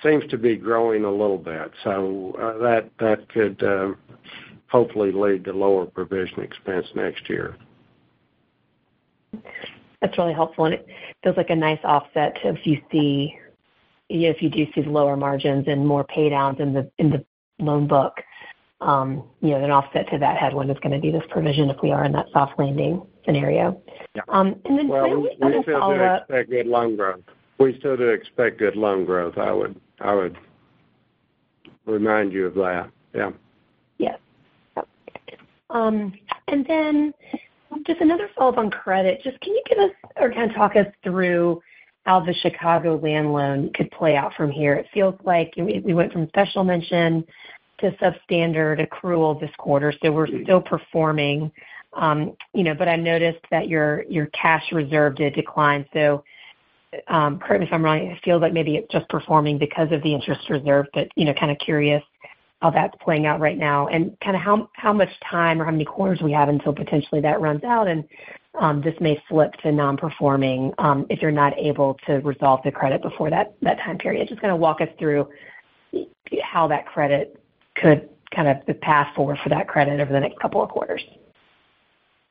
seems 0.01 0.23
to 0.29 0.37
be 0.37 0.55
growing 0.55 1.05
a 1.05 1.11
little 1.11 1.37
bit. 1.37 1.71
So, 1.83 2.35
uh, 2.39 2.61
that 2.99 3.29
could 3.29 3.63
uh, 3.63 3.93
hopefully 4.67 5.11
lead 5.11 5.45
to 5.45 5.53
lower 5.53 5.85
provision 5.85 6.41
expense 6.41 6.87
next 6.95 7.29
year. 7.29 7.55
That's 10.01 10.17
really 10.17 10.33
helpful, 10.33 10.65
and 10.65 10.73
it 10.73 10.85
feels 11.23 11.37
like 11.37 11.49
a 11.49 11.55
nice 11.55 11.79
offset 11.83 12.35
to 12.41 12.49
if 12.49 12.65
you 12.65 12.81
see, 12.91 13.37
if 14.09 14.41
you 14.41 14.49
do 14.49 14.65
see 14.75 14.83
lower 14.83 15.15
margins 15.15 15.65
and 15.67 15.87
more 15.87 16.05
paydowns 16.05 16.59
in 16.59 16.73
the 17.09 17.25
loan 17.59 17.87
book, 17.87 18.13
um, 18.81 19.23
you 19.41 19.51
know, 19.51 19.63
an 19.63 19.71
offset 19.71 20.09
to 20.11 20.17
that 20.17 20.37
headwind 20.37 20.69
is 20.69 20.77
gonna 20.83 20.99
be 20.99 21.09
this 21.09 21.23
provision 21.29 21.69
if 21.69 21.77
we 21.81 21.91
are 21.91 22.03
in 22.03 22.11
that 22.11 22.25
soft 22.33 22.59
landing 22.59 23.01
scenario. 23.25 23.81
Yeah. 24.15 24.21
Um, 24.29 24.55
and 24.65 24.77
then 24.77 24.89
finally, 24.89 25.31
a 25.41 25.63
follow-up- 25.63 26.29
We 26.29 26.37
still 26.37 26.37
do 26.37 26.43
expect 26.43 26.49
good 26.49 26.67
loan 26.67 26.95
growth. 26.95 27.21
We 27.59 27.77
still 27.79 27.97
do 27.97 28.09
expect 28.09 28.57
good 28.59 28.75
loan 28.75 29.05
growth. 29.05 29.37
I 29.37 29.51
would, 29.51 29.79
I 29.99 30.13
would 30.13 30.37
remind 31.85 32.33
you 32.33 32.47
of 32.47 32.55
that. 32.55 32.89
Yeah. 33.13 33.31
Yes. 33.97 34.19
Um, 35.69 36.13
and 36.47 36.65
then 36.65 37.13
Just 37.85 38.01
another 38.01 38.29
follow-up 38.35 38.57
on 38.57 38.69
credit. 38.69 39.21
Just 39.23 39.39
can 39.41 39.53
you 39.53 39.63
give 39.67 39.79
us 39.79 39.91
or 40.17 40.31
kind 40.31 40.49
of 40.49 40.55
talk 40.55 40.75
us 40.75 40.87
through 41.03 41.61
how 42.05 42.19
the 42.19 42.33
Chicagoland 42.33 43.33
loan 43.33 43.71
could 43.73 43.89
play 43.91 44.15
out 44.15 44.33
from 44.35 44.51
here? 44.51 44.73
It 44.75 44.87
feels 44.93 45.15
like 45.23 45.53
we 45.57 45.93
went 45.93 46.13
from 46.13 46.27
special 46.27 46.63
mention 46.63 47.25
to 47.79 47.91
substandard 47.91 48.87
accrual 48.87 49.39
this 49.39 49.51
quarter, 49.57 49.93
so 50.01 50.11
we're 50.11 50.27
mm-hmm. 50.27 50.43
still 50.43 50.61
performing. 50.61 51.51
You 51.95 52.63
know, 52.63 52.73
but 52.73 52.87
I 52.87 52.95
noticed 52.95 53.45
that 53.51 53.67
your 53.67 54.03
your 54.09 54.27
cash 54.27 54.63
reserve 54.71 55.15
did 55.15 55.33
decline. 55.33 55.85
So 55.93 56.23
um 57.07 57.39
correct 57.39 57.61
me 57.61 57.67
if 57.67 57.73
I'm 57.73 57.83
wrong, 57.83 57.97
it 57.99 58.19
feels 58.23 58.41
like 58.41 58.53
maybe 58.53 58.75
it's 58.75 58.91
just 58.91 59.07
performing 59.09 59.57
because 59.57 59.91
of 59.91 60.03
the 60.03 60.13
interest 60.13 60.49
reserve, 60.49 60.87
but 60.93 61.07
you 61.15 61.25
know, 61.25 61.33
kind 61.33 61.51
of 61.51 61.57
curious 61.59 62.03
how 62.61 62.69
that's 62.69 62.95
playing 63.03 63.25
out 63.25 63.39
right 63.41 63.57
now 63.57 63.87
and 63.87 64.17
kind 64.23 64.35
of 64.35 64.41
how 64.41 64.69
how 64.73 64.93
much 64.93 65.09
time 65.29 65.61
or 65.61 65.65
how 65.65 65.71
many 65.71 65.85
quarters 65.85 66.21
we 66.21 66.31
have 66.31 66.49
until 66.49 66.73
potentially 66.73 67.19
that 67.21 67.41
runs 67.41 67.63
out 67.63 67.87
and 67.87 68.05
um 68.59 68.81
this 68.81 68.95
may 69.01 69.21
flip 69.27 69.51
to 69.61 69.71
non-performing 69.71 70.71
if 71.09 71.21
you're 71.21 71.31
not 71.31 71.57
able 71.57 71.97
to 72.05 72.13
resolve 72.19 72.61
the 72.63 72.71
credit 72.71 73.01
before 73.01 73.29
that 73.29 73.53
that 73.61 73.77
time 73.79 73.97
period. 73.97 74.27
Just 74.27 74.41
kind 74.41 74.53
of 74.53 74.59
walk 74.59 74.81
us 74.81 74.89
through 74.97 75.27
how 76.41 76.67
that 76.67 76.85
credit 76.85 77.39
could 77.75 78.09
kind 78.33 78.47
of 78.47 78.57
the 78.65 78.73
path 78.75 79.13
forward 79.15 79.37
for 79.43 79.49
that 79.49 79.67
credit 79.67 79.99
over 79.99 80.11
the 80.11 80.19
next 80.19 80.39
couple 80.39 80.61
of 80.61 80.69
quarters. 80.69 81.03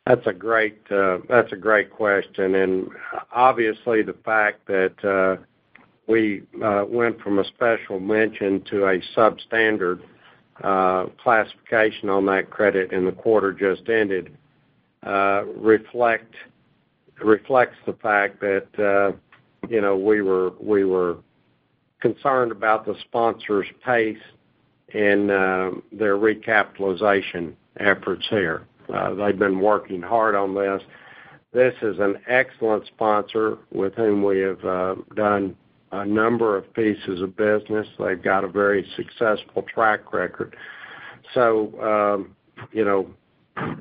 That's 0.07 0.27
a 0.27 0.33
great 0.33 0.81
uh, 0.91 1.19
that's 1.29 1.53
a 1.53 1.57
great 1.57 1.91
question. 1.91 2.57
And 2.57 2.89
obviously, 3.33 4.03
the 4.03 4.17
fact 4.25 4.67
that 4.67 5.05
uh, 5.05 5.41
we 6.09 6.43
uh, 6.63 6.85
went 6.89 7.21
from 7.21 7.39
a 7.39 7.45
special 7.45 8.01
mention 8.01 8.63
to 8.71 8.87
a 8.87 9.01
substandard 9.17 10.01
classification 11.23 12.09
on 12.09 12.27
that 12.27 12.51
credit 12.51 12.93
in 12.93 13.05
the 13.05 13.13
quarter 13.13 13.53
just 13.53 13.89
ended 13.89 14.37
uh 15.05 15.43
reflect 15.57 16.35
reflects 17.25 17.75
the 17.85 17.93
fact 17.95 18.39
that 18.41 19.17
you 19.69 19.81
know 19.81 19.97
we 19.97 20.23
were 20.23 20.53
we 20.61 20.85
were 20.85 21.17
concerned 22.01 22.53
about 22.53 22.85
the 22.85 22.95
sponsor's 23.01 23.67
pace 23.85 24.17
in 24.95 25.27
their 25.91 26.17
recapitalization 26.17 27.55
efforts 27.81 28.25
here. 28.29 28.67
Uh, 28.93 29.15
they've 29.15 29.39
been 29.39 29.61
working 29.61 30.03
hard 30.03 30.35
on 30.35 30.55
this. 30.55 30.83
This 31.53 31.75
is 31.83 31.99
an 31.99 32.17
excellent 32.29 32.87
sponsor 32.87 33.59
with 33.73 33.95
whom 33.95 34.23
we 34.23 34.39
have 34.41 34.65
uh, 34.65 34.95
done 35.15 35.57
a 35.93 36.05
number 36.07 36.57
of 36.57 36.73
pieces 36.75 37.21
of 37.21 37.37
business. 37.37 37.87
They've 37.99 38.23
got 38.23 38.45
a 38.45 38.49
very 38.49 38.87
successful 38.97 39.63
track 39.63 40.13
record. 40.13 40.57
So, 41.35 41.81
um, 41.81 42.37
you 42.73 42.85
know, 42.85 43.09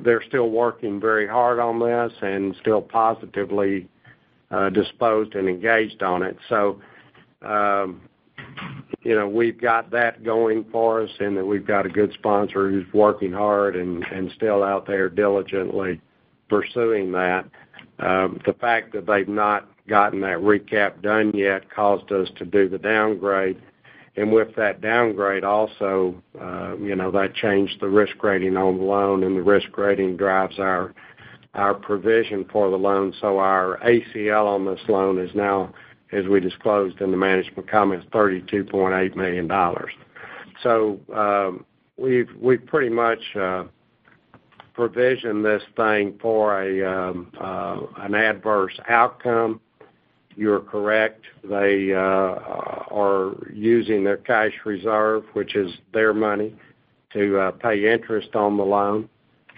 they're 0.04 0.24
still 0.28 0.50
working 0.50 1.00
very 1.00 1.28
hard 1.28 1.60
on 1.60 1.80
this 1.80 2.12
and 2.22 2.56
still 2.60 2.82
positively 2.82 3.88
uh, 4.52 4.70
disposed 4.70 5.36
and 5.36 5.48
engaged 5.48 6.04
on 6.04 6.24
it. 6.24 6.38
Um, 7.42 8.02
You 9.04 9.16
know, 9.16 9.28
we've 9.28 9.60
got 9.60 9.90
that 9.92 10.24
going 10.24 10.66
for 10.72 11.02
us, 11.02 11.10
and 11.20 11.36
that 11.38 11.46
we've 11.46 11.66
got 11.66 11.86
a 11.86 11.90
good 11.90 12.14
sponsor 12.14 12.70
who's 12.70 12.92
working 12.94 13.32
hard 13.32 13.76
and 13.76 14.32
still 14.36 14.64
out 14.64 14.86
there 14.86 15.10
diligently 15.10 16.00
pursuing 16.50 17.12
that. 17.14 17.46
Um, 18.00 18.40
the 18.46 18.54
fact 18.54 18.94
that 18.94 19.08
they've 19.08 19.28
not 19.28 19.68
gotten 19.88 20.22
that 20.22 20.38
recap 20.38 21.02
done 21.02 21.32
yet 21.34 21.70
caused 21.74 22.12
us 22.12 22.30
to 22.38 22.46
do 22.46 22.70
the 22.70 22.78
downgrade. 22.78 23.62
And 24.18 24.32
with 24.32 24.56
that 24.58 24.82
downgrade 24.82 25.44
also, 25.44 26.22
uh, 26.40 26.76
you 26.78 26.96
know, 26.96 27.12
that 27.12 27.34
changed 27.34 27.80
the 27.80 27.88
risk 27.88 28.22
rating 28.22 28.58
on 28.58 28.78
the 28.78 28.84
loan, 28.84 29.24
and 29.24 29.38
the 29.38 29.42
risk 29.42 29.78
rating 29.78 30.18
drives 30.18 30.60
our 30.60 30.94
provision 31.82 32.46
for 32.52 32.70
the 32.70 32.78
loan. 32.78 33.14
So 33.22 33.40
our 33.40 33.80
ACL 33.86 34.48
on 34.48 34.66
this 34.66 34.82
loan 34.90 35.18
is 35.18 35.34
now, 35.34 35.74
as 36.12 36.26
we 36.28 36.40
disclosed 36.40 37.02
in 37.02 37.12
the 37.12 37.18
management 37.18 37.70
comments, 37.70 38.06
$32.8 38.12 39.16
million. 39.16 39.50
So 40.64 41.00
um, 41.16 41.66
we've 41.98 42.66
pretty 42.66 42.90
much 42.90 43.20
uh, 43.36 43.64
provisioned 44.74 45.46
this 45.46 45.64
thing 45.76 46.18
for 46.22 46.62
um, 46.86 47.32
uh, 47.40 47.80
an 47.98 48.14
adverse 48.16 48.78
outcome. 48.90 49.62
You're 50.36 50.62
correct. 50.62 51.26
They 51.44 51.94
uh, 51.94 51.98
are 51.98 53.36
using 53.54 54.04
their 54.04 54.18
cash 54.18 54.54
reserve, 54.66 55.24
which 55.34 55.56
is 55.56 55.72
their 55.94 56.14
money, 56.14 56.56
to 57.14 57.52
pay 57.60 57.92
interest 57.92 58.36
on 58.36 58.58
the 58.58 58.64
loan. 58.64 59.10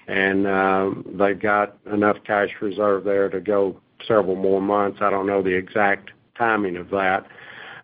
And 0.07 0.47
um, 0.47 1.05
they've 1.17 1.39
got 1.39 1.77
enough 1.91 2.17
cash 2.25 2.49
reserve 2.61 3.03
there 3.03 3.29
to 3.29 3.39
go 3.39 3.79
several 4.07 4.35
more 4.35 4.61
months. 4.61 4.99
I 5.01 5.09
don't 5.09 5.27
know 5.27 5.41
the 5.41 5.55
exact 5.55 6.09
timing 6.37 6.77
of 6.77 6.89
that. 6.89 7.25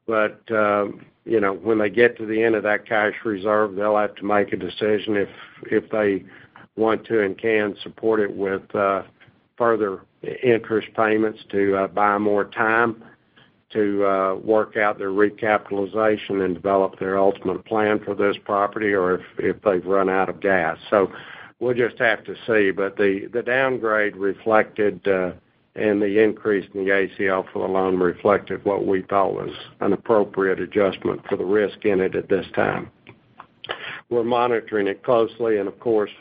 But 0.08 0.42
uh, 0.52 0.88
you 1.26 1.40
know, 1.40 1.54
when 1.54 1.78
they 1.78 1.90
get 1.90 2.18
to 2.18 2.26
the 2.26 2.42
end 2.42 2.56
of 2.56 2.64
that 2.64 2.88
cash 2.88 3.14
reserve, 3.24 3.76
they'll 3.76 3.98
have 3.98 4.16
to 4.16 4.26
make 4.26 4.52
a 4.54 4.58
decision 4.58 5.28
if 5.64 5.90
they 5.92 6.26
want 6.76 7.06
to 7.06 7.24
and 7.24 7.38
can 7.38 7.76
support 7.84 8.20
it 8.20 8.36
with 8.36 8.64
uh, 8.74 9.04
further 9.58 10.02
interest 10.44 10.88
payments 10.96 11.40
to 11.52 11.76
uh, 11.76 11.88
buy 11.88 12.18
more 12.18 12.46
time 12.46 13.04
to 13.72 14.42
work 14.44 14.78
out 14.78 14.98
their 14.98 15.12
recapitalization 15.12 16.44
and 16.44 16.56
develop 16.56 16.98
their 16.98 17.20
ultimate 17.20 17.64
plan 17.66 18.00
for 18.04 18.16
this 18.16 18.36
property 18.44 18.94
or 18.94 19.22
if 19.38 19.62
they've 19.62 19.86
run 19.86 20.10
out 20.10 20.28
of 20.28 20.40
gas. 20.40 20.76
So 20.90 21.12
we'll 21.60 21.76
just 21.76 22.00
have 22.00 22.24
to 22.24 22.36
see. 22.48 22.72
But 22.72 22.98
the 22.98 23.44
downgrade 23.46 24.16
reflected 24.16 25.04
and 25.80 26.02
the 26.02 26.22
increase 26.22 26.70
in 26.74 26.84
the 26.84 26.92
ACL 26.92 27.52
for 27.52 27.66
the 27.66 27.74
loan 27.74 27.98
reflected 27.98 28.64
what 28.66 28.86
we 28.86 29.02
thought 29.04 29.34
was 29.34 29.52
an 29.80 29.94
appropriate 29.94 30.60
adjustment 30.60 31.22
for 31.28 31.38
the 31.38 31.46
risk 31.46 31.86
in 31.86 32.02
it 32.02 32.16
at 32.16 32.30
this 32.30 32.46
time. 32.54 32.92
We're 34.10 34.24
monitoring 34.24 34.88
it 34.88 35.04
closely, 35.04 35.58
and 35.58 35.68
of 35.68 35.80
course, 35.80 36.12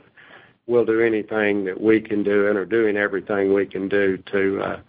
we'll 0.67 0.85
do 0.85 1.01
anything 1.01 1.65
that 1.65 1.81
we 1.81 2.01
can 2.01 2.23
do 2.23 2.49
and 2.49 2.57
are 2.57 2.67
doing 2.67 2.97
everything 2.97 3.53
we 3.53 3.67
can 3.67 3.89
do 3.89 4.19
to 4.31 4.61
uh, 4.61 4.81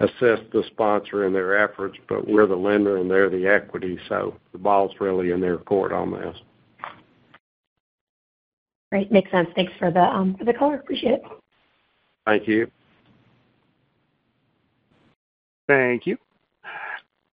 assist 0.00 0.50
the 0.52 0.62
sponsor 0.68 1.26
in 1.26 1.32
their 1.32 1.56
efforts. 1.56 1.98
But 2.08 2.28
we're 2.28 2.46
the 2.46 2.56
lender, 2.56 2.98
and 2.98 3.10
they're 3.10 3.30
the 3.30 3.46
equity, 3.46 3.98
so 4.08 4.36
the 4.52 4.58
ball's 4.58 4.92
really 5.00 5.30
in 5.30 5.40
their 5.40 5.58
court 5.58 5.92
on 5.92 6.12
this. 6.12 6.36
Great. 8.90 9.10
Makes 9.10 9.30
sense. 9.30 9.48
Thanks 9.56 9.72
for 9.78 9.90
the 9.90 10.02
um, 10.02 10.36
color. 10.58 10.76
Appreciate 10.76 11.14
it. 11.14 11.22
Thank 12.26 12.46
you. 12.46 12.70
Thank 15.68 16.06
you. 16.06 16.18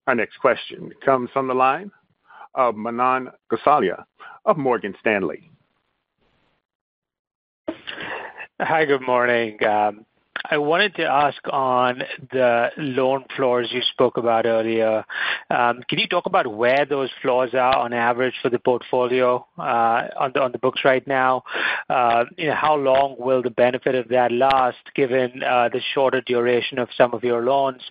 Our 0.08 0.16
next 0.16 0.38
question 0.38 0.92
comes 1.06 1.30
from 1.32 1.48
the 1.48 1.54
line 1.54 1.92
of 2.56 2.76
Manan 2.76 3.30
Gosalia 3.52 4.04
of 4.46 4.58
Morgan 4.58 4.96
Stanley. 5.00 5.52
Hi, 8.62 8.86
good 8.86 9.02
morning. 9.02 9.64
Um, 9.64 10.06
I 10.46 10.58
wanted 10.58 10.96
to 10.96 11.06
ask 11.06 11.38
on 11.52 12.04
the 12.32 12.70
loan 12.78 13.26
floors 13.36 13.70
you 13.72 13.82
spoke 13.82 14.18
about 14.18 14.46
earlier. 14.46 15.04
Um, 15.50 15.84
can 15.88 16.00
you 16.00 16.08
talk 16.08 16.26
about 16.26 16.48
where 16.48 16.86
those 16.86 17.10
floors 17.22 17.54
are 17.54 17.76
on 17.76 17.94
average 17.94 18.36
for 18.42 18.50
the 18.50 18.60
portfolio, 18.60 19.46
uh, 19.58 20.08
on 20.18 20.52
the 20.52 20.60
books 20.60 20.82
right 20.86 21.06
now? 21.06 21.44
Uh, 21.90 22.26
how 22.52 22.76
long 22.76 23.16
will 23.20 23.42
the 23.42 23.50
benefit 23.50 23.96
of 23.96 24.08
that 24.10 24.32
last 24.32 24.78
given 24.96 25.44
uh, 25.44 25.70
the 25.70 25.82
shorter 25.94 26.22
duration 26.22 26.80
of 26.80 26.90
some 26.98 27.14
of 27.14 27.24
your 27.24 27.42
loans? 27.42 27.82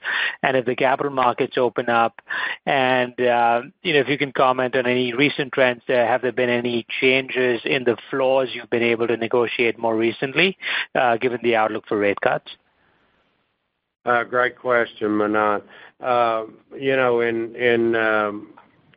And 0.43 0.57
if 0.57 0.65
the 0.65 0.77
capital 0.77 1.13
markets 1.13 1.59
open 1.59 1.89
up 1.89 2.21
and, 2.67 3.15
if 3.19 4.09
you 4.09 4.19
can 4.19 4.33
comment 4.33 4.77
on 4.77 4.87
any 4.87 5.13
recent 5.13 5.53
trends 5.53 5.83
there. 5.89 6.07
Have 6.07 6.23
there 6.23 6.33
been 6.33 6.51
any 6.51 6.87
changes 7.01 7.61
in 7.65 7.85
the 7.85 7.97
floors 8.11 8.51
you've 8.53 8.71
been 8.71 8.83
able 8.83 9.07
to 9.09 9.17
negotiate 9.17 9.79
more 9.79 9.97
recently, 9.97 10.57
given 11.21 11.41
the 11.43 11.57
outlook 11.57 11.87
for 11.89 11.99
rate 11.99 12.21
cuts? 12.21 12.48
Uh, 14.09 14.25
great 14.25 14.59
question, 14.59 15.11
Manan. 15.19 15.61
Uh, 16.01 16.45
you 16.75 16.97
know, 16.97 17.21
in 17.21 17.95
um, 17.95 18.55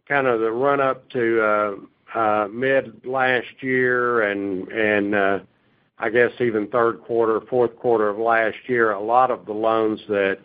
kind 0.08 0.26
of 0.26 0.40
the 0.40 0.50
run-up 0.50 1.10
to 1.10 1.86
uh, 2.16 2.48
mid 2.48 3.06
last 3.06 3.52
year 3.60 4.22
and 4.22 4.70
and 4.70 5.44
I 6.00 6.10
guess 6.10 6.32
even 6.40 6.68
third 6.68 7.02
quarter, 7.02 7.42
fourth 7.42 7.76
quarter 7.76 8.08
of 8.08 8.20
last 8.20 8.56
year, 8.68 8.92
a 8.92 9.04
lot 9.04 9.32
of 9.32 9.46
the 9.46 9.52
loans 9.52 10.00
that 10.08 10.40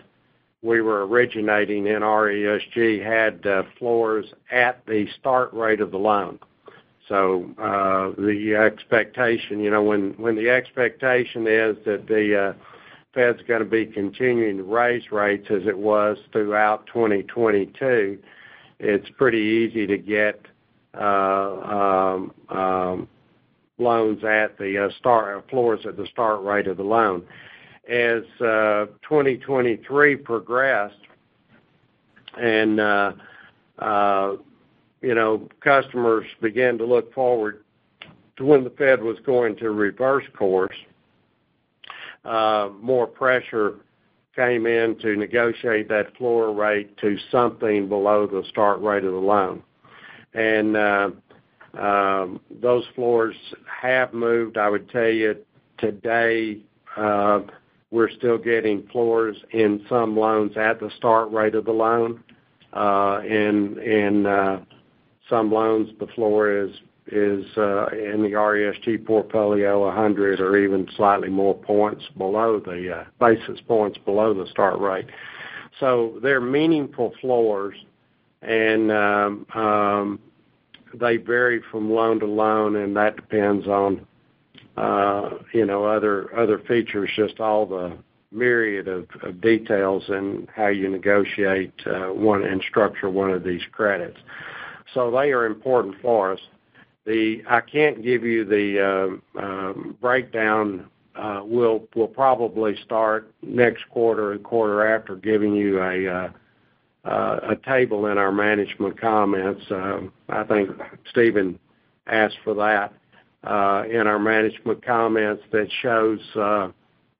we 0.63 0.81
were 0.81 1.07
originating 1.07 1.87
in 1.87 2.03
RESG 2.03 3.05
had 3.05 3.47
floors 3.79 4.27
at 4.51 4.85
the 4.87 5.07
start 5.21 5.53
rate 5.53 5.81
of 5.81 5.93
the 5.93 5.99
loan. 5.99 6.41
So, 7.09 7.55
the 8.19 8.57
expectation, 8.57 9.61
you 9.61 9.71
know, 9.71 9.85
when 9.85 10.35
the 10.35 10.51
expectation 10.51 11.47
is 11.47 11.77
that 11.85 12.09
the 12.09 12.57
Fed's 13.17 13.41
gonna 13.49 13.65
be 13.65 13.87
continuing 13.87 14.59
to 14.59 14.63
raise 14.63 15.11
rates 15.11 15.47
as 15.51 15.67
it 15.67 15.77
was 15.77 16.19
throughout 16.33 16.87
2022, 16.89 18.19
it's 18.79 19.09
pretty 19.17 19.39
easy 19.39 19.87
to 19.87 19.97
get 19.97 20.47
um, 20.93 22.31
um, 22.51 23.09
loans 23.79 24.23
at 24.23 24.59
the 24.59 24.85
uh, 24.85 24.91
start 24.99 25.49
floors 25.49 25.81
at 25.87 25.97
the 25.97 26.07
start 26.09 26.43
rate 26.43 26.67
of 26.67 26.77
the 26.77 26.85
loan. 26.85 27.23
as 27.89 28.23
uh, 28.41 28.85
2023 29.03 30.17
progressed 30.17 30.95
and 32.39 32.79
uh, 32.79 33.13
you 35.01 35.15
know, 35.15 35.49
customers 35.61 36.27
began 36.43 36.77
to 36.77 36.85
look 36.85 37.15
forward 37.15 37.65
to 38.37 38.45
when 38.45 38.63
the 38.63 38.71
Fed 38.71 39.03
was 39.03 39.17
going 39.25 39.57
to 39.57 39.71
reverse 39.71 40.25
course, 40.37 40.77
Uh, 42.27 42.71
more 42.81 43.07
pressure 43.07 43.77
came 44.35 44.67
in 44.67 44.99
to 44.99 45.17
negotiate 45.17 45.89
that 45.89 46.15
floor 46.17 46.53
rate 46.53 46.97
to 46.99 47.17
something 47.31 47.89
below 47.89 48.27
the 48.27 48.43
start 48.49 48.81
rate 48.81 49.05
of 49.05 49.13
the 49.13 49.19
loan. 49.19 49.63
And 50.35 50.77
uh 50.77 51.11
um, 51.79 52.41
those 52.63 52.85
floors 52.95 53.37
have 53.83 54.15
moved. 54.15 54.57
I 54.57 54.69
would 54.69 54.89
tell 54.91 55.09
you 55.09 55.37
today, 55.79 56.61
uh, 56.97 57.41
we're 57.91 58.11
still 58.11 58.39
getting 58.39 58.87
floors 58.89 59.37
in 59.51 59.85
some 59.89 60.17
loans 60.17 60.57
at 60.57 60.81
the 60.81 60.91
start 60.97 61.31
rate 61.31 61.55
of 61.55 61.67
the 61.67 61.73
loan. 61.73 62.23
Uh, 62.73 63.21
in 63.25 64.27
some 65.29 65.53
loans, 65.53 65.91
the 65.99 66.07
floor 66.09 66.51
is 66.51 66.71
Uh, 67.09 67.87
in 67.93 68.23
the 68.23 68.33
RESG 68.33 69.07
portfolio, 69.07 69.87
100 69.87 70.41
or 70.41 70.57
even 70.57 70.89
slightly 70.97 71.29
more 71.29 71.55
points 71.55 72.05
below 72.19 72.59
the 72.59 72.97
uh, 72.97 73.05
basis 73.21 73.61
points 73.69 73.97
below 74.05 74.35
the 74.35 74.51
start 74.51 74.81
rate. 74.81 75.07
So 75.79 76.19
they're 76.21 76.41
meaningful 76.41 77.13
floors, 77.21 77.77
and 78.43 78.91
um, 78.91 79.47
um, 79.55 80.19
they 80.95 81.17
vary 81.17 81.63
from 81.71 81.93
loan 81.93 82.19
to 82.21 82.27
loan, 82.27 82.75
and 82.75 82.97
that 82.97 83.15
depends 83.15 83.69
on, 83.69 84.05
uh, 84.77 85.31
you 85.53 85.65
know, 85.65 85.85
other 85.85 86.61
features, 86.67 87.09
just 87.15 87.39
all 87.39 87.67
the 87.67 87.97
myriad 88.33 88.89
of 88.89 89.07
details 89.41 90.03
and 90.09 90.49
how 90.57 90.67
you 90.67 90.89
negotiate 90.89 91.73
one 91.87 92.43
and 92.43 92.61
structure 92.69 93.09
one 93.09 93.31
of 93.31 93.45
these 93.45 93.63
credits. 93.71 94.19
So 94.93 95.13
they 95.13 95.31
are 95.31 95.47
important 95.47 95.95
for 96.03 96.33
us. 96.33 96.41
I 97.09 97.61
can't 97.61 98.03
give 98.03 98.25
you 98.25 98.45
the 98.45 98.85
um, 98.85 99.23
um, 99.43 99.97
breakdown. 100.01 100.89
Uh, 101.15 101.43
we'll 101.45 101.81
probably 102.15 102.77
start 102.85 103.33
next 103.43 103.89
quarter 103.91 104.33
and 104.33 104.43
quarter 104.43 104.87
after 104.95 105.17
giving 105.17 105.55
you 105.55 105.81
a 105.81 106.07
uh, 106.09 107.09
uh, 107.09 107.55
table 107.67 108.07
in 108.07 108.19
our 108.19 108.33
management 108.33 109.01
comments. 109.01 109.63
Um, 109.71 110.13
I 110.29 110.43
think 110.45 110.71
Stephen 111.11 111.59
asked 112.07 112.39
for 112.45 112.55
that 112.55 112.93
in 113.89 114.07
our 114.07 114.19
management 114.19 114.85
comments 114.85 115.43
that 115.53 115.69
shows, 115.81 116.19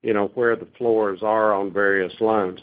you 0.03 0.13
know, 0.13 0.31
where 0.35 0.55
the 0.55 0.67
floors 0.77 1.19
are 1.23 1.53
on 1.53 1.71
various 1.71 2.13
loans. 2.19 2.59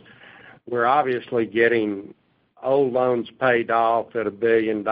We're 0.69 0.87
obviously 0.87 1.47
getting 1.47 2.15
old 2.63 2.93
loans 2.93 3.29
paid 3.41 3.71
off 3.71 4.15
at 4.15 4.27
$1 4.27 4.41
billion 4.41 4.85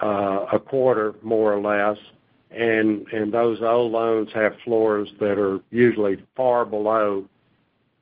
Uh, 0.00 0.46
a 0.52 0.60
quarter, 0.60 1.14
more 1.22 1.52
or 1.52 1.60
less. 1.60 1.98
And 2.50 3.06
and 3.08 3.32
those 3.32 3.60
old 3.60 3.90
loans 3.90 4.28
have 4.32 4.54
floors 4.64 5.08
that 5.18 5.38
are 5.38 5.58
usually 5.70 6.24
far 6.36 6.64
below, 6.64 7.24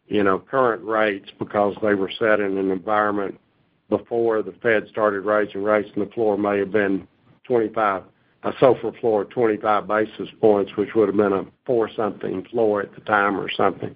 you 0.07 0.22
know, 0.22 0.38
current 0.38 0.84
rates 0.84 1.30
because 1.38 1.74
they 1.82 1.94
were 1.94 2.11
set 2.18 2.40
in 2.40 2.59
an 2.59 2.70
environment 2.70 3.40
before 3.88 4.42
the 4.42 4.53
Fed 4.62 4.86
started 4.90 5.20
raising 5.22 5.62
rates, 5.62 5.88
and 5.94 6.07
the 6.07 6.11
floor 6.12 6.36
may 6.36 6.59
have 6.59 6.70
been 6.70 7.09
25, 7.44 8.03
a 8.42 8.53
SOFR 8.53 9.01
floor 9.01 9.22
of 9.22 9.30
25 9.30 9.86
basis 9.86 10.28
points, 10.40 10.72
which 10.76 10.94
would 10.94 11.09
have 11.09 11.16
been 11.16 11.32
a 11.32 11.44
4-something 11.66 12.44
floor 12.51 12.82
at 12.82 12.94
the 12.94 13.01
time 13.03 13.38
or 13.38 13.51
something. 13.51 13.94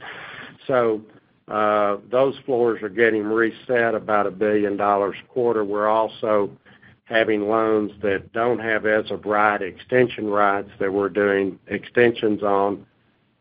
So, 0.67 1.03
uh, 1.49 1.97
those 2.11 2.37
floors 2.47 2.81
are 2.83 2.89
getting 2.89 3.25
reset 3.25 3.95
about 3.95 4.27
a 4.27 4.31
$1 4.31 4.39
billion 4.39 4.81
a 4.81 5.11
quarter. 5.29 5.65
We're 5.65 5.89
also 5.89 6.51
having 7.11 7.49
loans 7.49 7.91
that 8.03 8.33
don't 8.33 8.61
have 8.61 8.87
as 8.87 9.11
of 9.11 9.25
right 9.25 9.61
extension 9.61 10.29
rights 10.29 10.71
that 10.79 10.93
we're 10.93 11.09
doing 11.09 11.59
extensions 11.67 12.43
on 12.43 12.87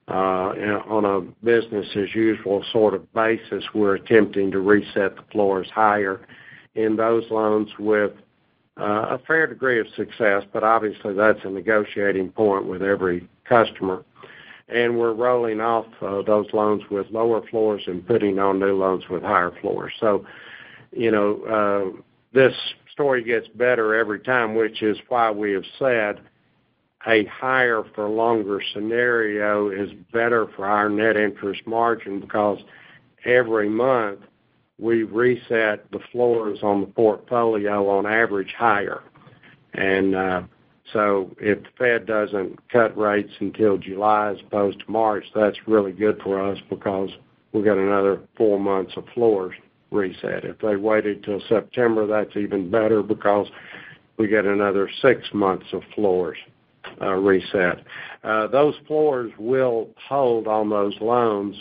uh, 0.08 0.82
on 0.90 1.06
a 1.06 1.22
business 1.46 1.86
as 1.96 2.16
usual 2.16 2.66
sort 2.74 2.96
of 2.96 3.14
basis. 3.14 3.64
We're 3.76 3.94
attempting 3.94 4.50
to 4.52 4.60
reset 4.60 5.16
the 5.16 5.24
floors 5.32 5.68
higher 5.74 6.26
in 6.74 6.96
those 6.96 7.30
loans 7.30 7.70
with 7.78 8.12
uh, 8.82 9.18
a 9.18 9.20
fair 9.28 9.46
degree 9.46 9.80
of 9.80 9.86
success, 9.96 10.44
but 10.52 10.64
obviously 10.64 11.14
that's 11.14 11.40
a 11.44 11.50
negotiating 11.50 12.30
point 12.32 12.66
with 12.66 12.82
every 12.82 13.30
customer. 13.46 14.04
And 14.68 14.98
we're 14.98 15.14
rolling 15.14 15.62
off 15.62 15.86
uh, 16.02 16.24
those 16.24 16.48
loans 16.54 16.82
with 16.90 17.06
lower 17.12 17.46
floors 17.48 17.84
and 17.86 18.06
putting 18.06 18.40
on 18.40 18.60
new 18.60 18.76
loans 18.76 19.04
with 19.10 19.22
higher 19.22 19.52
floors. 19.62 19.94
So, 20.00 20.26
you 20.92 21.12
know, 21.12 21.94
uh, 21.96 22.02
this 22.34 22.54
story 23.00 23.24
gets 23.24 23.48
better 23.56 23.96
every 23.96 24.20
time, 24.20 24.56
which 24.56 24.82
is 24.82 24.98
why 25.08 25.32
we 25.32 25.54
have 25.54 25.64
said 25.80 26.20
a 27.08 27.24
higher 27.28 27.82
for 27.96 28.10
longer 28.10 28.62
scenario 28.74 29.70
is 29.70 29.90
better 30.12 30.48
for 30.54 30.66
our 30.66 30.90
net 30.90 31.16
interest 31.16 31.62
margin 31.66 32.20
because 32.20 32.60
every 33.24 33.70
month 33.70 34.20
we 34.78 35.04
reset 35.04 35.90
the 35.92 36.00
floors 36.12 36.60
on 36.62 36.82
the 36.82 36.88
portfolio 36.88 37.88
on 37.88 38.06
average 38.06 38.54
higher. 38.58 39.02
And 39.74 40.16
uh 40.16 40.42
so 40.92 41.34
if 41.40 41.60
the 41.62 41.70
Fed 41.78 42.06
doesn't 42.08 42.68
cut 42.70 42.98
rates 42.98 43.32
until 43.40 43.78
July 43.78 44.32
as 44.32 44.38
opposed 44.46 44.80
to 44.80 44.92
March, 44.92 45.24
that's 45.36 45.68
really 45.68 45.92
good 45.92 46.20
for 46.22 46.42
us 46.42 46.58
because 46.68 47.12
we've 47.54 47.64
got 47.64 47.78
another 47.78 48.22
four 48.36 48.60
months 48.60 48.94
of 48.98 49.06
floors 49.14 49.56
reset. 49.92 50.46
If 50.46 50.60
they 50.60 50.76
waited 50.76 51.24
till 51.24 51.42
September, 51.48 52.06
that's 52.06 52.36
even 52.36 52.70
better 52.70 53.02
because 53.02 53.48
we 54.18 54.28
get 54.28 54.46
another 54.46 54.90
six 55.02 55.28
months 55.34 55.68
of 55.74 55.82
floors 55.96 56.38
uh, 57.02 57.14
reset. 57.14 57.84
Uh, 58.24 58.48
those 58.48 58.76
floors 58.88 59.32
will 59.38 59.90
hold 60.08 60.48
on 60.48 60.70
those 60.70 60.96
loans, 61.02 61.56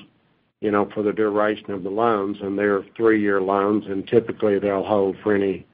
you 0.61 0.70
know, 0.70 0.89
for 0.93 1.03
the 1.03 1.12
duration 1.12 1.70
of 1.70 1.83
the 1.83 1.91
loans, 1.91 2.37
and 2.43 2.59
they're 2.59 2.85
three-year 2.97 3.41
loans, 3.41 3.85
and 3.87 4.07
typically 4.07 4.59
they'll 4.59 4.85
hold 4.85 5.16
for 5.22 5.35
any 5.35 5.66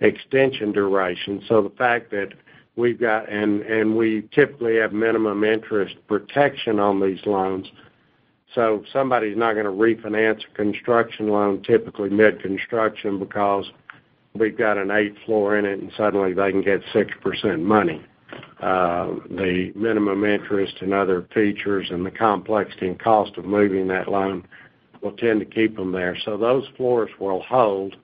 extension 0.00 0.72
duration. 0.72 1.42
So 1.48 1.62
the 1.62 1.70
fact 1.70 2.10
that 2.10 2.30
we've 2.76 2.98
got 2.98 3.28
and 3.28 3.96
we 3.96 4.28
typically 4.32 4.76
have 4.76 4.92
minimum 4.92 5.44
interest 5.44 5.94
protection 6.08 6.78
on 6.78 7.00
these 7.00 7.20
loans. 7.26 7.66
So 8.54 8.84
somebody's 8.92 9.36
not 9.36 9.54
gonna 9.54 9.70
refinance 9.70 10.42
a 10.44 10.54
construction 10.54 11.28
loan 11.28 11.62
typically 11.62 12.10
mid-construction 12.10 13.18
because 13.18 13.70
we've 14.34 14.56
got 14.56 14.78
an 14.78 14.90
8 14.90 15.16
floor 15.24 15.56
in 15.56 15.64
it, 15.64 15.80
and 15.80 15.90
suddenly 15.96 16.32
they 16.34 16.50
can 16.50 16.62
get 16.62 16.82
6% 16.92 17.62
money. 17.62 18.02
Uh, 18.60 19.14
the 19.30 19.72
minimum 19.74 20.24
interest 20.24 20.74
and 20.80 20.94
other 20.94 21.26
features 21.34 21.88
and 21.90 22.06
the 22.06 22.10
complexity 22.10 22.88
and 22.88 22.98
cost 22.98 23.36
of 23.36 23.44
moving 23.44 23.88
that 23.88 24.08
loan 24.08 24.46
will 25.02 25.12
tend 25.12 25.40
to 25.40 25.46
keep 25.46 25.76
them 25.76 25.92
there. 25.92 26.16
So 26.24 26.36
those 26.36 26.64
floors 26.76 27.10
will 27.18 27.42
hold, 27.42 27.96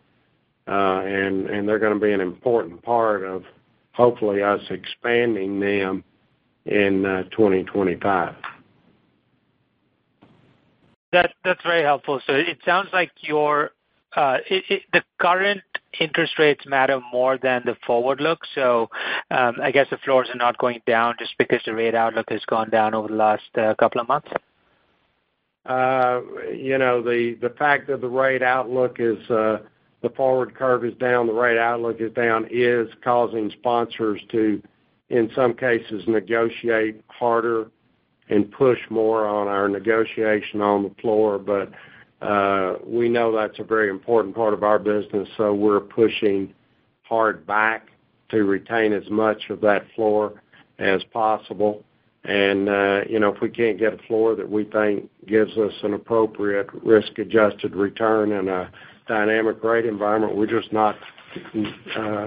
uh, 0.67 1.03
and 1.05 1.69
they're 1.69 1.79
gonna 1.79 1.99
be 1.99 2.13
an 2.13 2.21
important 2.21 2.83
part 2.83 3.25
of 3.25 3.45
hopefully 3.93 4.43
us 4.43 4.61
expanding 4.71 5.61
them 5.61 6.05
in 6.67 7.07
uh, 7.07 7.23
2025. 7.31 8.35
That's 11.13 11.63
very 11.63 11.83
helpful. 11.83 12.21
So 12.27 12.35
it 12.35 12.59
sounds 12.65 12.89
like 12.93 13.11
your 13.21 13.71
uh, 14.17 14.39
the 14.93 15.03
current 15.19 15.63
interest 16.01 16.39
rates 16.39 16.65
matter 16.67 17.01
more 17.13 17.39
than 17.39 17.63
the 17.65 17.77
forward 17.87 18.21
look. 18.21 18.41
So 18.55 18.89
um, 19.31 19.57
I 19.63 19.71
guess 19.71 19.87
the 19.91 19.99
floors 19.99 20.29
are 20.33 20.39
not 20.39 20.59
going 20.59 20.81
down 20.87 21.15
just 21.19 21.35
because 21.39 21.61
the 21.65 21.75
rate 21.75 21.95
outlook 21.95 22.27
has 22.31 22.45
gone 22.47 22.71
down 22.71 22.95
over 22.95 23.09
the 23.09 23.15
last 23.15 23.49
uh, 23.57 23.75
couple 23.75 24.01
of 24.01 24.09
months. 24.09 24.29
Uh, 25.67 26.21
you 26.55 26.79
know, 26.79 27.03
the 27.03 27.53
fact 27.59 27.89
that 27.89 28.01
the 28.01 28.09
rate 28.09 28.43
outlook 28.43 28.97
is 28.99 29.19
the 29.29 30.11
forward 30.17 30.55
curve 30.55 30.85
is 30.85 30.95
down, 30.95 31.27
the 31.27 31.33
rate 31.33 31.59
outlook 31.59 32.01
is 32.01 32.13
down, 32.13 32.47
is 32.51 32.89
causing 33.03 33.51
sponsors 33.51 34.21
to, 34.31 34.63
in 35.11 35.31
some 35.35 35.55
cases, 35.55 36.05
negotiate 36.07 37.03
harder 37.09 37.71
and 38.31 38.51
push 38.53 38.79
more 38.91 39.26
on 39.26 39.49
our 39.49 39.68
negotiation 39.68 40.61
on 40.61 40.83
the 40.83 40.95
floor. 41.01 41.39
But 41.39 41.70
uh 42.26 42.76
we 42.85 43.09
know 43.09 43.35
that's 43.35 43.59
a 43.59 43.64
very 43.64 43.91
important 43.91 44.35
part 44.35 44.55
of 44.55 44.62
our 44.62 44.79
business, 44.79 45.29
so 45.37 45.55
we're 45.55 45.81
pushing 45.81 46.53
hard 47.03 47.47
back 47.47 47.89
to 48.31 48.45
retain 48.45 48.93
as 48.93 49.09
much 49.11 49.51
of 49.51 49.61
that 49.62 49.87
floor 49.95 50.43
as 50.79 51.03
possible. 51.12 51.85
And 52.24 52.68
uh 52.68 53.01
you 53.09 53.18
know, 53.20 53.33
if 53.35 53.41
we 53.41 53.49
can't 53.49 53.79
get 53.79 53.95
a 53.95 53.99
floor 54.09 54.35
that 54.35 54.51
we 54.51 54.64
think 54.64 55.09
gives 55.26 55.57
us 55.57 55.72
an 55.83 55.95
appropriate 55.95 56.68
risk-adjusted 56.83 57.74
return 57.74 58.33
in 58.33 58.49
a 58.49 58.70
dynamic 59.07 59.62
rate 59.64 59.87
environment, 59.87 60.37
we're 60.37 60.47
just 60.47 60.72
not 60.72 60.97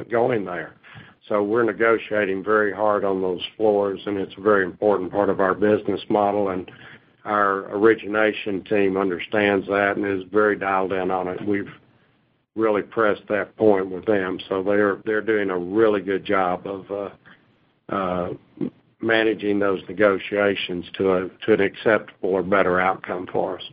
going 0.10 0.46
there. 0.46 0.74
So 1.32 1.42
we're 1.42 1.64
negotiating 1.64 2.44
very 2.44 2.74
hard 2.74 3.06
on 3.06 3.22
those 3.22 3.40
floors, 3.56 4.02
and 4.06 4.18
it's 4.18 4.34
a 4.38 4.42
very 4.42 4.66
important 4.66 5.14
part 5.14 5.30
of 5.30 5.40
our 5.40 5.54
business 5.54 6.02
model. 6.10 6.50
And 6.50 6.70
our 7.24 7.74
origination 7.74 8.66
team 8.66 8.98
understands 8.98 9.66
that 9.68 9.96
and 9.96 10.06
is 10.06 10.28
very 10.30 10.58
dialed 10.58 10.92
in 10.92 11.10
on 11.10 11.30
it. 11.30 11.42
We've 11.48 11.72
really 12.58 12.82
pressed 12.82 13.22
that 13.30 13.56
point 13.56 13.90
with 13.90 14.06
them. 14.06 14.42
So 14.50 14.62
They're 15.06 15.22
doing 15.22 15.52
a 15.52 15.58
really 15.58 16.02
good 16.02 16.26
job 16.26 16.68
of 16.68 17.14
managing 19.00 19.58
those 19.58 19.80
negotiations 19.88 20.86
to 20.98 21.30
an 21.48 21.62
acceptable 21.62 22.32
or 22.32 22.44
better 22.44 22.82
outcome 22.82 23.26
for 23.32 23.58
us. 23.58 23.64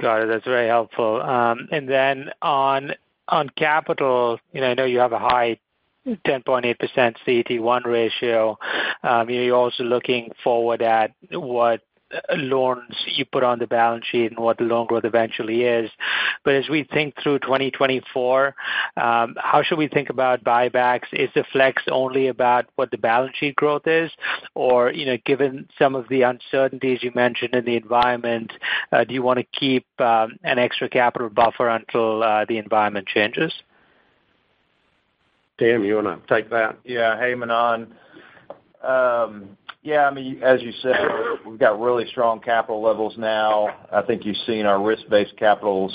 Got 0.00 0.22
it. 0.22 0.26
That's 0.26 0.44
very 0.44 0.66
helpful. 0.66 1.22
Um 1.22 1.68
and 1.70 1.88
then 1.88 2.30
on 2.42 2.90
capital, 3.56 4.38
you 4.52 4.60
know, 4.60 4.68
I 4.68 4.74
know 4.74 4.84
you 4.84 4.98
have 5.00 5.12
a 5.12 5.18
high 5.18 5.58
10.8% 6.06 7.16
CET1 7.26 7.84
ratio. 7.84 8.58
Um, 9.02 9.28
you're 9.28 9.56
also 9.56 9.84
looking 9.84 10.30
forward 10.44 10.82
at 10.82 11.12
what 11.30 11.80
loans 12.36 12.94
you 13.06 13.24
put 13.24 13.42
on 13.42 13.58
the 13.58 13.66
balance 13.66 14.04
sheet 14.06 14.30
and 14.30 14.38
what 14.38 14.58
the 14.58 14.64
loan 14.64 14.86
growth 14.86 15.04
eventually 15.04 15.64
is. 15.64 15.90
But 16.44 16.54
as 16.54 16.68
we 16.68 16.84
think 16.84 17.14
through 17.22 17.40
2024, 17.40 18.54
um, 18.96 19.34
how 19.38 19.62
should 19.62 19.78
we 19.78 19.88
think 19.88 20.10
about 20.10 20.44
buybacks? 20.44 21.12
Is 21.12 21.30
the 21.34 21.44
flex 21.52 21.82
only 21.90 22.28
about 22.28 22.66
what 22.76 22.90
the 22.90 22.98
balance 22.98 23.36
sheet 23.36 23.56
growth 23.56 23.86
is? 23.86 24.10
Or, 24.54 24.92
you 24.92 25.06
know, 25.06 25.16
given 25.24 25.68
some 25.78 25.94
of 25.94 26.08
the 26.08 26.22
uncertainties 26.22 27.02
you 27.02 27.10
mentioned 27.14 27.54
in 27.54 27.64
the 27.64 27.76
environment, 27.76 28.52
uh, 28.92 29.04
do 29.04 29.14
you 29.14 29.22
want 29.22 29.38
to 29.38 29.58
keep 29.58 29.86
um, 30.00 30.38
an 30.44 30.58
extra 30.58 30.88
capital 30.88 31.28
buffer 31.28 31.68
until 31.68 32.22
uh, 32.22 32.44
the 32.44 32.58
environment 32.58 33.08
changes? 33.08 33.52
Tim, 35.58 35.84
you 35.84 35.96
want 35.96 36.26
to 36.26 36.34
take 36.34 36.50
that? 36.50 36.78
Yeah. 36.84 37.18
Hey, 37.18 37.34
Manan. 37.34 37.94
Um, 38.86 39.56
yeah, 39.82 40.06
I 40.06 40.12
mean, 40.12 40.42
as 40.42 40.62
you 40.62 40.72
said, 40.82 40.96
we've 41.46 41.58
got 41.58 41.80
really 41.80 42.06
strong 42.08 42.40
capital 42.40 42.82
levels 42.82 43.14
now. 43.16 43.68
I 43.92 44.02
think 44.02 44.24
you've 44.24 44.36
seen 44.46 44.66
our 44.66 44.82
risk-based 44.82 45.36
capital 45.36 45.92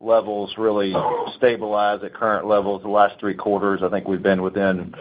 levels 0.00 0.52
really 0.58 0.94
stabilize 1.36 2.00
at 2.04 2.14
current 2.14 2.46
levels 2.46 2.82
the 2.82 2.88
last 2.88 3.18
three 3.18 3.34
quarters. 3.34 3.80
I 3.82 3.88
think 3.88 4.06
we've 4.06 4.22
been 4.22 4.42
within 4.42 4.94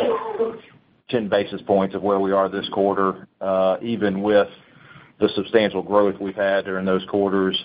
10 1.09 1.29
basis 1.29 1.61
points 1.61 1.93
of 1.95 2.01
where 2.01 2.19
we 2.19 2.31
are 2.31 2.49
this 2.49 2.67
quarter, 2.69 3.27
uh, 3.41 3.77
even 3.81 4.21
with 4.21 4.47
the 5.19 5.29
substantial 5.36 5.84
growth 5.84 6.15
we've 6.19 6.36
had 6.36 6.65
during 6.65 6.86
those 6.86 7.05
quarters. 7.09 7.57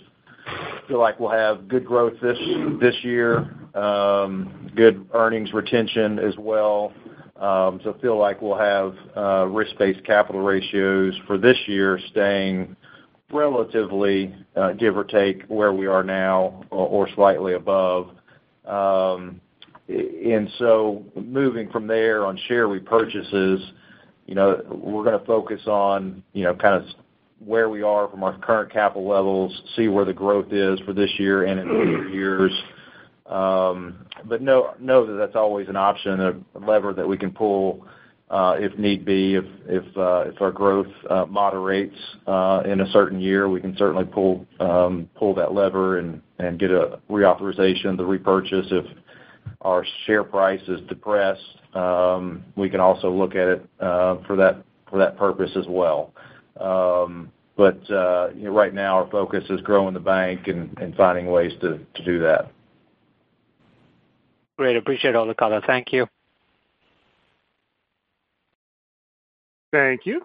Feel 0.86 0.98
like 0.98 1.20
we'll 1.20 1.30
have 1.30 1.68
good 1.68 1.84
growth 1.84 2.14
this 2.22 2.38
this 2.80 2.94
year, 3.02 3.54
um, 3.74 4.70
good 4.74 5.06
earnings 5.12 5.52
retention 5.52 6.18
as 6.18 6.34
well. 6.38 6.92
Um, 7.38 7.80
so 7.84 7.96
feel 8.02 8.18
like 8.18 8.42
we'll 8.42 8.58
have 8.58 8.94
uh, 9.16 9.46
risk-based 9.46 10.04
capital 10.04 10.40
ratios 10.42 11.14
for 11.26 11.38
this 11.38 11.56
year 11.66 12.00
staying 12.10 12.74
relatively, 13.32 14.34
uh, 14.56 14.72
give 14.72 14.96
or 14.96 15.04
take, 15.04 15.44
where 15.44 15.72
we 15.72 15.86
are 15.86 16.02
now 16.02 16.64
or 16.70 17.08
slightly 17.14 17.54
above. 17.54 18.10
Um, 18.66 19.40
and 19.88 20.50
so 20.58 21.04
moving 21.14 21.70
from 21.70 21.86
there 21.86 22.26
on 22.26 22.38
share 22.48 22.66
repurchases, 22.66 23.64
you 24.26 24.34
know, 24.34 24.60
we're 24.68 25.04
going 25.04 25.18
to 25.18 25.24
focus 25.24 25.60
on 25.66 26.22
you 26.32 26.44
know, 26.44 26.54
kind 26.54 26.74
of 26.74 26.84
where 27.44 27.68
we 27.68 27.82
are 27.82 28.08
from 28.08 28.24
our 28.24 28.36
current 28.38 28.72
capital 28.72 29.08
levels, 29.08 29.62
see 29.76 29.88
where 29.88 30.04
the 30.04 30.12
growth 30.12 30.52
is 30.52 30.80
for 30.80 30.92
this 30.92 31.10
year 31.18 31.44
and 31.44 31.60
in 31.60 31.66
future 31.66 32.08
years. 32.08 32.52
Um, 33.26 34.06
But 34.24 34.42
know 34.42 34.74
that 34.78 35.16
that's 35.18 35.36
always 35.36 35.68
an 35.68 35.76
option, 35.76 36.20
a 36.20 36.58
lever 36.58 36.92
that 36.92 37.06
we 37.06 37.16
can 37.16 37.30
pull 37.30 37.86
uh, 38.30 38.56
if 38.58 38.76
need 38.78 39.04
be. 39.04 39.34
If 39.34 39.44
if 39.66 39.96
uh 39.96 40.24
if 40.26 40.40
our 40.40 40.52
growth 40.52 40.88
uh, 41.08 41.26
moderates 41.26 41.96
uh, 42.26 42.62
in 42.66 42.80
a 42.80 42.90
certain 42.92 43.20
year, 43.20 43.48
we 43.48 43.60
can 43.60 43.76
certainly 43.76 44.04
pull 44.04 44.46
um 44.60 45.08
pull 45.14 45.34
that 45.34 45.54
lever 45.54 45.98
and 45.98 46.58
get 46.58 46.70
a 46.70 47.00
reauthorization 47.10 47.96
the 47.96 48.04
repurchase. 48.04 48.66
If 48.70 48.86
our 49.62 49.84
share 50.06 50.24
price 50.24 50.60
is 50.68 50.80
depressed, 50.88 51.42
um, 51.74 52.44
we 52.56 52.68
can 52.68 52.80
also 52.80 53.10
look 53.10 53.34
at 53.34 53.48
it 53.48 53.66
for 53.78 54.36
that 54.36 54.62
for 54.90 54.98
that 54.98 55.16
purpose 55.16 55.50
as 55.56 55.66
well. 55.68 56.12
Um, 56.60 57.32
but 57.56 57.80
right 57.90 58.74
now, 58.74 58.96
our 58.96 59.10
focus 59.10 59.44
is 59.50 59.60
growing 59.62 59.94
the 59.94 60.00
bank 60.00 60.48
and 60.48 60.94
finding 60.96 61.26
ways 61.26 61.52
to 61.60 61.80
do 62.04 62.20
that. 62.20 62.52
Great. 64.58 64.76
Appreciate 64.76 65.14
all 65.14 65.26
the 65.26 65.34
color. 65.34 65.62
Thank 65.64 65.92
you. 65.92 66.06
Thank 69.72 70.04
you. 70.04 70.22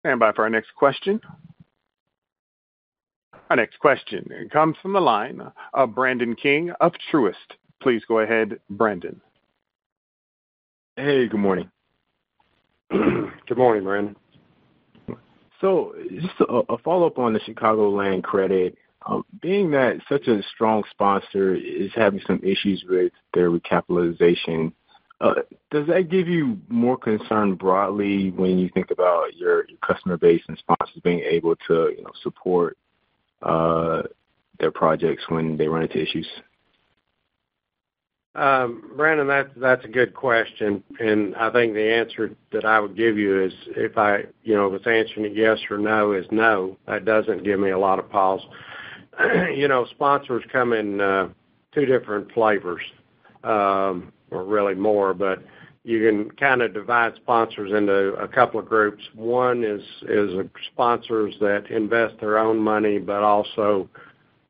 Stand 0.00 0.20
by 0.20 0.32
for 0.32 0.44
our 0.44 0.50
next 0.50 0.74
question. 0.74 1.20
Our 3.50 3.56
next 3.56 3.78
question 3.78 4.30
comes 4.52 4.76
from 4.80 4.92
the 4.94 5.00
line 5.00 5.42
of 5.74 5.94
Brandon 5.94 6.34
King 6.34 6.70
of 6.80 6.92
Truist. 7.12 7.34
Please 7.82 8.02
go 8.08 8.20
ahead, 8.20 8.58
Brandon. 8.70 9.20
Hey, 10.96 11.28
good 11.28 11.40
morning. 11.40 11.70
Good 12.90 13.56
morning, 13.58 13.84
Brandon. 13.84 14.16
So 15.60 15.94
just 16.10 16.34
a 16.40 16.78
follow-up 16.78 17.18
on 17.18 17.32
the 17.32 17.40
Chicagoland 17.40 18.22
credit. 18.22 18.76
Uh, 19.06 19.22
being 19.40 19.70
that 19.70 20.00
such 20.08 20.26
a 20.26 20.42
strong 20.54 20.82
sponsor 20.90 21.54
is 21.54 21.90
having 21.94 22.20
some 22.26 22.40
issues 22.42 22.84
with 22.88 23.12
their 23.32 23.50
recapitalization, 23.50 24.72
uh, 25.20 25.34
does 25.70 25.86
that 25.88 26.08
give 26.10 26.28
you 26.28 26.58
more 26.68 26.96
concern 26.96 27.54
broadly 27.54 28.30
when 28.30 28.58
you 28.58 28.68
think 28.72 28.90
about 28.90 29.36
your 29.36 29.66
customer 29.86 30.16
base 30.16 30.42
and 30.48 30.58
sponsors 30.58 31.00
being 31.02 31.20
able 31.20 31.56
to 31.66 31.92
you 31.96 32.02
know, 32.02 32.10
support 32.22 32.76
uh, 33.42 34.02
their 34.60 34.70
projects 34.70 35.24
when 35.28 35.56
they 35.56 35.68
run 35.68 35.82
into 35.82 36.00
issues? 36.00 36.28
Um, 38.34 38.92
Brandon, 38.96 39.26
that's 39.56 39.84
a 39.84 39.88
good 39.88 40.14
question. 40.14 40.84
And 41.00 41.34
I 41.34 41.50
think 41.50 41.74
the 41.74 41.92
answer 41.92 42.36
that 42.52 42.64
I 42.64 42.78
would 42.78 42.96
give 42.96 43.18
you 43.18 43.42
is 43.42 43.52
if 43.68 43.98
I 43.98 44.24
you 44.44 44.54
know, 44.54 44.68
was 44.68 44.82
answering 44.86 45.26
it 45.26 45.34
yes 45.34 45.58
or 45.68 45.78
no 45.78 46.12
is 46.12 46.26
no. 46.30 46.76
That 46.86 47.04
doesn't 47.04 47.42
give 47.42 47.58
me 47.58 47.70
a 47.70 47.78
lot 47.78 47.98
of 47.98 48.08
pause. 48.08 48.42
You 49.54 49.66
know, 49.66 49.86
sponsors 49.86 50.44
come 50.52 50.72
in 50.72 51.00
uh, 51.00 51.28
two 51.74 51.84
different 51.84 52.30
flavors, 52.32 52.82
um, 53.42 54.12
or 54.30 54.44
really 54.44 54.74
more, 54.74 55.12
but 55.14 55.42
you 55.82 56.06
can 56.06 56.30
kind 56.32 56.62
of 56.62 56.72
divide 56.74 57.16
sponsors 57.16 57.72
into 57.72 58.14
a 58.14 58.28
couple 58.28 58.60
of 58.60 58.66
groups. 58.68 59.02
One 59.14 59.64
is 59.64 59.82
is 60.02 60.46
sponsors 60.72 61.34
that 61.40 61.70
invest 61.70 62.20
their 62.20 62.38
own 62.38 62.58
money 62.58 62.98
but 62.98 63.22
also 63.24 63.88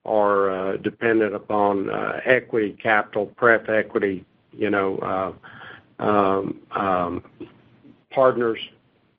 are 0.04 0.50
uh, 0.50 0.76
dependent 0.78 1.34
upon 1.34 1.88
uh, 1.90 2.20
equity 2.26 2.76
capital, 2.82 3.26
pref 3.26 3.68
equity 3.68 4.24
you 4.58 4.70
know, 4.70 5.38
um, 5.98 6.60
um, 6.70 7.22
partners 8.10 8.58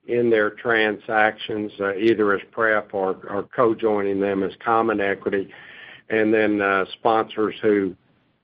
in 0.09 0.29
their 0.29 0.49
transactions, 0.49 1.71
uh, 1.79 1.95
either 1.95 2.33
as 2.33 2.41
pref 2.51 2.85
or 2.93 3.47
co-joining 3.55 4.19
them 4.19 4.43
as 4.43 4.51
common 4.63 4.99
equity. 4.99 5.49
And 6.09 6.33
then 6.33 6.61
uh, 6.61 6.85
sponsors 6.93 7.55
who 7.61 7.95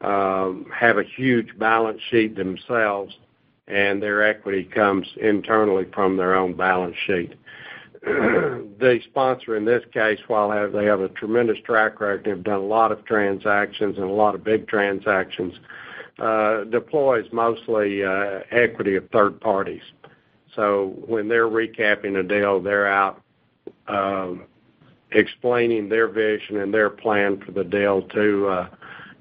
um, 0.02 0.68
have 0.74 0.98
a 0.98 1.04
huge 1.04 1.58
balance 1.58 2.00
sheet 2.10 2.36
themselves, 2.36 3.16
and 3.68 4.02
their 4.02 4.24
equity 4.24 4.64
comes 4.64 5.08
internally 5.20 5.86
from 5.94 6.18
their 6.18 6.36
own 6.36 6.54
balance 6.54 6.96
sheet. 7.06 7.34
The 8.78 9.00
sponsor 9.06 9.56
in 9.56 9.64
this 9.64 9.84
case, 9.94 10.20
while 10.28 10.50
they 10.70 10.84
have 10.84 11.00
a 11.00 11.08
tremendous 11.08 11.58
track 11.66 12.02
record, 12.02 12.26
they've 12.26 12.44
done 12.44 12.60
a 12.60 12.66
lot 12.66 12.92
of 12.92 13.06
transactions 13.06 13.96
and 13.98 14.06
a 14.06 14.14
lot 14.14 14.36
of 14.36 14.44
big 14.44 14.68
transactions, 14.68 15.54
uh, 16.20 16.66
deploys 16.66 17.26
mostly 17.32 18.04
equity 18.52 18.96
of 18.98 19.10
third 19.12 19.40
parties. 19.40 19.82
So 20.56 20.94
when 21.06 21.28
they're 21.28 21.48
recapping 21.48 22.20
a 22.20 22.24
deal, 22.24 22.62
they're 22.62 22.88
out 22.88 23.22
um, 23.88 24.44
explaining 25.12 25.90
their 25.90 26.08
vision 26.08 26.58
and 26.58 26.74
their 26.74 26.90
plan 26.90 27.42
for 27.46 27.52
the 27.52 27.64
deal 27.64 28.02
to 28.04 28.48
uh, 28.48 28.70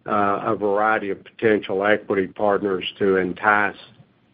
uh, 0.06 0.52
a 0.52 0.56
variety 0.56 1.10
of 1.10 1.22
potential 1.24 1.84
equity 1.84 2.26
partners 2.26 2.84
to 2.98 3.16
entice 3.16 3.76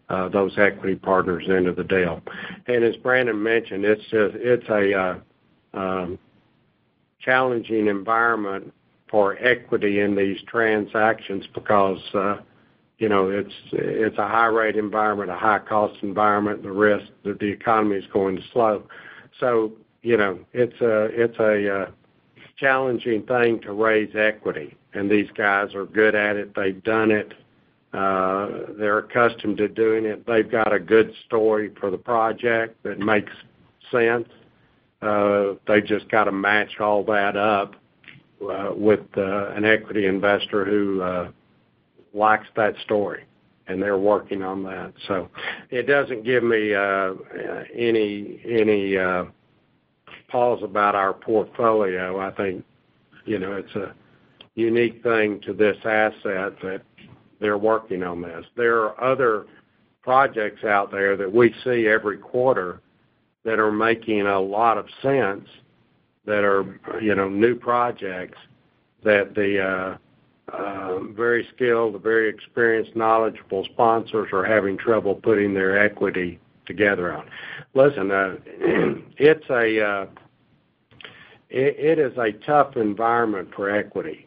uh, 0.09 0.29
those 0.29 0.53
equity 0.59 0.97
partners 0.97 1.45
into 1.47 1.73
the 1.73 1.85
deal. 1.85 2.21
And 2.67 2.83
as 2.85 2.97
Brannon 2.97 3.41
mentioned, 3.41 3.85
it's 3.85 4.69
a 4.69 5.23
um, 5.73 6.19
challenging 7.21 7.87
environment 7.87 8.73
for 9.09 9.37
equity 9.39 10.01
in 10.01 10.17
these 10.17 10.39
transactions 10.49 11.45
because 11.55 11.99
it's 13.01 13.55
it's 13.73 14.19
a 14.19 14.29
high-rate 14.29 14.77
environment, 14.77 15.31
a 15.31 15.37
high-cost 15.37 16.03
environment, 16.03 16.63
the 16.63 16.71
risk 16.71 17.07
that 17.25 17.39
the 17.39 17.47
economy 17.47 17.97
is 17.97 18.05
going 18.13 18.37
to 18.37 18.43
slow. 18.53 18.85
So, 19.39 19.73
you 20.03 20.17
know, 20.17 20.39
it's 20.53 20.81
a 20.81 21.05
it's 21.07 21.39
a 21.39 21.83
uh 21.83 21.91
challenging 22.59 23.23
thing 23.23 23.59
to 23.63 23.73
raise 23.73 24.15
equity, 24.15 24.77
and 24.93 25.11
these 25.11 25.31
guys 25.35 25.75
are 25.75 25.87
good 25.87 26.15
at 26.15 26.37
it. 26.37 26.55
They've 26.55 26.83
done 26.85 27.11
it. 27.11 27.33
Uh, 27.95 28.73
they're 28.79 28.99
accustomed 28.99 29.57
to 29.57 29.67
doing 29.67 30.05
it. 30.05 30.27
They've 30.27 30.49
got 30.49 30.73
a 30.73 30.79
good 30.79 31.13
story 31.27 31.73
for 31.81 31.91
the 31.91 31.99
project 31.99 32.83
that 32.83 32.99
makes 32.99 33.33
sense. 33.91 34.29
Uh, 35.01 35.55
they 35.67 35.81
just 35.81 36.09
got 36.11 36.25
to 36.25 36.33
match 36.33 36.79
all 36.79 37.03
that 37.05 37.37
up 37.37 37.75
uh, 38.49 38.73
with 38.77 39.01
an 39.17 39.65
equity 39.65 40.07
investor 40.07 40.65
who 40.65 41.01
likes 42.13 42.47
that 42.57 42.75
story, 42.85 43.25
and 43.67 43.83
they're 43.83 43.99
working 43.99 44.43
on 44.43 44.63
that. 44.65 44.93
So 45.09 45.29
it 45.71 45.85
doesn't 45.87 46.25
give 46.25 46.43
me 46.43 46.75
uh, 46.75 47.15
any 47.75 48.97
uh, 48.97 49.25
pause 50.29 50.61
about 50.63 50.95
our 50.95 51.13
portfolio. 51.13 52.21
I 52.21 52.31
think 52.33 52.65
you 53.25 53.39
know, 53.39 53.53
it's 53.53 53.75
a 53.77 53.95
unique 54.55 55.03
thing 55.03 55.41
to 55.43 55.53
this 55.53 55.77
asset 55.85 56.55
that 56.63 56.83
they're 57.41 57.59
working 57.59 58.03
on 58.03 58.23
this. 58.23 58.45
There 58.57 58.81
are 58.81 59.03
other 59.03 59.47
projects 60.03 60.65
out 60.65 60.91
there 60.91 61.17
that 61.17 61.33
we 61.33 61.55
see 61.65 61.87
every 61.87 62.19
quarter 62.19 62.81
that 63.45 63.59
are 63.59 63.73
making 63.73 64.23
a 64.23 64.41
lot 64.41 64.79
of 64.79 64.87
sense, 65.03 65.49
that 66.27 66.45
are 66.45 66.79
you 67.01 67.15
know, 67.15 67.29
new 67.29 67.55
projects 67.55 68.39
that 69.05 69.35
the 69.35 69.61
uh, 69.63 69.97
Uh, 70.53 71.01
very 71.15 71.47
skilled, 71.55 72.03
very 72.03 72.29
experienced, 72.29 72.97
knowledgeable 72.97 73.65
sponsors 73.73 74.29
are 74.33 74.45
having 74.45 74.77
trouble 74.77 75.15
putting 75.15 75.55
their 75.55 75.79
equity 75.79 76.41
together 76.67 77.13
on. 77.13 77.27
Listen, 77.75 78.11
uh, 78.11 78.15
uh, 78.65 78.97
it 79.17 79.39
is 79.39 79.51
a 79.51 80.09
it 81.49 81.99
is 81.99 82.17
a 82.17 82.33
tough 82.47 82.77
environment 82.77 83.49
for 83.55 83.71
equity. 83.71 84.27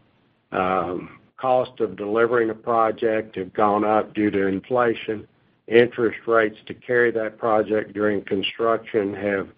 Um, 0.51 1.19
cost 1.38 1.80
of 1.80 1.95
delivering 1.97 2.49
a 2.49 2.55
project 2.55 3.36
have 3.36 3.53
gone 3.53 3.84
up 3.84 4.13
due 4.13 4.30
to 4.32 4.47
inflation. 4.47 5.28
Interest 5.67 6.19
rates 6.28 6.57
to 6.67 6.74
carry 6.74 7.11
that 7.11 7.38
project 7.38 7.93
during 7.93 8.21
construction 8.24 9.13
have 9.13 9.49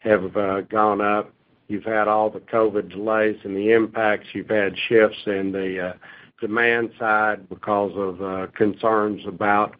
have 0.00 0.68
gone 0.68 1.00
up. 1.00 1.32
You've 1.68 1.84
had 1.84 2.08
all 2.08 2.30
the 2.30 2.40
COVID 2.40 2.90
delays 2.90 3.36
and 3.44 3.56
the 3.56 3.72
impacts. 3.72 4.28
You've 4.32 4.48
had 4.48 4.74
shifts 4.88 5.22
in 5.26 5.52
the 5.52 5.88
uh, 5.88 5.92
demand 6.40 6.90
side 6.98 7.48
because 7.48 7.92
of 7.96 8.22
uh, 8.22 8.46
concerns 8.54 9.22
about 9.26 9.76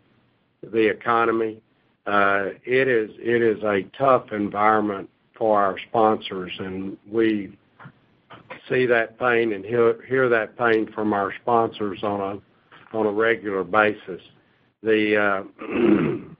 the 0.62 0.88
economy. 0.88 1.60
Uh, 2.06 2.50
it 2.64 2.88
is 2.88 3.62
a 3.62 3.82
tough 3.96 4.32
environment 4.32 5.08
for 5.36 5.60
our 5.60 5.76
sponsors, 5.88 6.52
and 6.58 6.96
we 7.10 7.56
see 8.68 8.86
that 8.86 9.18
pain 9.18 9.52
and 9.52 9.64
hear 9.64 10.28
that 10.28 10.56
pain 10.56 10.90
from 10.92 11.12
our 11.12 11.32
sponsors 11.42 12.02
on 12.02 12.40
a 12.94 13.10
regular 13.10 13.64
basis. 13.64 14.20
The 14.82 15.46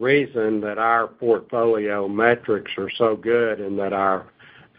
reason 0.00 0.60
that 0.62 0.78
our 0.78 1.06
portfolio 1.06 2.08
metrics 2.08 2.72
are 2.78 2.90
so 2.96 3.14
good 3.14 3.60
and 3.60 3.78
that 3.78 3.92
our 3.92 4.26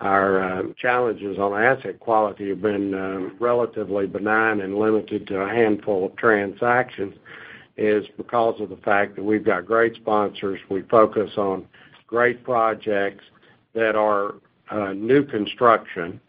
um, 0.02 0.76
challenges 0.78 1.38
on 1.38 1.62
asset 1.62 2.00
quality 2.00 2.50
have 2.50 2.62
been 2.62 2.94
um, 2.96 3.38
relatively 3.40 4.08
benign 4.08 4.62
and 4.62 4.78
limited 4.78 5.28
to 5.28 5.42
a 5.42 5.48
handful 5.48 6.08
of 6.08 6.16
transactions 6.16 7.14
is 7.78 8.06
because 8.18 8.60
of 8.60 8.70
the 8.70 8.78
fact 8.78 9.16
that 9.16 9.24
we've 9.24 9.46
got 9.46 9.66
great 9.66 9.96
sponsors. 9.96 10.60
We 10.70 10.82
focus 10.84 11.32
on 11.38 11.68
great 12.08 12.44
projects 12.44 13.24
that 13.74 13.96
are 13.96 14.36
uh, 14.70 14.94
new 14.94 15.24
construction. 15.24 16.20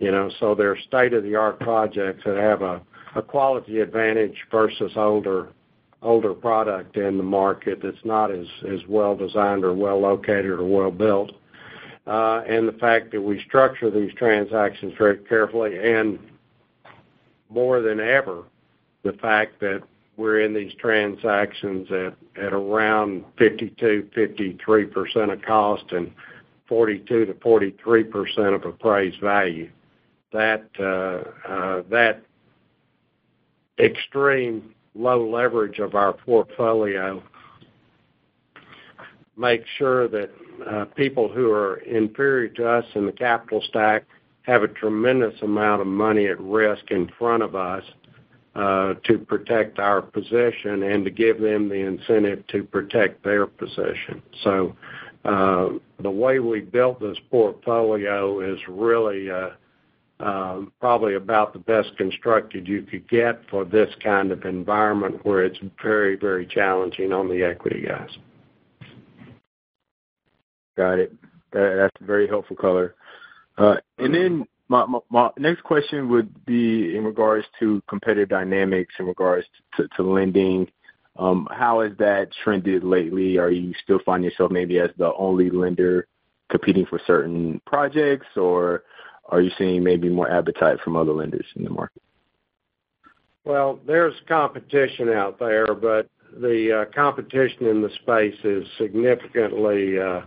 You 0.00 0.10
know, 0.10 0.28
so 0.40 0.54
they're 0.54 0.78
state-of-the-art 0.88 1.60
projects 1.60 2.24
that 2.26 2.36
have 2.36 2.62
a 2.62 2.82
quality 3.22 3.78
advantage 3.78 4.36
versus 4.50 4.92
older 4.96 5.50
product 6.40 6.96
in 6.96 7.16
the 7.16 7.24
market 7.24 7.80
that's 7.82 8.04
not 8.04 8.30
as 8.30 8.46
well-designed 8.88 9.64
or 9.64 9.72
well-located 9.72 10.46
or 10.46 10.64
well-built. 10.64 11.32
Uh 12.06 12.42
and 12.46 12.68
the 12.68 12.72
fact 12.78 13.10
that 13.12 13.20
we 13.22 13.40
structure 13.42 13.90
these 13.90 14.12
transactions 14.14 14.92
very 14.98 15.16
carefully, 15.18 15.78
and 15.78 16.18
more 17.48 17.80
than 17.80 17.98
ever, 18.00 18.44
the 19.02 19.14
fact 19.14 19.58
that 19.60 19.82
we're 20.16 20.40
in 20.40 20.52
these 20.52 20.74
transactions 20.74 21.88
at 21.90 22.52
around 22.52 23.24
52%-53% 23.38 25.32
of 25.32 25.42
cost 25.42 25.92
and 25.92 26.12
42%-43% 26.70 28.54
of 28.54 28.64
appraised 28.64 29.20
value. 29.20 29.70
That 30.32 30.68
extreme 33.78 34.73
low 34.94 35.28
leverage 35.28 35.78
of 35.78 35.94
our 35.94 36.12
portfolio 36.12 37.22
make 39.36 39.64
sure 39.78 40.08
that 40.08 40.30
uh, 40.70 40.84
people 40.96 41.28
who 41.28 41.50
are 41.50 41.76
inferior 41.78 42.48
to 42.48 42.68
us 42.68 42.84
in 42.94 43.06
the 43.06 43.12
capital 43.12 43.60
stack 43.68 44.04
have 44.42 44.62
a 44.62 44.68
tremendous 44.68 45.34
amount 45.42 45.80
of 45.80 45.86
money 45.86 46.26
at 46.26 46.40
risk 46.40 46.90
in 46.90 47.10
front 47.18 47.42
of 47.42 47.56
us 47.56 47.82
uh, 48.54 48.94
to 49.04 49.18
protect 49.18 49.80
our 49.80 50.00
position 50.00 50.84
and 50.84 51.04
to 51.04 51.10
give 51.10 51.40
them 51.40 51.68
the 51.68 51.74
incentive 51.74 52.46
to 52.46 52.62
protect 52.62 53.24
their 53.24 53.46
position. 53.46 54.22
So 54.42 54.76
uh 55.24 55.70
the 56.00 56.10
way 56.10 56.38
we 56.38 56.60
built 56.60 57.00
this 57.00 57.16
portfolio 57.30 58.40
is 58.40 58.58
really 58.68 59.30
uh, 59.30 59.50
Um, 60.20 60.72
probably 60.80 61.16
about 61.16 61.52
the 61.52 61.58
best 61.58 61.96
constructed 61.96 62.68
you 62.68 62.82
could 62.82 63.08
get 63.08 63.40
for 63.50 63.64
this 63.64 63.92
kind 64.02 64.30
of 64.30 64.44
environment 64.44 65.26
where 65.26 65.44
it's 65.44 65.58
very 65.82 66.14
very 66.14 66.46
challenging 66.46 67.12
on 67.12 67.28
the 67.28 67.42
equity 67.42 67.84
guys. 67.86 68.10
Got 70.76 71.00
it. 71.00 71.12
That's 71.52 71.96
very 72.00 72.28
helpful 72.28 72.54
color. 72.54 72.94
Uh, 73.58 73.76
and 73.98 74.14
then 74.14 74.46
my 74.68 74.86
next 75.36 75.62
question 75.62 76.08
would 76.08 76.44
be 76.46 76.96
in 76.96 77.04
regards 77.04 77.46
to 77.60 77.82
competitive 77.88 78.28
dynamics 78.28 78.94
in 78.98 79.06
regards 79.06 79.46
to 79.76 80.02
lending. 80.02 80.68
Um, 81.16 81.46
how 81.50 81.82
has 81.82 81.92
that 81.98 82.28
trended 82.42 82.82
lately? 82.82 83.36
Are 83.38 83.50
you 83.50 83.72
still 83.82 84.00
finding 84.04 84.30
yourself 84.30 84.50
maybe 84.50 84.78
as 84.78 84.90
the 84.96 85.12
only 85.14 85.50
lender 85.50 86.06
competing 86.50 86.86
for 86.86 87.00
certain 87.06 87.60
projects, 87.66 88.26
or 88.36 88.82
are 89.28 89.40
you 89.40 89.50
seeing 89.58 89.82
maybe 89.82 90.08
more 90.08 90.30
appetite 90.30 90.78
from 90.82 90.96
other 90.96 91.12
lenders 91.12 91.46
in 91.56 91.64
the 91.64 91.70
market? 91.70 92.02
Well, 93.44 93.78
there's 93.86 94.14
competition 94.26 95.10
out 95.10 95.38
there, 95.38 95.74
but 95.74 96.08
the 96.40 96.80
uh, 96.80 96.94
competition 96.94 97.66
in 97.66 97.82
the 97.82 97.90
space 98.02 98.36
is 98.42 98.66
significantly 98.78 99.98
uh, 99.98 100.22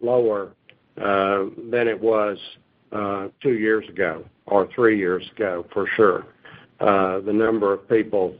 lower 0.00 0.52
uh, 1.00 1.44
than 1.70 1.88
it 1.88 2.00
was 2.00 2.38
two 3.42 3.52
years 3.52 3.88
ago 3.88 4.24
or 4.46 4.68
three 4.74 4.98
years 4.98 5.24
ago, 5.36 5.66
for 5.72 5.86
sure. 5.94 6.26
The 6.80 7.32
number 7.32 7.72
of 7.72 7.88
people 7.88 8.34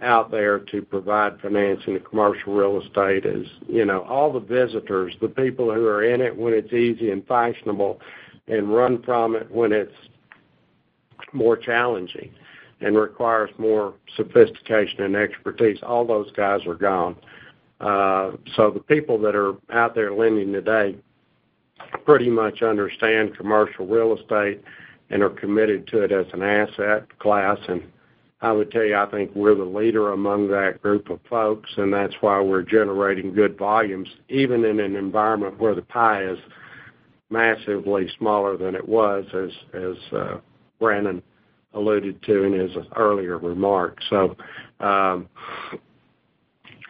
out 0.00 0.30
there 0.30 0.58
to 0.58 0.82
provide 0.82 1.40
financing 1.40 1.94
to 1.94 2.00
commercial 2.00 2.54
real 2.54 2.82
estate 2.82 3.24
is 3.24 3.46
you 3.68 3.84
know, 3.84 4.02
all 4.02 4.32
the 4.32 4.40
visitors, 4.40 5.14
the 5.20 5.28
people 5.28 5.72
who 5.72 5.86
are 5.86 6.04
in 6.04 6.20
it 6.20 6.36
when 6.36 6.52
it's 6.52 6.72
easy 6.72 7.10
and 7.10 7.26
fashionable 7.26 8.00
and 8.48 8.74
run 8.74 9.02
from 9.02 9.36
it 9.36 9.50
when 9.50 9.72
it's 9.72 9.92
more 11.32 11.56
challenging 11.56 12.32
and 12.80 12.96
requires 12.96 13.50
more 13.58 13.94
sophistication 14.16 15.02
and 15.02 15.16
expertise, 15.16 15.78
all 15.82 16.04
those 16.04 16.30
guys 16.32 16.60
are 16.66 16.74
gone. 16.74 17.16
Uh, 17.80 18.32
so 18.56 18.70
the 18.70 18.80
people 18.80 19.18
that 19.18 19.34
are 19.34 19.54
out 19.72 19.94
there 19.94 20.12
lending 20.12 20.52
today 20.52 20.96
pretty 22.04 22.30
much 22.30 22.62
understand 22.62 23.36
commercial 23.36 23.86
real 23.86 24.16
estate 24.16 24.62
and 25.10 25.22
are 25.22 25.30
committed 25.30 25.86
to 25.88 26.02
it 26.02 26.12
as 26.12 26.26
an 26.32 26.42
asset 26.42 27.18
class. 27.18 27.58
And 27.68 27.82
I 28.40 28.52
would 28.52 28.70
tell 28.70 28.84
you, 28.84 28.96
I 28.96 29.06
think 29.06 29.30
we're 29.34 29.54
the 29.54 29.64
leader 29.64 30.12
among 30.12 30.48
that 30.48 30.80
group 30.82 31.10
of 31.10 31.20
folks, 31.28 31.70
and 31.76 31.92
that's 31.92 32.14
why 32.20 32.40
we're 32.40 32.62
generating 32.62 33.34
good 33.34 33.58
volumes, 33.58 34.08
even 34.28 34.64
in 34.64 34.80
an 34.80 34.96
environment 34.96 35.58
where 35.60 35.74
the 35.74 35.82
pie 35.82 36.24
is 36.24 36.38
massively 37.32 38.08
smaller 38.18 38.56
than 38.56 38.74
it 38.74 38.86
was, 38.86 39.24
as 39.34 40.12
uh, 40.12 40.38
Brannon 40.78 41.22
alluded 41.74 42.22
to 42.22 42.42
in 42.44 42.52
his 42.52 42.70
earlier 42.96 43.38
remarks. 43.38 44.04
So, 44.10 44.36
um, 44.80 45.28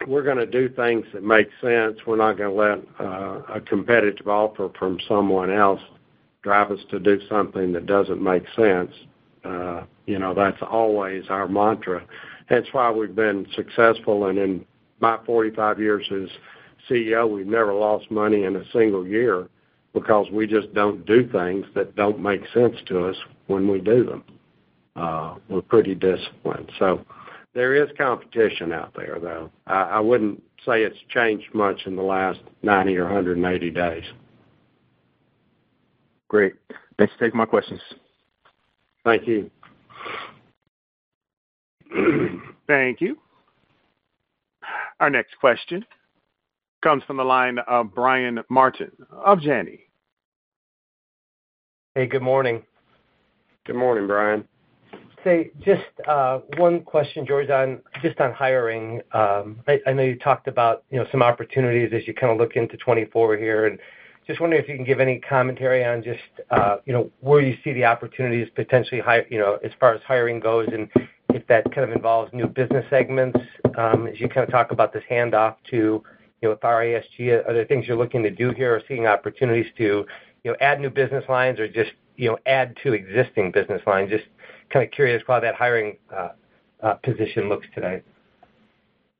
we're 0.07 0.23
going 0.23 0.37
to 0.37 0.45
do 0.45 0.67
things 0.67 1.05
that 1.13 1.23
make 1.23 1.47
sense. 1.61 1.97
We're 2.05 2.17
not 2.17 2.37
going 2.37 2.49
to 2.49 2.55
let 2.55 2.79
uh, 2.99 3.41
a 3.55 3.61
competitive 3.61 4.27
offer 4.27 4.69
from 4.77 4.99
someone 5.07 5.49
else 5.49 5.79
drive 6.41 6.71
us 6.71 6.79
to 6.91 6.99
do 6.99 7.21
something 7.29 7.71
that 7.71 7.85
doesn't 7.85 8.21
make 8.21 8.43
sense. 8.55 8.91
Uh, 9.45 9.83
you 10.05 10.19
know, 10.19 10.33
that's 10.33 10.61
always 10.61 11.23
our 11.29 11.47
mantra. 11.47 12.05
That's 12.49 12.67
why 12.73 12.91
we've 12.91 13.15
been 13.15 13.47
successful, 13.55 14.25
and 14.27 14.37
in 14.37 14.65
my 14.99 15.17
45 15.25 15.79
years 15.79 16.05
as 16.11 16.29
CEO, 16.89 17.29
we've 17.29 17.47
never 17.47 17.73
lost 17.73 18.11
money 18.11 18.43
in 18.43 18.57
a 18.57 18.63
single 18.73 19.07
year 19.07 19.47
because 19.93 20.27
we 20.31 20.47
just 20.47 20.73
don't 20.73 21.05
do 21.05 21.27
things 21.29 21.65
that 21.75 21.95
don't 21.95 22.19
make 22.19 22.41
sense 22.53 22.75
to 22.87 23.07
us 23.07 23.15
when 23.47 23.67
we 23.67 23.79
do 23.79 24.03
them. 24.03 24.23
Uh, 24.95 25.35
we're 25.49 25.61
pretty 25.61 25.95
disciplined. 25.95 26.71
So 26.79 27.05
there 27.53 27.75
is 27.75 27.89
competition 27.97 28.71
out 28.71 28.93
there, 28.95 29.17
though. 29.21 29.51
I 29.67 29.99
wouldn't 29.99 30.41
say 30.65 30.83
it's 30.83 30.97
changed 31.09 31.53
much 31.53 31.81
in 31.85 31.95
the 31.95 32.01
last 32.01 32.39
90 32.63 32.97
or 32.97 33.05
180 33.05 33.69
days. 33.69 34.03
Great. 36.27 36.53
Thanks 36.97 37.13
for 37.13 37.25
taking 37.25 37.37
my 37.37 37.45
questions. 37.45 37.81
Thank 39.03 39.27
you. 39.27 39.51
Thank 42.67 43.01
you. 43.01 43.17
Our 44.99 45.09
next 45.09 45.35
question 45.39 45.85
comes 46.83 47.03
from 47.05 47.17
the 47.17 47.23
line 47.23 47.59
of 47.59 47.95
Brian 47.95 48.43
Martin 48.49 48.91
of 49.09 49.39
Janney. 49.39 49.79
Hey, 51.95 52.05
good 52.05 52.21
morning. 52.21 52.63
Good 53.65 53.77
morning, 53.77 54.05
Brian. 54.05 54.45
Say, 55.23 55.51
just 55.61 55.83
uh, 56.05 56.39
one 56.57 56.81
question, 56.81 57.25
George, 57.25 57.49
on 57.49 57.81
just 58.01 58.19
on 58.19 58.33
hiring. 58.33 59.01
Um, 59.13 59.61
I 59.87 59.93
know 59.93 60.03
you 60.03 60.19
talked 60.19 60.49
about, 60.49 60.83
you 60.91 60.99
know, 60.99 61.07
some 61.11 61.23
opportunities 61.23 61.91
as 61.93 62.05
you 62.05 62.13
kind 62.13 62.33
of 62.33 62.37
look 62.37 62.57
into 62.57 62.73
2024 62.73 63.37
here, 63.37 63.67
and 63.67 63.79
just 64.27 64.41
wondering 64.41 64.61
if 64.61 64.67
you 64.67 64.75
can 64.75 64.83
give 64.83 64.99
any 64.99 65.19
commentary 65.19 65.85
on 65.85 66.03
just, 66.03 66.19
uh, 66.51 66.77
you 66.85 66.91
know, 66.91 67.09
where 67.21 67.39
you 67.39 67.55
see 67.63 67.71
the 67.71 67.85
opportunities 67.85 68.49
potentially 68.55 68.99
high, 68.99 69.25
you 69.29 69.39
know, 69.39 69.57
as 69.63 69.71
far 69.79 69.93
as 69.93 70.01
hiring 70.05 70.41
goes, 70.41 70.67
and 70.73 70.89
if 71.29 71.47
that 71.47 71.63
kind 71.73 71.89
of 71.89 71.95
involves 71.95 72.33
new 72.33 72.47
business 72.47 72.85
segments, 72.89 73.39
um, 73.77 74.07
as 74.07 74.19
you 74.19 74.27
kind 74.27 74.43
of 74.43 74.51
talk 74.51 74.71
about 74.71 74.91
this 74.91 75.03
handoff 75.09 75.55
to, 75.69 75.77
you 75.77 75.83
know, 75.83 76.03
with 76.49 76.59
RESG. 76.61 77.47
Are 77.47 77.53
there 77.53 77.65
things 77.65 77.87
you're 77.87 77.97
looking 77.97 78.23
to 78.23 78.31
do 78.31 78.51
here 78.51 78.75
or 78.75 78.81
seeing 78.87 79.07
opportunities 79.07 79.71
to, 79.77 80.05
you 80.43 80.51
know, 80.51 80.57
add 80.61 80.79
new 80.79 80.89
business 80.89 81.23
lines 81.29 81.59
or 81.59 81.67
just, 81.67 81.91
you 82.15 82.29
know, 82.29 82.37
add 82.45 82.75
to 82.83 82.93
existing 82.93 83.51
business 83.51 83.81
lines? 83.85 84.09
Just 84.09 84.25
kind 84.69 84.85
of 84.85 84.91
curious 84.91 85.23
how 85.27 85.39
that 85.39 85.55
hiring 85.55 85.97
uh, 86.15 86.29
uh, 86.81 86.93
position 86.95 87.49
looks 87.49 87.67
today. 87.73 88.01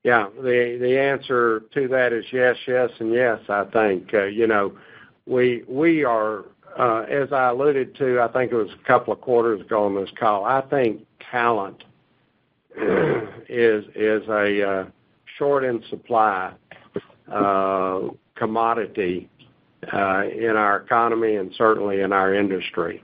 Yeah. 0.02 0.28
The 0.36 0.78
the 0.80 0.98
answer 0.98 1.62
to 1.72 1.88
that 1.88 2.12
is 2.12 2.24
yes, 2.32 2.56
yes, 2.66 2.90
and 2.98 3.12
yes, 3.12 3.40
I 3.48 3.64
think. 3.64 4.12
Uh, 4.12 4.24
you 4.24 4.46
know, 4.46 4.76
we 5.26 5.64
we 5.66 6.04
are, 6.04 6.44
as 6.78 7.32
I 7.32 7.48
alluded 7.48 7.94
to, 7.96 8.20
I 8.20 8.28
think 8.28 8.52
it 8.52 8.56
was 8.56 8.70
a 8.70 8.86
couple 8.86 9.12
of 9.12 9.20
quarters 9.20 9.62
ago 9.62 9.86
on 9.86 9.94
this 9.94 10.10
call, 10.18 10.44
I 10.44 10.60
think 10.60 11.06
talent 11.30 11.84
is 13.48 13.84
is 13.94 14.28
a 14.28 14.92
short 15.38 15.64
in 15.64 15.82
supply 15.90 16.52
Uh, 17.30 18.08
commodity 18.34 19.28
uh, 19.92 20.24
in 20.24 20.56
our 20.56 20.78
economy 20.78 21.36
and 21.36 21.52
certainly 21.56 22.00
in 22.00 22.12
our 22.12 22.34
industry. 22.34 23.02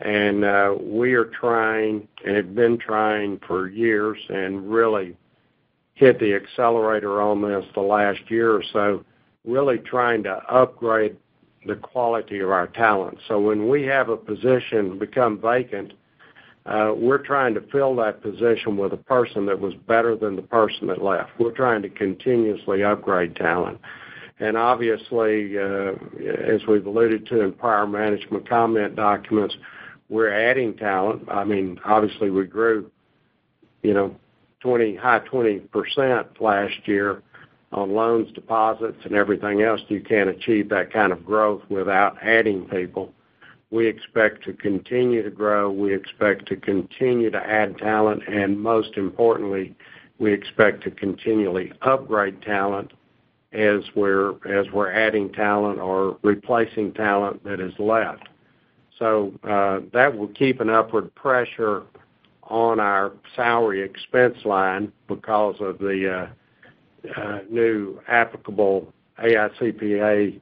And 0.00 0.44
uh, 0.44 0.74
we 0.80 1.14
are 1.14 1.24
trying, 1.24 2.06
and 2.24 2.36
have 2.36 2.54
been 2.54 2.78
trying 2.78 3.40
for 3.46 3.68
years 3.68 4.18
and 4.28 4.70
really 4.70 5.16
hit 5.94 6.20
the 6.20 6.34
accelerator 6.34 7.20
on 7.20 7.42
this 7.42 7.64
the 7.74 7.80
last 7.80 8.20
year 8.28 8.52
or 8.52 8.62
so, 8.72 9.04
really 9.44 9.78
trying 9.78 10.22
to 10.22 10.34
upgrade 10.48 11.16
the 11.66 11.74
quality 11.74 12.38
of 12.38 12.50
our 12.50 12.68
talent. 12.68 13.18
So 13.26 13.40
when 13.40 13.68
we 13.68 13.82
have 13.82 14.08
a 14.08 14.16
position 14.16 14.98
become 14.98 15.40
vacant, 15.40 15.92
Uh, 16.66 16.92
we're 16.94 17.18
trying 17.18 17.54
to 17.54 17.60
fill 17.72 17.96
that 17.96 18.22
position 18.22 18.76
with 18.76 18.92
a 18.92 18.98
person 18.98 19.46
that 19.46 19.58
was 19.58 19.74
better 19.86 20.16
than 20.16 20.36
the 20.36 20.42
person 20.42 20.86
that 20.88 21.02
left. 21.02 21.30
We're 21.38 21.52
trying 21.52 21.82
to 21.82 21.88
continuously 21.88 22.84
upgrade 22.84 23.36
talent. 23.36 23.80
And 24.40 24.56
obviously, 24.56 25.58
uh, 25.58 25.92
as 26.46 26.60
we've 26.68 26.86
alluded 26.86 27.26
to 27.26 27.40
in 27.40 27.52
prior 27.52 27.86
management 27.86 28.48
comment 28.48 28.94
documents, 28.94 29.56
we're 30.08 30.30
adding 30.30 30.76
talent. 30.76 31.28
I 31.28 31.44
mean, 31.44 31.80
obviously, 31.84 32.30
we 32.30 32.44
grew, 32.46 32.90
you 33.82 33.94
know, 33.94 34.14
twenty 34.60 34.94
high 34.94 35.20
20% 35.20 36.40
last 36.40 36.86
year 36.86 37.22
on 37.72 37.92
loans, 37.92 38.32
deposits, 38.32 38.98
and 39.04 39.14
everything 39.14 39.62
else. 39.62 39.80
You 39.88 40.00
can't 40.00 40.30
achieve 40.30 40.68
that 40.70 40.92
kind 40.92 41.12
of 41.12 41.24
growth 41.24 41.62
without 41.68 42.16
adding 42.22 42.64
people. 42.66 43.12
We 43.70 43.86
expect 43.86 44.44
to 44.44 44.54
continue 44.54 45.22
to 45.22 45.30
grow. 45.30 45.70
We 45.70 45.94
expect 45.94 46.46
to 46.48 46.56
continue 46.56 47.30
to 47.30 47.38
add 47.38 47.76
talent, 47.78 48.22
and 48.26 48.58
most 48.58 48.96
importantly, 48.96 49.74
we 50.18 50.32
expect 50.32 50.82
to 50.84 50.90
continually 50.90 51.72
upgrade 51.82 52.40
talent 52.42 52.92
as 53.52 53.82
we're 53.94 54.92
adding 54.92 55.32
talent 55.32 55.78
or 55.80 56.18
replacing 56.22 56.92
talent 56.94 57.44
that 57.44 57.60
is 57.60 57.72
left. 57.78 58.28
So, 58.98 59.32
uh, 59.44 59.80
that 59.92 60.16
will 60.16 60.28
keep 60.28 60.60
an 60.60 60.70
upward 60.70 61.14
pressure 61.14 61.84
on 62.42 62.80
our 62.80 63.12
salary 63.36 63.82
expense 63.82 64.38
line 64.44 64.92
because 65.06 65.56
of 65.60 65.78
the 65.78 66.28
uh, 67.06 67.20
uh, 67.20 67.38
new 67.48 68.00
applicable 68.08 68.92
AICPA 69.22 70.40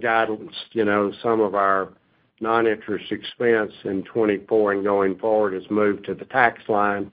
guidance. 0.00 0.52
You 0.72 0.84
know, 0.84 1.12
some 1.22 1.40
of 1.40 1.54
our 1.54 1.92
non-interest 2.40 3.10
expense 3.10 3.72
in 3.84 4.04
2024 4.04 4.72
and 4.72 4.84
going 4.84 5.18
forward 5.18 5.54
has 5.54 5.68
moved 5.70 6.04
to 6.06 6.14
the 6.14 6.24
tax 6.26 6.62
line 6.68 7.10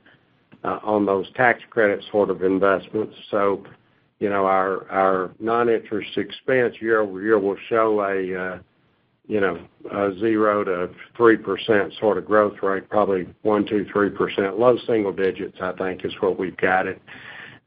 uh, 0.63 0.79
on 0.83 1.05
those 1.05 1.31
tax 1.33 1.61
credit 1.69 2.03
sort 2.11 2.29
of 2.29 2.43
investments. 2.43 3.15
So, 3.31 3.63
you 4.19 4.29
know, 4.29 4.45
our 4.45 4.89
our 4.89 5.31
non-interest 5.39 6.17
expense 6.17 6.75
year-over-year 6.79 7.39
will 7.39 7.57
show 7.69 8.01
a 8.01 8.53
uh, 8.53 8.59
you 9.27 9.39
know, 9.39 9.59
a 9.89 10.11
0%-3% 10.11 11.99
sort 11.99 12.17
of 12.17 12.25
growth 12.25 12.61
rate, 12.61 12.89
probably 12.89 13.25
1%, 13.43 13.69
2%, 13.69 13.91
3%. 13.91 14.59
Low 14.59 14.77
single 14.85 15.11
digits, 15.11 15.57
I 15.61 15.71
think, 15.73 16.05
is 16.05 16.13
what 16.19 16.37
we've 16.37 16.57
got 16.57 16.87
it. 16.87 17.01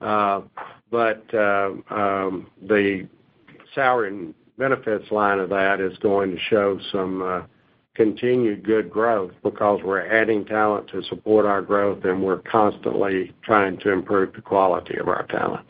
Uh, 0.01 0.43
but 0.91 1.23
um, 1.35 2.47
the 2.63 3.09
salary 3.75 4.09
and 4.09 4.35
benefits 4.59 5.11
line 5.11 5.39
of 5.39 5.49
that 5.51 5.81
is 5.81 5.97
going 5.99 6.33
to 6.33 6.39
show 6.51 6.79
some 6.93 7.23
uh, 7.23 7.43
continued 7.95 8.65
good 8.65 8.91
growth 8.91 9.33
because 9.43 9.81
we're 9.83 10.07
adding 10.07 10.45
talent 10.45 10.89
to 10.89 11.03
support 11.05 11.47
our 11.47 11.63
growth, 11.63 12.05
and 12.05 12.23
we're 12.23 12.39
constantly 12.39 13.35
trying 13.43 13.79
to 13.79 13.91
improve 13.91 14.33
the 14.35 14.43
quality 14.43 14.97
of 14.99 15.09
our 15.09 15.27
talent. 15.27 15.67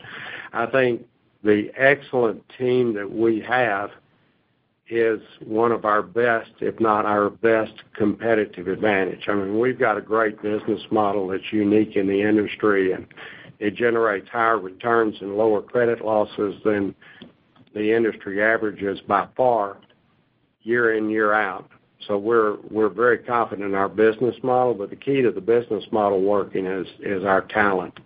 I 0.53 0.65
think 0.67 1.05
the 1.43 1.71
excellent 1.77 2.43
team 2.57 2.93
that 2.93 3.09
we 3.09 3.39
have 3.47 3.91
is 4.89 5.21
one 5.45 5.71
of 5.71 5.85
our 5.85 6.01
best, 6.01 6.51
if 6.61 6.79
not 6.79 7.05
our 7.05 7.29
best, 7.29 7.73
competitive 7.95 8.67
advantage. 8.67 9.25
I 9.27 9.35
mean, 9.35 9.59
we've 9.59 9.79
got 9.79 9.97
a 9.97 10.01
great 10.01 10.41
business 10.41 10.81
model 10.91 11.27
that's 11.27 11.51
unique 11.51 11.95
in 11.95 12.07
the 12.07 12.21
industry, 12.21 12.91
and 12.91 13.05
it 13.59 13.75
generates 13.75 14.27
higher 14.29 14.57
returns 14.57 15.15
and 15.21 15.35
lower 15.37 15.61
credit 15.61 16.03
losses 16.03 16.55
than 16.63 16.95
the 17.73 17.93
industry 17.93 18.41
averages 18.41 18.99
by 19.01 19.27
far, 19.35 19.77
year 20.61 20.95
in, 20.95 21.09
year 21.09 21.33
out. 21.33 21.69
So 22.07 22.17
we're 22.17 22.89
very 22.89 23.17
confident 23.17 23.67
in 23.67 23.75
our 23.75 23.89
business 23.89 24.35
model, 24.41 24.73
but 24.73 24.89
the 24.89 24.95
key 24.95 25.21
to 25.21 25.31
the 25.31 25.41
business 25.41 25.83
model 25.91 26.21
working 26.21 26.65
is 26.65 27.23
our 27.25 27.41
talent, 27.41 27.99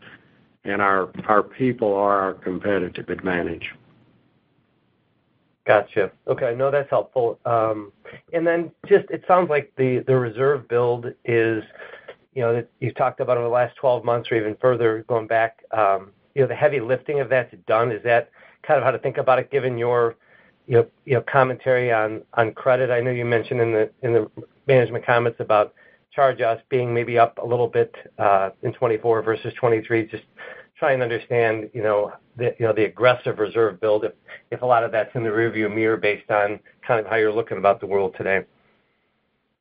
and 0.63 0.81
our 0.81 1.07
people 1.57 1.93
are 1.93 2.19
our 2.19 2.33
competitive 2.33 3.09
advantage. 3.09 3.69
Gotcha. 5.65 6.11
Okay, 6.27 6.55
no, 6.57 6.71
that's 6.71 6.89
helpful. 6.89 7.39
Um, 7.45 7.93
and 8.33 8.45
then 8.45 8.71
just 8.87 9.05
it 9.09 9.23
sounds 9.27 9.49
like 9.49 9.71
the 9.77 10.01
reserve 10.07 10.67
build 10.67 11.05
is, 11.23 11.63
you 12.33 12.41
know, 12.41 12.63
you've 12.79 12.95
talked 12.95 13.21
about 13.21 13.37
over 13.37 13.47
the 13.47 13.53
last 13.53 13.75
12 13.77 14.03
months 14.03 14.29
or 14.31 14.35
even 14.35 14.57
further 14.59 15.05
going 15.07 15.27
back, 15.27 15.63
um, 15.71 16.11
you 16.35 16.41
know, 16.41 16.47
the 16.47 16.55
heavy 16.55 16.81
lifting 16.81 17.21
of 17.21 17.29
that's 17.29 17.53
done. 17.65 17.91
Is 17.91 18.03
that 18.03 18.29
kind 18.63 18.77
of 18.77 18.83
how 18.83 18.91
to 18.91 18.99
think 18.99 19.17
about 19.17 19.39
it, 19.39 19.51
given 19.51 19.77
your, 19.77 20.15
commentary 21.27 21.91
on 21.91 22.21
on 22.33 22.53
credit? 22.53 22.89
I 22.89 23.01
know 23.01 23.11
you 23.11 23.25
mentioned 23.25 23.61
in 23.61 23.71
the 23.71 23.89
in 24.01 24.13
the 24.13 24.31
management 24.67 25.05
comments 25.05 25.39
about 25.39 25.73
charge-offs 26.11 26.61
being 26.69 26.93
maybe 26.93 27.17
up 27.17 27.39
a 27.39 27.45
little 27.45 27.67
bit 27.67 27.93
uh 28.19 28.49
in 28.61 28.71
2024 28.71 29.21
versus 29.23 29.53
2023. 29.55 30.07
Just 30.07 30.23
trying 30.77 30.99
to 30.99 31.03
understand, 31.03 31.69
you 31.73 31.83
know, 31.83 32.11
the 32.37 32.55
you 32.59 32.65
know, 32.65 32.73
the 32.73 32.85
aggressive 32.85 33.39
reserve 33.39 33.79
build, 33.79 34.05
if 34.51 34.61
a 34.61 34.65
lot 34.65 34.83
of 34.83 34.91
that's 34.91 35.13
in 35.15 35.23
the 35.23 35.29
rearview 35.29 35.73
mirror 35.73 35.97
based 35.97 36.29
on 36.29 36.59
kind 36.85 36.99
of 36.99 37.05
how 37.05 37.15
you're 37.15 37.33
looking 37.33 37.57
about 37.57 37.79
the 37.79 37.87
world 37.87 38.15
today. 38.17 38.43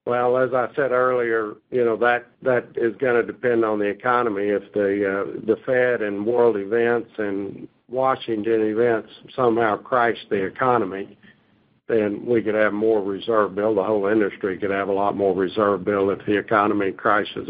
Well, 0.05 0.37
as 0.37 0.53
I 0.53 0.69
said 0.75 0.91
earlier, 0.91 1.55
you 1.71 1.85
know, 1.85 1.97
that 1.97 2.27
is 2.75 2.95
gonna 2.97 3.23
depend 3.23 3.65
on 3.65 3.79
the 3.79 3.87
economy. 3.87 4.49
If 4.49 4.65
uh, 4.65 5.41
the 5.47 5.57
Fed 5.65 6.03
and 6.03 6.27
world 6.27 6.57
events 6.57 7.11
and 7.19 7.69
Washington 7.89 8.63
events 8.63 9.11
somehow 9.37 9.77
crash 9.77 10.17
the 10.29 10.45
economy, 10.45 11.17
then 11.87 12.25
we 12.27 12.43
could 12.43 12.55
have 12.55 12.73
more 12.73 13.03
reserve 13.03 13.55
build. 13.55 13.77
The 13.77 13.85
whole 13.85 14.07
industry 14.07 14.59
could 14.59 14.71
have 14.71 14.89
a 14.89 14.93
lot 14.93 15.17
more 15.17 15.35
reserve 15.35 15.85
build 15.85 16.19
if 16.19 16.27
the 16.27 16.37
economy 16.37 16.91
crashes 16.91 17.49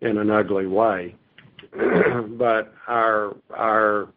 in 0.00 0.18
an 0.18 0.30
ugly 0.30 0.66
way. 0.66 1.16
But 2.36 2.74
our 2.86 4.08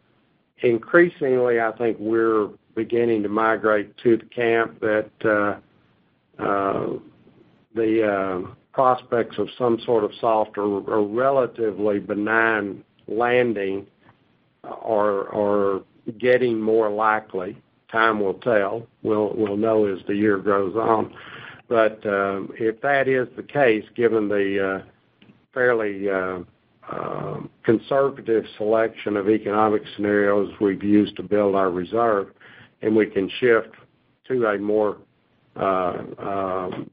increasingly, 0.62 1.60
I 1.60 1.72
think 1.72 1.96
we're 1.98 2.48
beginning 2.74 3.22
to 3.22 3.28
migrate 3.28 3.96
to 3.98 4.16
the 4.16 4.24
camp 4.26 4.80
that 4.80 5.10
uh, 5.24 6.42
uh, 6.42 6.98
the 7.74 8.44
uh, 8.46 8.50
prospects 8.72 9.38
of 9.38 9.48
some 9.58 9.78
sort 9.84 10.04
of 10.04 10.10
soft 10.20 10.56
or 10.56 11.02
relatively 11.06 11.98
benign 11.98 12.84
landing 13.06 13.86
are 14.64 15.82
getting 16.18 16.60
more 16.60 16.90
likely. 16.90 17.56
Time 17.90 18.20
will 18.20 18.34
tell. 18.34 18.86
We'll 19.02 19.56
know 19.56 19.86
as 19.86 19.98
the 20.06 20.14
year 20.14 20.38
goes 20.38 20.74
on. 20.76 21.14
But 21.68 22.04
um, 22.06 22.50
if 22.58 22.80
that 22.80 23.08
is 23.08 23.28
the 23.36 23.42
case, 23.42 23.84
given 23.94 24.28
the 24.28 24.80
uh, 24.80 25.28
fairly 25.52 26.08
uh, 26.08 26.40
um, 26.90 27.50
conservative 27.62 28.44
selection 28.56 29.16
of 29.16 29.28
economic 29.28 29.82
scenarios 29.94 30.50
we've 30.60 30.82
used 30.82 31.16
to 31.16 31.22
build 31.22 31.54
our 31.54 31.70
reserve, 31.70 32.28
and 32.80 32.96
we 32.96 33.06
can 33.06 33.30
shift 33.40 33.74
to 34.28 34.46
a 34.46 34.58
more 34.58 34.96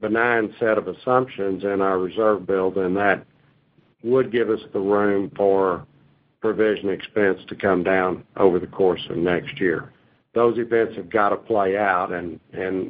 benign 0.01 0.53
set 0.59 0.77
of 0.77 0.87
assumptions 0.87 1.63
in 1.63 1.81
our 1.81 1.99
reserve 1.99 2.45
build, 2.47 2.77
and 2.77 2.95
that 2.97 3.25
would 4.03 4.31
give 4.31 4.49
us 4.49 4.61
the 4.73 4.79
room 4.79 5.31
for 5.35 5.85
provision 6.41 6.89
expense 6.89 7.39
to 7.47 7.55
come 7.55 7.83
down 7.83 8.23
over 8.37 8.59
the 8.59 8.67
course 8.67 9.01
of 9.09 9.17
next 9.17 9.59
year. 9.59 9.91
Those 10.33 10.57
events 10.57 10.95
have 10.95 11.09
got 11.09 11.29
to 11.29 11.37
play 11.37 11.77
out. 11.77 12.11
And 12.11 12.39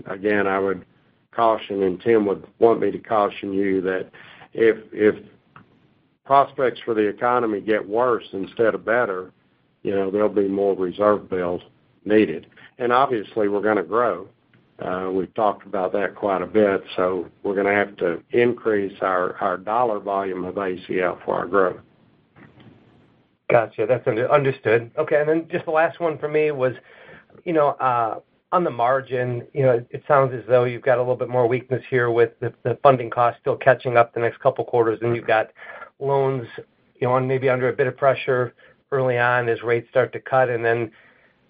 again, 0.07 0.47
I 0.47 0.59
would 0.59 0.85
caution, 1.31 1.83
and 1.83 2.01
Tim 2.01 2.25
would 2.25 2.45
want 2.59 2.79
me 2.79 2.91
to 2.91 2.99
caution 2.99 3.53
you 3.53 3.81
that 3.81 4.09
if 4.53 4.77
if 4.91 5.15
prospects 6.25 6.79
for 6.83 6.93
the 6.93 7.07
economy 7.07 7.61
get 7.61 7.87
worse 7.87 8.25
instead 8.33 8.73
of 8.73 8.83
better, 8.83 9.31
you 9.83 9.93
know, 9.93 10.09
there'll 10.09 10.27
be 10.27 10.47
more 10.47 10.75
reserve 10.75 11.29
build 11.29 11.61
needed. 12.03 12.47
And 12.79 12.91
obviously, 12.91 13.47
we're 13.47 13.61
going 13.61 13.77
to 13.77 13.83
grow. 13.83 14.27
Uh, 14.79 15.09
we've 15.11 15.33
talked 15.35 15.65
about 15.65 15.93
that 15.93 16.15
quite 16.15 16.41
a 16.41 16.47
bit. 16.47 16.83
So 16.95 17.29
we're 17.43 17.53
going 17.53 17.67
to 17.67 17.73
have 17.73 17.95
to 17.97 18.21
increase 18.31 18.97
our 19.01 19.57
dollar 19.57 19.99
volume 19.99 20.43
of 20.43 20.55
ACL 20.55 21.23
for 21.23 21.35
our 21.35 21.47
growth. 21.47 21.79
Gotcha. 23.49 23.85
That's 23.87 24.07
understood. 24.07 24.91
Okay. 24.97 25.19
And 25.21 25.29
then 25.29 25.47
just 25.51 25.65
the 25.65 25.71
last 25.71 25.99
one 25.99 26.17
for 26.17 26.27
me 26.27 26.51
was, 26.51 26.73
you 27.45 27.53
know, 27.53 27.69
uh, 27.69 28.19
on 28.51 28.63
the 28.63 28.71
margin, 28.71 29.45
you 29.53 29.63
know, 29.63 29.85
it 29.89 30.03
sounds 30.07 30.33
as 30.33 30.43
though 30.47 30.63
you've 30.63 30.81
got 30.81 30.97
a 30.97 31.01
little 31.01 31.15
bit 31.15 31.29
more 31.29 31.47
weakness 31.47 31.83
here 31.89 32.09
with 32.09 32.31
the 32.39 32.77
funding 32.81 33.09
cost 33.09 33.37
still 33.41 33.57
catching 33.57 33.97
up 33.97 34.13
the 34.13 34.19
next 34.19 34.39
couple 34.39 34.63
quarters, 34.63 34.99
and 35.01 35.15
you've 35.15 35.27
got 35.27 35.51
loans 35.99 36.47
you 36.99 37.07
know, 37.07 37.19
maybe 37.19 37.49
under 37.49 37.69
a 37.69 37.73
bit 37.73 37.87
of 37.87 37.97
pressure 37.97 38.53
early 38.91 39.17
on 39.17 39.49
as 39.49 39.61
rates 39.61 39.89
start 39.89 40.13
to 40.13 40.19
cut, 40.19 40.49
and 40.49 40.63
then 40.63 40.91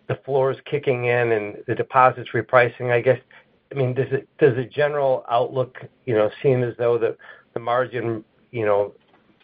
the 0.07 0.19
floors 0.25 0.57
kicking 0.65 1.05
in 1.05 1.31
and 1.31 1.57
the 1.67 1.75
deposits 1.75 2.29
repricing, 2.33 2.91
I 2.91 3.01
guess. 3.01 3.19
I 3.71 3.75
mean, 3.75 3.93
does 3.93 4.11
it 4.11 4.27
does 4.37 4.55
the 4.55 4.65
general 4.65 5.25
outlook 5.29 5.77
you 6.05 6.13
know, 6.13 6.29
seem 6.41 6.63
as 6.63 6.75
though 6.77 6.97
the 6.97 7.17
margin 7.59 8.23
you 8.51 8.65
know, 8.65 8.93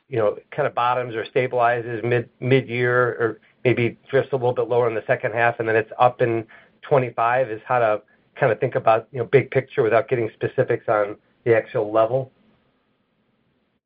you 0.09 0.17
know, 0.17 0.37
kind 0.51 0.67
of 0.67 0.75
bottoms 0.75 1.15
or 1.15 1.25
stabilizes 1.25 2.03
mid-year 2.39 3.07
or 3.19 3.39
maybe 3.63 3.97
drifts 4.09 4.33
a 4.33 4.35
little 4.35 4.53
bit 4.53 4.67
lower 4.67 4.87
in 4.87 4.95
the 4.95 5.03
second 5.07 5.33
half, 5.33 5.59
and 5.59 5.67
then 5.67 5.75
it's 5.75 5.91
up 5.99 6.21
in 6.21 6.43
2025? 6.83 7.51
Is 7.51 7.61
how 7.65 7.79
to 7.79 8.01
kind 8.35 8.51
of 8.51 8.59
think 8.59 8.75
about 8.75 9.07
you 9.11 9.19
know, 9.19 9.25
big 9.25 9.51
picture 9.51 9.83
without 9.83 10.07
getting 10.07 10.29
specifics 10.33 10.85
on 10.87 11.15
the 11.43 11.55
actual 11.55 11.91
level? 11.91 12.31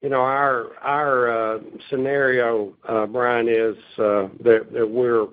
You 0.02 0.10
know, 0.10 0.22
our 0.22 0.78
our 0.82 1.56
uh, 1.56 1.60
scenario, 1.90 2.74
uh, 2.88 3.06
Brian, 3.08 3.48
is 3.48 3.76
uh, 3.98 4.28
that 4.44 4.88
we're 4.90 5.28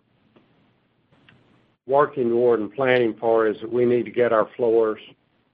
working 1.87 2.31
toward 2.31 2.61
and 2.61 2.73
planning 2.73 3.15
for 3.19 3.47
is 3.47 3.61
that 3.61 3.73
we 3.73 3.85
need 3.85 4.05
to 4.05 4.11
get 4.11 4.33
our 4.33 4.49
floors 4.57 5.01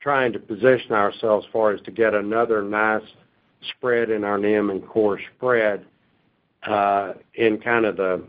trying 0.00 0.32
to 0.32 0.38
position 0.38 0.92
ourselves 0.92 1.46
for, 1.52 1.72
is 1.72 1.80
to 1.82 1.90
get 1.90 2.14
another 2.14 2.62
nice 2.62 3.02
spread 3.76 4.10
in 4.10 4.24
our 4.24 4.38
NIM 4.38 4.70
and 4.70 4.86
core 4.86 5.20
spread 5.36 5.84
uh, 6.64 7.14
in 7.34 7.58
kind 7.58 7.84
of 7.84 7.96
the 7.96 8.22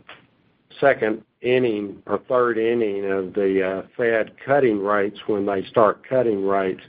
second 0.80 1.24
inning 1.42 2.02
or 2.06 2.18
third 2.28 2.58
inning 2.58 3.10
of 3.10 3.32
the 3.34 3.62
uh, 3.62 3.82
Fed 3.96 4.32
cutting 4.44 4.82
rates 4.82 5.18
when 5.26 5.46
they 5.46 5.64
start 5.64 6.06
cutting 6.08 6.46
rates 6.46 6.82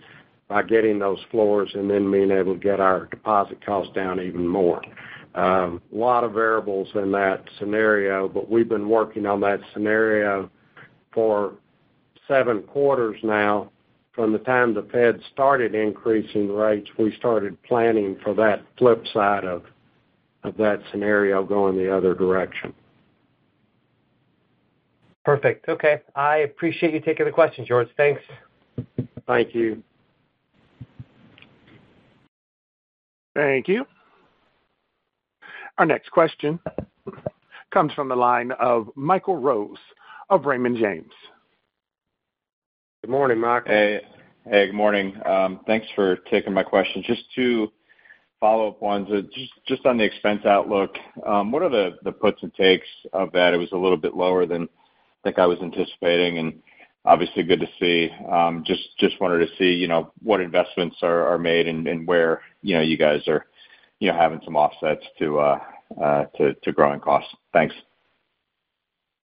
by 0.47 0.61
getting 0.61 0.99
those 0.99 1.19
floors 1.31 1.71
and 1.73 1.89
then 1.89 2.11
being 2.11 2.31
able 2.31 2.53
to 2.53 2.59
get 2.59 2.79
our 2.79 3.05
deposit 3.05 3.65
costs 3.65 3.93
down 3.93 4.19
even 4.19 4.45
more. 4.45 4.81
A 5.33 5.79
lot 5.93 6.25
of 6.25 6.33
variables 6.33 6.89
in 6.95 7.11
that 7.13 7.45
scenario, 7.57 8.27
but 8.27 8.51
we've 8.51 8.67
been 8.67 8.89
working 8.89 9.25
on 9.25 9.39
that 9.41 9.61
scenario 9.73 10.49
for 11.13 11.53
seven 12.27 12.63
quarters 12.63 13.17
now. 13.23 13.71
From 14.11 14.33
the 14.33 14.39
time 14.39 14.73
the 14.73 14.85
Fed 14.91 15.21
started 15.31 15.73
increasing 15.73 16.53
rates, 16.53 16.89
we 16.99 17.15
started 17.15 17.61
planning 17.63 18.17
for 18.21 18.33
that 18.33 18.61
flip 18.77 19.05
side 19.13 19.45
of 19.45 19.63
of 20.43 20.57
that 20.57 20.81
scenario 20.91 21.45
going 21.45 21.77
the 21.77 21.95
other 21.95 22.15
direction. 22.15 22.73
Perfect. 25.23 25.67
Okay. 25.69 26.01
I 26.15 26.37
appreciate 26.37 26.93
you 26.93 26.99
taking 26.99 27.25
the 27.25 27.31
question, 27.31 27.65
George. 27.65 27.87
Thanks. 27.95 28.21
Thank 29.27 29.53
you. 29.53 29.83
Thank 33.35 33.67
you. 33.67 33.85
Our 35.77 35.85
next 35.85 36.09
question 36.11 36.59
comes 37.71 37.93
from 37.93 38.09
the 38.09 38.15
line 38.15 38.51
of 38.53 38.89
Michael 38.95 39.37
Rose 39.37 39.77
of 40.29 40.45
Raymond 40.45 40.77
James. 40.77 41.11
Good 43.03 43.11
morning, 43.11 43.39
Michael. 43.39 43.71
Hey. 43.71 44.01
Hey, 44.45 44.65
Good 44.67 44.75
morning. 44.75 45.15
Um, 45.25 45.59
thanks 45.67 45.85
for 45.95 46.15
taking 46.31 46.51
my 46.51 46.63
question. 46.63 47.03
Just 47.05 47.21
two 47.35 47.71
follow-up 48.39 48.81
ones. 48.81 49.07
Uh, 49.11 49.21
just 49.67 49.85
on 49.85 49.97
the 49.97 50.03
expense 50.03 50.45
outlook, 50.45 50.95
um, 51.27 51.51
what 51.51 51.61
are 51.61 51.69
the 51.69 52.11
puts 52.11 52.41
and 52.41 52.51
takes 52.55 52.87
of 53.13 53.31
that? 53.33 53.53
It 53.53 53.57
was 53.57 53.71
a 53.71 53.77
little 53.77 53.97
bit 53.97 54.15
lower 54.15 54.47
than 54.47 54.63
I 54.63 54.67
think 55.23 55.39
I 55.39 55.45
was 55.45 55.59
anticipating, 55.61 56.37
and 56.37 56.61
obviously 57.05 57.43
good 57.43 57.59
to 57.59 57.67
see. 57.79 58.09
Um, 58.31 58.63
just 58.65 59.19
wanted 59.19 59.45
to 59.45 59.55
see 59.57 59.73
you 59.73 59.87
know, 59.87 60.11
what 60.23 60.41
investments 60.41 60.97
are 61.01 61.37
made 61.37 61.67
and 61.67 62.07
where 62.07 62.41
you 62.61 62.75
know, 62.75 62.81
you 62.81 62.97
guys 62.97 63.27
are 63.27 63.45
you 63.99 64.11
know, 64.11 64.17
having 64.17 64.41
some 64.43 64.55
offsets 64.55 65.05
to 65.19 65.39
uh, 65.39 65.59
uh, 66.03 66.25
growing 66.73 66.99
costs. 66.99 67.33
Thanks. 67.53 67.75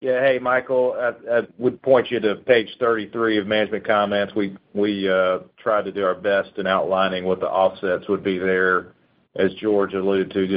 Yeah. 0.01 0.19
Hey, 0.19 0.37
Michael. 0.39 0.95
I 0.99 1.41
would 1.57 1.81
point 1.81 2.11
you 2.11 2.19
to 2.19 2.35
page 2.35 2.67
33 2.79 3.37
of 3.37 3.47
management 3.47 3.87
comments. 3.87 4.33
We 4.35 5.09
uh, 5.09 5.39
tried 5.57 5.85
to 5.85 5.93
do 5.93 6.03
our 6.03 6.15
best 6.15 6.51
in 6.57 6.67
outlining 6.67 7.23
what 7.23 7.39
the 7.39 7.47
offsets 7.47 8.09
would 8.09 8.23
be 8.23 8.37
there. 8.37 8.93
As 9.35 9.51
George 9.55 9.93
alluded 9.93 10.31
to 10.31 10.47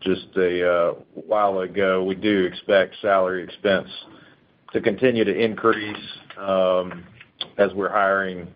just 0.00 0.36
a 0.36 0.92
while 1.14 1.58
ago, 1.60 2.04
we 2.04 2.14
do 2.14 2.44
expect 2.44 2.94
salary 3.02 3.42
expense 3.42 3.88
continue 4.80 5.24
to 5.24 5.34
increase 5.34 5.96
um, 6.38 7.04
as 7.58 7.72
we're 7.74 7.90
hiring 7.90 8.48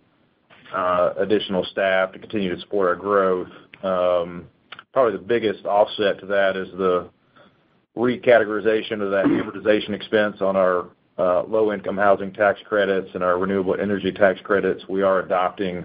uh, 0.74 1.10
additional 1.18 1.64
staff 1.64 2.12
to 2.12 2.18
continue 2.18 2.54
to 2.54 2.60
support 2.60 2.88
our 2.88 2.96
growth. 2.96 3.48
Um, 3.82 4.46
probably 4.92 5.12
the 5.12 5.24
biggest 5.24 5.64
offset 5.64 6.18
to 6.20 6.26
that 6.26 6.56
is 6.56 6.68
the 6.72 7.10
recategorization 7.96 9.02
of 9.02 9.10
that 9.10 9.24
amortization 9.26 9.90
expense 9.90 10.36
on 10.40 10.56
our 10.56 10.86
uh, 11.18 11.42
low-income 11.44 11.96
housing 11.96 12.32
tax 12.32 12.60
credits 12.66 13.08
and 13.14 13.22
our 13.22 13.38
renewable 13.38 13.74
energy 13.80 14.12
tax 14.12 14.38
credits, 14.42 14.84
we 14.88 15.02
are 15.02 15.20
adopting 15.20 15.84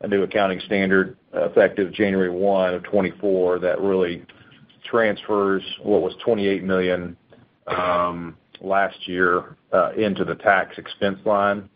a 0.00 0.08
new 0.08 0.22
accounting 0.22 0.60
standard 0.66 1.16
effective 1.32 1.92
January 1.92 2.30
1 2.30 2.74
of 2.74 2.82
2024 2.84 3.58
that 3.60 3.80
really 3.80 4.24
transfers 4.84 5.62
what 5.82 6.02
was 6.02 6.14
$28 6.26 6.62
million 6.62 7.16
um, 7.66 8.36
last 8.60 9.06
year 9.06 9.56
uh, 9.72 9.92
into 9.96 10.24
the 10.24 10.34
tax 10.34 10.78
expense 10.78 11.18
line. 11.24 11.68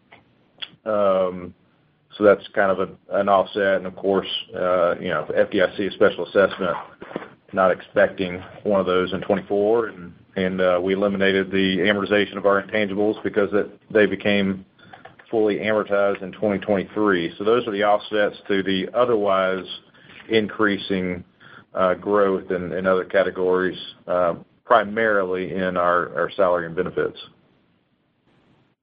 Um, 0.85 1.55
so 2.17 2.25
that's 2.25 2.47
kind 2.55 2.71
of 2.71 2.97
an 3.11 3.29
offset. 3.29 3.77
And 3.77 3.87
of 3.87 3.97
course, 3.97 4.29
uh, 4.55 4.97
you 4.99 5.09
know, 5.09 5.27
FDIC 5.35 5.93
special 5.95 6.27
assessment, 6.27 6.77
not 7.53 7.71
expecting 7.71 8.43
one 8.65 8.81
of 8.81 8.87
those 8.87 9.13
in 9.13 9.21
2024. 9.21 9.93
And 10.37 10.61
uh, 10.61 10.81
we 10.83 10.95
eliminated 10.95 11.51
the 11.51 11.79
amortization 11.79 12.37
of 12.37 12.47
our 12.47 12.63
intangibles 12.63 13.23
because 13.23 13.51
they 13.91 14.07
became 14.07 14.65
fully 15.31 15.57
amortized 15.57 16.23
in 16.23 16.33
2023. 16.33 17.35
So 17.39 17.45
those 17.45 17.67
are 17.67 17.71
the 17.71 17.85
offsets 17.85 18.37
to 18.49 18.63
the 18.63 18.89
otherwise 18.95 19.65
increasing 20.29 21.25
growth 22.01 22.51
in 22.51 22.87
other 22.87 23.05
categories, 23.05 23.79
primarily 24.65 25.55
in 25.55 25.77
our 25.77 26.31
salary 26.37 26.67
and 26.67 26.77
benefits. 26.77 27.19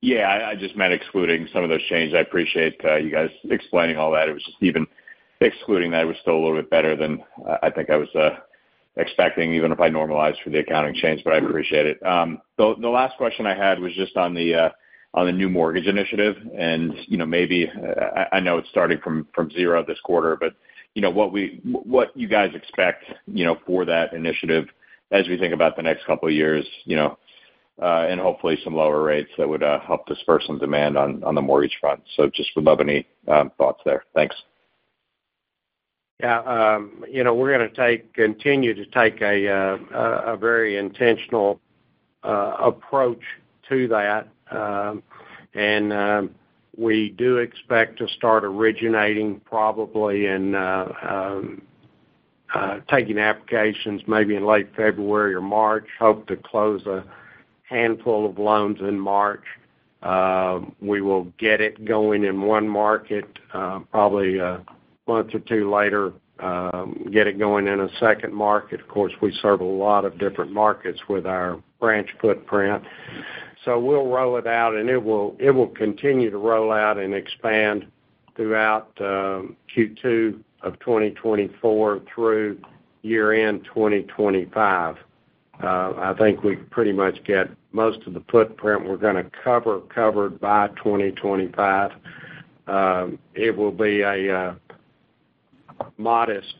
Yeah. 0.02 0.50
I 0.50 0.56
just 0.56 0.76
meant 0.76 0.94
excluding 0.94 1.48
some 1.54 1.64
of 1.64 1.70
those 1.70 1.84
changes. 1.84 2.16
I 2.16 2.20
appreciate 2.20 2.80
uh, 2.86 2.96
you 2.96 3.12
guys 3.12 3.30
explaining 3.50 3.98
all 3.98 4.12
that. 4.12 4.30
It 4.30 4.34
was 4.34 4.44
just 4.44 4.58
even 4.62 4.88
excluding 5.42 5.92
that, 5.92 6.02
it 6.02 6.06
was 6.06 6.18
still 6.22 6.36
a 6.36 6.42
little 6.42 6.58
bit 6.58 6.70
better 6.70 6.96
than 6.96 7.24
uh, 7.48 7.58
I 7.64 7.70
think 7.70 7.90
I 7.90 7.96
was 7.96 8.10
uh, 8.16 8.32
expecting, 8.98 9.54
even 9.54 9.72
if 9.72 9.80
I 9.80 9.90
normalized 9.90 10.40
for 10.44 10.50
the 10.50 10.60
accounting 10.60 10.96
change, 10.96 11.24
but 11.24 11.34
I 11.34 11.38
appreciate 11.38 11.86
it. 11.86 12.06
Um, 12.06 12.42
the 12.58 12.66
last 12.66 13.18
question 13.18 13.46
I 13.46 13.56
had 13.56 13.80
was 13.80 13.94
just 13.94 14.18
on 14.18 14.34
the 14.34 14.54
uh 14.56 14.70
on 15.14 15.26
the 15.26 15.32
new 15.32 15.50
mortgage 15.50 15.88
initiative. 15.88 16.36
And 16.58 16.94
you 17.08 17.18
know, 17.18 17.26
maybe 17.26 17.72
I 18.32 18.40
know 18.40 18.58
it's 18.58 18.70
starting 18.70 19.00
from 19.00 19.28
zero 19.52 19.84
this 19.84 20.00
quarter, 20.04 20.36
but 20.36 20.54
you 20.94 21.02
know, 21.02 21.10
what 21.10 21.32
we 21.32 21.62
w 21.64 21.80
what 21.84 22.16
you 22.16 22.28
guys 22.28 22.52
expect 22.54 23.06
you 23.26 23.46
know, 23.46 23.58
for 23.66 23.86
that 23.86 24.14
initiative 24.14 24.68
as 25.12 25.28
we 25.28 25.38
think 25.38 25.54
about 25.54 25.76
the 25.76 25.82
next 25.82 26.06
couple 26.06 26.28
of 26.28 26.34
years 26.34 26.66
you 26.86 26.96
know, 26.96 27.18
uh, 27.82 28.06
and 28.10 28.20
hopefully 28.20 28.58
some 28.64 28.76
lower 28.76 29.02
rates 29.02 29.30
that 29.38 29.48
would 29.48 29.64
uh, 29.64 29.80
help 29.80 30.06
disperse 30.06 30.46
some 30.46 30.60
demand 30.60 30.98
on 30.98 31.36
the 31.36 31.42
mortgage 31.42 31.78
front. 31.80 32.02
So 32.16 32.30
just 32.34 32.50
would 32.56 32.66
love 32.66 32.82
any 32.82 33.08
um, 33.28 33.52
thoughts 33.58 33.82
there. 33.86 34.04
Thanks. 34.14 34.36
Yeah. 36.20 36.42
Um, 36.42 37.06
you 37.10 37.24
know, 37.24 37.34
we're 37.34 37.58
going 37.58 37.70
to 37.70 37.76
take 37.76 38.14
continue 38.14 38.74
to 38.74 38.86
take 38.88 39.22
a 39.22 39.48
uh, 39.48 40.34
a 40.34 40.38
very 40.38 40.78
intentional 40.78 41.62
approach 42.24 43.22
to 43.70 43.88
that. 43.88 44.28
Um, 44.52 45.02
and 45.54 46.30
we 46.78 47.10
do 47.18 47.38
expect 47.38 48.00
to 48.00 48.08
start 48.10 48.44
originating 48.44 49.40
probably 49.42 50.26
and 50.26 50.56
Uh, 52.54 52.80
taking 52.90 53.20
applications 53.20 54.02
maybe 54.08 54.36
in 54.36 54.44
late 54.44 54.68
February 54.76 55.36
or 55.36 55.42
March. 55.42 55.86
Hope 56.00 56.26
to 56.28 56.36
close 56.36 56.84
a 56.88 57.04
handful 57.70 58.28
of 58.28 58.40
loans 58.40 58.80
in 58.80 59.00
March. 59.00 59.44
Um, 60.02 60.76
we 60.82 61.02
will 61.02 61.26
get 61.38 61.62
it 61.62 61.86
going 61.86 62.24
in 62.24 62.42
one 62.42 62.68
market, 62.68 63.26
uh, 63.54 63.80
probably 63.92 64.40
a 64.40 64.66
month 65.08 65.36
or 65.36 65.40
two 65.40 65.70
later, 65.72 66.12
um, 66.40 67.10
get 67.12 67.28
it 67.28 67.38
going 67.38 67.68
in 67.68 67.82
a 67.82 67.90
second 68.00 68.34
market. 68.34 68.82
Of 68.82 68.88
course, 68.88 69.14
we 69.22 69.32
serve 69.42 69.62
a 69.62 69.66
lot 69.66 70.04
of 70.04 70.18
different 70.18 70.52
markets 70.52 71.02
with 71.08 71.28
our 71.28 71.62
branch 71.80 72.10
footprint. 72.20 72.84
So 73.64 73.80
we'll 73.80 74.08
roll 74.08 74.38
it 74.38 74.48
out, 74.48 74.76
and 74.76 74.90
it 74.90 75.04
will 75.04 75.36
it 75.38 75.52
will 75.52 75.68
continue 75.68 76.32
to 76.32 76.38
roll 76.38 76.72
out 76.72 76.98
and 76.98 77.14
expand 77.14 77.86
throughout 78.36 78.90
um, 79.02 79.58
Q2 79.76 80.40
of 80.62 80.80
2024 80.80 82.02
through 82.14 82.60
year-end 83.02 83.64
2025. 83.66 84.98
Uh, 85.62 85.68
I 85.98 86.14
think 86.18 86.44
we 86.44 86.56
pretty 86.56 86.92
much 86.92 87.24
get 87.24 87.50
most 87.72 88.06
of 88.08 88.14
the 88.14 88.24
footprint 88.32 88.88
we're 88.88 88.98
going 88.98 89.16
to 89.16 89.30
cover 89.44 89.82
covered 89.82 90.40
by 90.40 90.68
2025. 90.70 91.92
Um, 92.68 93.20
it 93.34 93.56
will 93.56 93.72
be 93.72 94.02
a 94.02 94.36
uh, 94.36 94.56
modest 95.98 96.56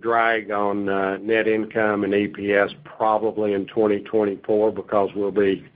drag 0.00 0.50
on 0.50 0.88
uh, 0.88 1.16
net 1.18 1.48
income 1.48 2.04
and 2.04 2.12
EPS 2.12 2.74
probably 2.84 3.54
in 3.54 3.66
2024 3.66 4.72
because 4.72 5.10
we'll 5.14 5.30
be 5.30 5.66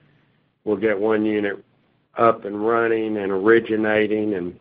we'll 0.65 0.77
get 0.77 0.99
one 0.99 1.25
unit 1.25 1.65
up 2.19 2.45
and 2.45 2.67
running 2.67 3.17
and 3.17 3.33
originating. 3.33 4.35
And 4.35 4.59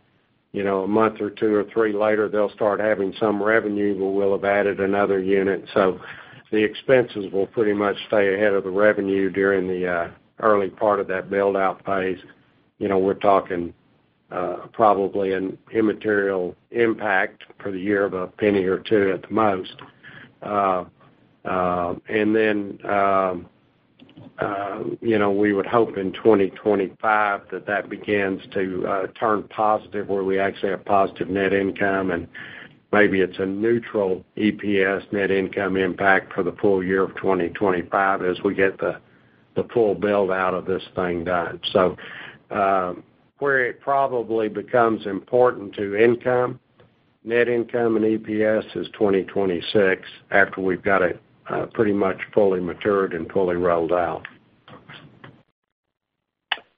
a 0.54 0.88
month 0.88 1.22
or 1.22 1.30
two 1.30 1.54
or 1.54 1.66
three 1.66 1.94
later, 1.94 2.28
they'll 2.28 2.52
start 2.52 2.80
having 2.80 3.14
some 3.20 3.42
revenue, 3.42 3.98
but 3.98 4.10
we'll 4.10 4.34
have 4.34 4.46
added 4.46 4.80
another 4.80 5.20
unit. 5.20 5.66
So 5.74 6.00
the 6.52 6.64
expenses 6.64 7.32
will 7.32 7.48
pretty 7.48 7.74
much 7.74 7.96
stay 8.08 8.34
ahead 8.34 8.54
of 8.54 8.64
the 8.64 8.72
revenue 8.72 9.30
during 9.30 9.68
the 9.68 9.88
uh, 9.88 10.10
early 10.40 10.70
part 10.70 11.00
of 11.00 11.08
that 11.08 11.30
build-out 11.30 11.86
phase. 11.86 12.20
You 12.80 12.88
know, 12.88 12.98
we're 12.98 13.14
talking 13.14 13.74
uh, 14.32 14.68
probably 14.74 15.34
an 15.34 15.58
immaterial 15.72 16.56
impact 16.72 17.44
for 17.62 17.72
the 17.72 17.80
year 17.80 18.06
of 18.06 18.14
$0.01 18.14 18.66
or 18.66 18.80
$0.02 18.80 19.14
at 19.14 19.22
the 19.24 19.34
most. 19.34 19.76
Uh, 20.42 20.86
and 22.08 22.36
then 22.36 22.80
um, 22.86 23.48
we 25.40 25.54
would 25.54 25.66
hope 25.66 25.98
in 25.98 26.12
2025 26.14 27.42
that 27.52 27.66
that 27.66 27.90
begins 27.90 28.42
to 28.54 28.86
uh, 28.88 29.08
turn 29.20 29.44
positive 29.44 30.08
where 30.10 30.24
we 30.24 30.40
actually 30.40 30.70
have 30.70 30.84
positive 30.86 31.30
net 31.30 31.54
income, 31.54 32.12
and 32.12 32.28
maybe 32.92 33.22
it's 33.22 33.40
a 33.40 33.46
neutral 33.46 34.24
EPS 34.38 35.12
net 35.14 35.32
income 35.32 35.78
impact 35.78 36.34
for 36.34 36.44
the 36.44 36.52
full 36.54 36.84
year 36.84 37.04
of 37.04 37.16
2025 37.16 38.24
as 38.24 38.38
we 38.44 38.54
get 38.54 38.78
the 38.80 39.00
full 39.74 39.94
build-out 39.94 40.54
of 40.54 40.66
this 40.66 40.84
thing 40.96 41.26
done. 41.26 41.60
So 41.74 41.98
um, 42.50 43.04
where 43.40 43.66
it 43.66 43.82
probably 43.82 44.48
becomes 44.48 45.06
important 45.06 45.74
to 45.76 45.96
income, 45.96 46.60
net 47.24 47.50
income 47.50 47.98
and 47.98 48.06
EPS 48.06 48.78
is 48.78 48.88
2026 48.94 50.02
after 50.32 50.62
we've 50.62 50.82
got 50.82 51.02
it 51.02 51.22
Uh, 51.50 51.66
pretty 51.74 51.94
much 51.94 52.18
fully 52.32 52.60
matured 52.60 53.14
and 53.14 53.28
fully 53.32 53.56
rolled 53.56 53.92
out. 53.92 54.28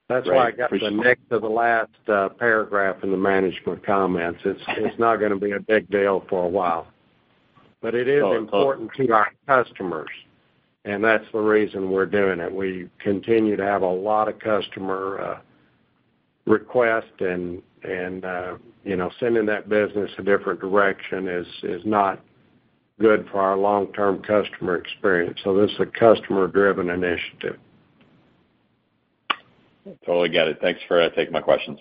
That's 0.07 0.25
why 0.27 0.47
I 0.47 0.51
got 0.51 0.71
the 0.71 0.89
next 0.89 1.29
to 1.29 1.39
the 1.39 1.47
last 1.47 1.89
uh, 2.07 2.29
paragraph 2.29 3.03
in 3.03 3.11
the 3.11 3.17
management 3.17 3.85
comments. 3.85 4.39
It's 4.45 4.99
not 4.99 5.17
going 5.17 5.31
to 5.31 5.37
be 5.37 5.51
a 5.51 5.59
big 5.59 5.89
deal 5.89 6.25
for 6.29 6.45
a 6.45 6.47
while. 6.47 6.87
But 7.81 7.95
it 7.95 8.07
is 8.07 8.23
important 8.23 8.91
to 8.95 9.11
our 9.11 9.31
customers, 9.47 10.09
and 10.85 11.03
that's 11.03 11.25
the 11.33 11.39
reason 11.39 11.89
we're 11.91 12.05
doing 12.05 12.39
it. 12.39 12.53
We 12.53 12.89
continue 12.99 13.57
to 13.57 13.65
have 13.65 13.81
a 13.81 13.89
lot 13.89 14.27
of 14.27 14.39
customer 14.39 15.19
uh, 15.19 15.39
requests, 16.45 17.19
and 17.19 17.61
sending 19.19 19.45
that 19.47 19.67
business 19.67 20.11
a 20.17 20.23
different 20.23 20.61
direction 20.61 21.27
is 21.27 21.81
not 21.85 22.21
good 23.01 23.27
for 23.31 23.41
our 23.41 23.57
long-term 23.57 24.21
customer 24.23 24.75
experience. 24.75 25.39
So 25.43 25.55
this 25.55 25.71
is 25.71 25.79
a 25.79 25.85
customer-driven 25.85 26.89
initiative. 26.89 27.57
Totally 30.05 30.29
get 30.29 30.47
it. 30.47 30.59
Thanks 30.61 30.79
for 30.87 31.01
uh, 31.01 31.09
taking 31.09 31.33
my 31.33 31.41
questions. 31.41 31.79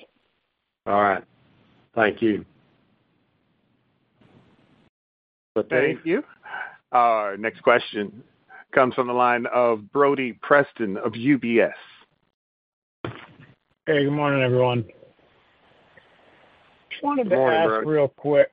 All 0.86 1.02
right. 1.02 1.22
Thank 1.94 2.22
you. 2.22 2.44
Thank 5.68 6.04
you. 6.04 6.24
Our 6.92 7.36
next 7.36 7.62
question 7.62 8.22
comes 8.72 8.94
from 8.94 9.08
the 9.08 9.12
line 9.12 9.46
of 9.52 9.92
Brody 9.92 10.32
Preston 10.40 10.96
of 10.96 11.12
UBS. 11.12 11.72
Hey. 13.04 14.04
Good 14.04 14.10
morning, 14.10 14.42
everyone. 14.42 14.82
Good 14.82 14.92
morning, 17.02 17.28
Brody. 17.28 17.42
Just 17.42 17.58
wanted 17.58 17.74
to 17.74 17.76
ask 17.76 17.86
real 17.86 18.08
quick. 18.08 18.52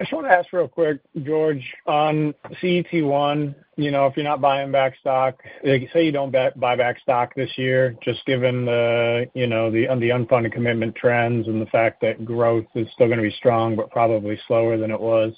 I 0.00 0.04
just 0.04 0.12
want 0.12 0.26
to 0.26 0.32
ask 0.32 0.52
real 0.52 0.68
quick, 0.68 1.00
George, 1.24 1.64
on 1.86 2.32
CET1, 2.62 3.54
you 3.76 3.90
know, 3.90 4.06
if 4.06 4.16
you're 4.16 4.24
not 4.24 4.40
buying 4.40 4.70
back 4.70 4.96
stock, 5.00 5.40
say 5.64 6.04
you 6.04 6.12
don't 6.12 6.32
buy 6.32 6.76
back 6.76 7.00
stock 7.00 7.34
this 7.34 7.50
year, 7.56 7.96
just 8.02 8.24
given 8.24 8.64
the 8.64 9.26
you 9.34 9.48
know, 9.48 9.70
the 9.70 9.86
the 9.98 10.10
unfunded 10.10 10.52
commitment 10.52 10.94
trends 10.94 11.48
and 11.48 11.60
the 11.60 11.66
fact 11.66 12.00
that 12.02 12.24
growth 12.24 12.66
is 12.76 12.86
still 12.92 13.08
going 13.08 13.18
to 13.18 13.24
be 13.24 13.34
strong 13.38 13.74
but 13.74 13.90
probably 13.90 14.38
slower 14.46 14.76
than 14.78 14.92
it 14.92 15.00
was 15.00 15.34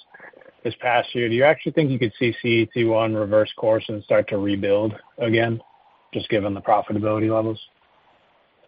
this 0.65 0.75
past 0.81 1.15
year, 1.15 1.29
do 1.29 1.35
you 1.35 1.45
actually 1.45 1.73
think 1.73 1.91
you 1.91 1.99
could 1.99 2.13
see 2.19 2.35
CET1 2.45 3.19
reverse 3.19 3.53
course 3.57 3.85
and 3.89 4.03
start 4.05 4.29
to 4.29 4.39
rebuild 4.39 4.95
again, 5.19 5.61
just 6.13 6.29
given 6.29 6.55
the 6.55 6.61
profitability 6.61 7.33
levels? 7.35 7.61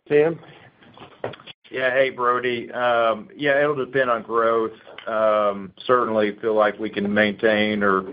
Tim? 0.09 0.39
Yeah. 1.73 1.91
Hey, 1.91 2.11
Brody. 2.11 2.71
Um, 2.71 3.29
yeah. 3.37 3.61
It'll 3.61 3.75
depend 3.75 4.11
on 4.11 4.23
growth. 4.23 4.73
Um, 5.07 5.73
certainly, 5.87 6.37
feel 6.41 6.55
like 6.55 6.79
we 6.79 6.91
can 6.91 7.13
maintain 7.13 7.83
or 7.83 8.05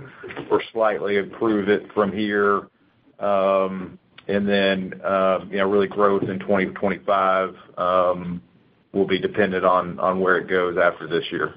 slightly 0.72 1.18
improve 1.18 1.70
it 1.70 1.92
from 1.94 2.12
here. 2.12 2.70
Um, 3.20 4.00
and 4.28 4.48
then, 4.48 4.94
you 5.52 5.58
know, 5.58 5.70
really 5.70 5.88
growth 5.88 6.24
in 6.24 6.40
2025 6.40 7.56
will 8.92 9.08
be 9.08 9.20
dependent 9.20 9.66
on 9.66 10.20
where 10.20 10.38
it 10.38 10.48
goes 10.48 10.78
after 10.78 11.08
this 11.08 11.26
year. 11.32 11.54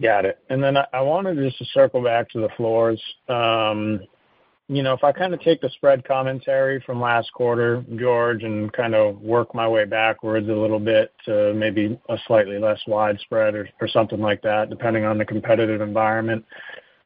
Got 0.00 0.24
it. 0.24 0.38
And 0.50 0.62
then 0.62 0.76
I 0.76 1.00
wanted 1.00 1.36
just 1.36 1.58
to 1.58 1.64
circle 1.66 2.02
back 2.02 2.28
to 2.30 2.40
the 2.40 2.48
floors. 2.56 3.00
You 4.68 4.82
know, 4.82 4.94
if 4.94 5.04
I 5.04 5.12
kind 5.12 5.34
of 5.34 5.40
take 5.40 5.60
the 5.60 5.68
spread 5.70 6.06
commentary 6.08 6.82
from 6.86 6.98
last 6.98 7.30
quarter, 7.34 7.84
George, 7.96 8.44
and 8.44 8.72
kind 8.72 8.94
of 8.94 9.20
work 9.20 9.54
my 9.54 9.68
way 9.68 9.84
backwards 9.84 10.48
a 10.48 10.52
little 10.52 10.80
bit 10.80 11.12
to 11.26 11.52
maybe 11.52 11.98
a 12.08 12.16
slightly 12.26 12.58
less 12.58 12.80
widespread 12.86 13.54
or 13.54 13.68
something 13.88 14.20
like 14.20 14.40
that, 14.40 14.70
depending 14.70 15.04
on 15.04 15.18
the 15.18 15.24
competitive 15.24 15.82
environment, 15.82 16.46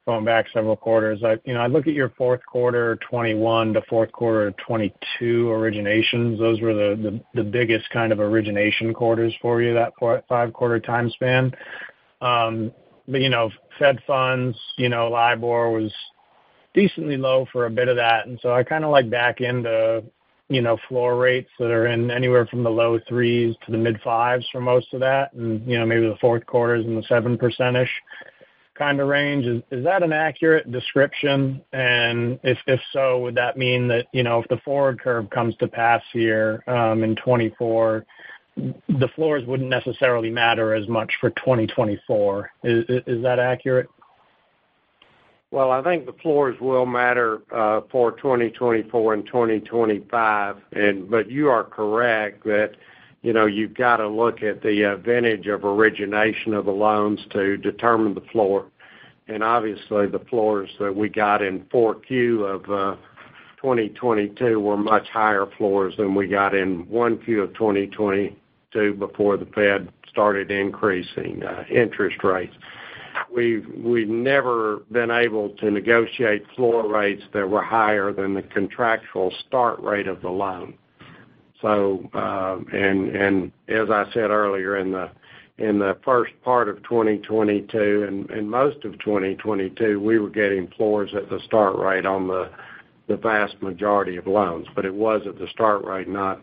going 0.07 0.25
back 0.25 0.47
several 0.55 0.77
quarters. 0.77 1.25
I, 1.25 1.39
you 1.45 1.53
know, 1.53 1.61
I 1.61 1.67
look 1.67 1.89
at 1.89 1.95
your 1.95 2.11
fourth 2.11 2.47
quarter 2.47 2.95
2021 3.03 3.73
to 3.75 3.83
fourth 3.89 4.13
quarter 4.13 4.53
2022 4.53 5.47
originations. 5.47 6.39
Those 6.39 6.61
were 6.61 6.75
the 6.75 7.21
the 7.35 7.43
biggest 7.43 7.91
kind 7.91 8.13
of 8.13 8.21
origination 8.21 8.95
quarters 8.95 9.35
for 9.43 9.63
you, 9.63 9.75
that 9.75 9.95
five-quarter 10.29 10.79
time 10.79 11.11
span. 11.11 11.53
Um, 12.21 12.71
but, 13.09 13.21
you 13.21 13.31
know, 13.31 13.51
Fed 13.81 13.99
funds, 14.07 14.57
you 14.77 14.89
know, 14.89 15.09
LIBOR 15.09 15.71
was 15.71 15.93
decently 16.79 17.17
low 17.17 17.45
for 17.51 17.67
a 17.67 17.71
bit 17.71 17.89
of 17.89 17.97
that. 17.97 18.27
And 18.29 18.39
so 18.41 18.53
I 18.53 18.63
kind 18.63 18.85
of 18.85 18.91
like 18.91 19.11
back 19.11 19.41
into, 19.41 20.05
you 20.49 20.63
know, 20.63 20.79
floor 20.89 21.17
rates 21.17 21.51
that 21.59 21.73
are 21.73 21.89
in 21.89 22.09
anywhere 22.11 22.47
from 22.47 22.63
the 22.63 22.71
low 22.71 23.01
threes 23.09 23.57
to 23.67 23.73
the 23.73 23.79
mid-fives 23.79 24.47
for 24.53 24.61
most 24.61 24.95
of 24.95 25.01
that. 25.01 25.33
And, 25.33 25.69
you 25.69 25.77
know, 25.77 25.85
maybe 25.85 26.09
the 26.09 26.19
fourth 26.21 26.47
quarter 26.47 26.77
is 26.77 26.87
in 26.87 26.95
the 26.95 27.03
7% 27.03 27.89
kind 28.77 29.01
of 29.01 29.09
range. 29.09 29.45
Is 29.73 29.85
that 29.85 30.05
an 30.05 30.13
accurate 30.13 30.71
description? 30.71 31.61
And 31.73 32.39
if 32.45 32.81
so, 32.93 33.19
would 33.23 33.35
that 33.35 33.57
mean 33.57 33.89
that, 33.89 34.07
you 34.13 34.23
know, 34.23 34.41
if 34.41 34.49
the 34.49 34.59
forward 34.59 35.01
curve 35.01 35.29
comes 35.31 35.57
to 35.57 35.67
pass 35.67 36.03
here 36.13 36.63
um, 36.69 37.03
in 37.03 37.17
2024, 37.17 38.07
the 38.57 39.09
floors 39.17 39.45
wouldn't 39.47 39.69
necessarily 39.69 40.31
matter 40.31 40.75
as 40.75 40.87
much 40.87 41.13
for 41.21 41.31
2024? 41.31 42.51
Is 42.63 43.23
that 43.25 43.41
accurate? 43.41 43.89
Well, 45.51 45.71
I 45.71 45.83
think 45.83 46.05
the 46.05 46.13
floors 46.13 46.61
will 46.61 46.85
matter 46.85 47.41
uh, 47.55 47.81
for 47.91 48.13
2024 48.13 49.15
and 49.15 49.27
2025. 49.27 50.57
But 51.09 51.31
you 51.31 51.49
are 51.49 51.65
correct 51.65 52.45
that, 52.45 52.73
you 53.23 53.33
know, 53.33 53.47
you've 53.47 53.75
got 53.75 53.97
to 53.97 54.09
look 54.09 54.43
at 54.43 54.63
the 54.63 54.93
uh, 54.93 54.97
vintage 54.97 55.47
of 55.47 55.65
origination 55.65 56.53
of 56.53 56.67
the 56.67 56.73
loans 56.73 57.21
to 57.31 57.57
determine 57.57 58.15
the 58.15 58.27
floor. 58.33 58.67
And 59.27 59.43
obviously, 59.43 60.07
the 60.07 60.23
floors 60.31 60.69
that 60.81 60.95
we 60.95 61.09
got 61.09 61.41
in 61.41 61.61
4Q 61.73 62.55
of 62.55 62.71
uh, 62.71 62.97
2022 63.57 64.61
were 64.61 64.77
much 64.77 65.09
higher 65.09 65.47
floors 65.57 65.95
than 65.97 66.15
we 66.15 66.27
got 66.27 66.55
in 66.55 66.85
1Q 66.87 67.43
of 67.43 67.55
2022 67.55 68.95
before 68.95 69.39
the 69.39 69.47
Fed 69.47 69.89
started 70.09 70.51
increasing 70.51 71.43
interest 71.71 72.23
rates. 72.23 72.55
We've 73.35 74.09
never 74.09 74.83
been 74.91 75.11
able 75.11 75.51
to 75.51 75.71
negotiate 75.71 76.45
floor 76.57 76.89
rates 76.89 77.23
that 77.33 77.49
were 77.49 77.63
higher 77.63 78.13
than 78.13 78.35
the 78.35 78.43
contractual 78.43 79.33
start 79.47 79.81
rate 79.81 80.09
of 80.09 80.23
the 80.23 80.31
loan. 80.31 80.75
So, 81.61 82.09
and 82.73 83.09
and 83.17 83.53
as 83.69 83.91
I 83.91 84.05
said 84.13 84.31
earlier, 84.31 84.77
in 84.77 84.93
the 84.93 85.97
first 86.05 86.33
part 86.45 86.69
of 86.69 86.83
2022 86.85 88.27
and 88.31 88.51
most 88.51 88.85
of 88.85 88.99
2022, 89.01 90.01
we 90.01 90.19
were 90.19 90.31
getting 90.31 90.69
floors 90.77 91.11
at 91.15 91.29
the 91.29 91.41
start 91.41 91.77
rate 91.77 92.07
on 92.07 92.29
the 92.29 92.51
the 93.09 93.17
vast 93.17 93.61
majority 93.63 94.17
of 94.19 94.27
loans. 94.27 94.67
But 94.75 94.85
it 94.85 94.95
was 94.95 95.23
at 95.27 95.39
the 95.39 95.49
start 95.49 95.85
rate, 95.85 96.09
not 96.09 96.43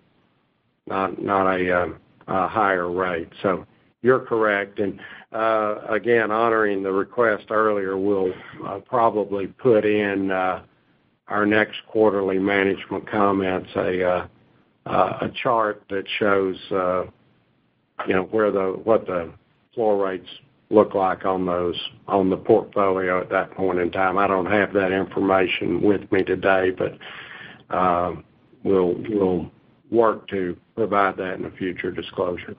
not 0.88 1.22
not 1.22 1.47
a 1.60 1.84
um 1.84 1.95
a 2.27 2.47
higher 2.47 2.89
rate. 2.91 3.30
So 3.41 3.65
you're 4.06 4.19
correct. 4.19 4.77
And 4.77 4.99
uh, 5.32 5.80
again, 5.90 6.30
honoring 6.30 6.84
the 6.84 6.91
request 6.91 7.45
earlier, 7.49 7.98
we'll 7.98 8.32
uh, 8.64 8.77
probably 8.86 9.48
put 9.48 9.84
in 9.84 10.30
uh, 10.30 10.61
our 11.27 11.44
next 11.48 11.77
quarterly 11.88 12.38
management 12.38 13.10
comments 13.10 13.69
a 13.76 14.30
chart 15.41 15.84
that 15.90 16.03
shows, 16.19 16.56
you 16.69 18.14
know, 18.14 18.27
where 18.30 18.52
the 18.52 18.80
what 18.84 19.07
the 19.07 19.34
floor 19.73 20.06
rates 20.06 20.30
look 20.69 20.94
like 20.94 21.26
on 21.26 21.48
those, 21.48 21.76
on 22.07 22.30
the 22.30 22.38
portfolio 22.38 23.19
at 23.19 23.30
that 23.32 23.52
point 23.56 23.80
in 23.80 23.90
time. 23.90 24.19
I 24.19 24.27
don't 24.27 24.45
have 24.45 24.72
that 24.73 24.91
information 24.91 25.82
with 25.82 26.11
me 26.11 26.22
today, 26.23 26.69
but 26.69 26.99
we'll 28.64 29.52
work 29.90 30.27
to 30.27 30.56
provide 30.76 31.18
that 31.18 31.34
in 31.40 31.45
a 31.45 31.52
future 31.52 31.90
disclosure. 31.90 32.56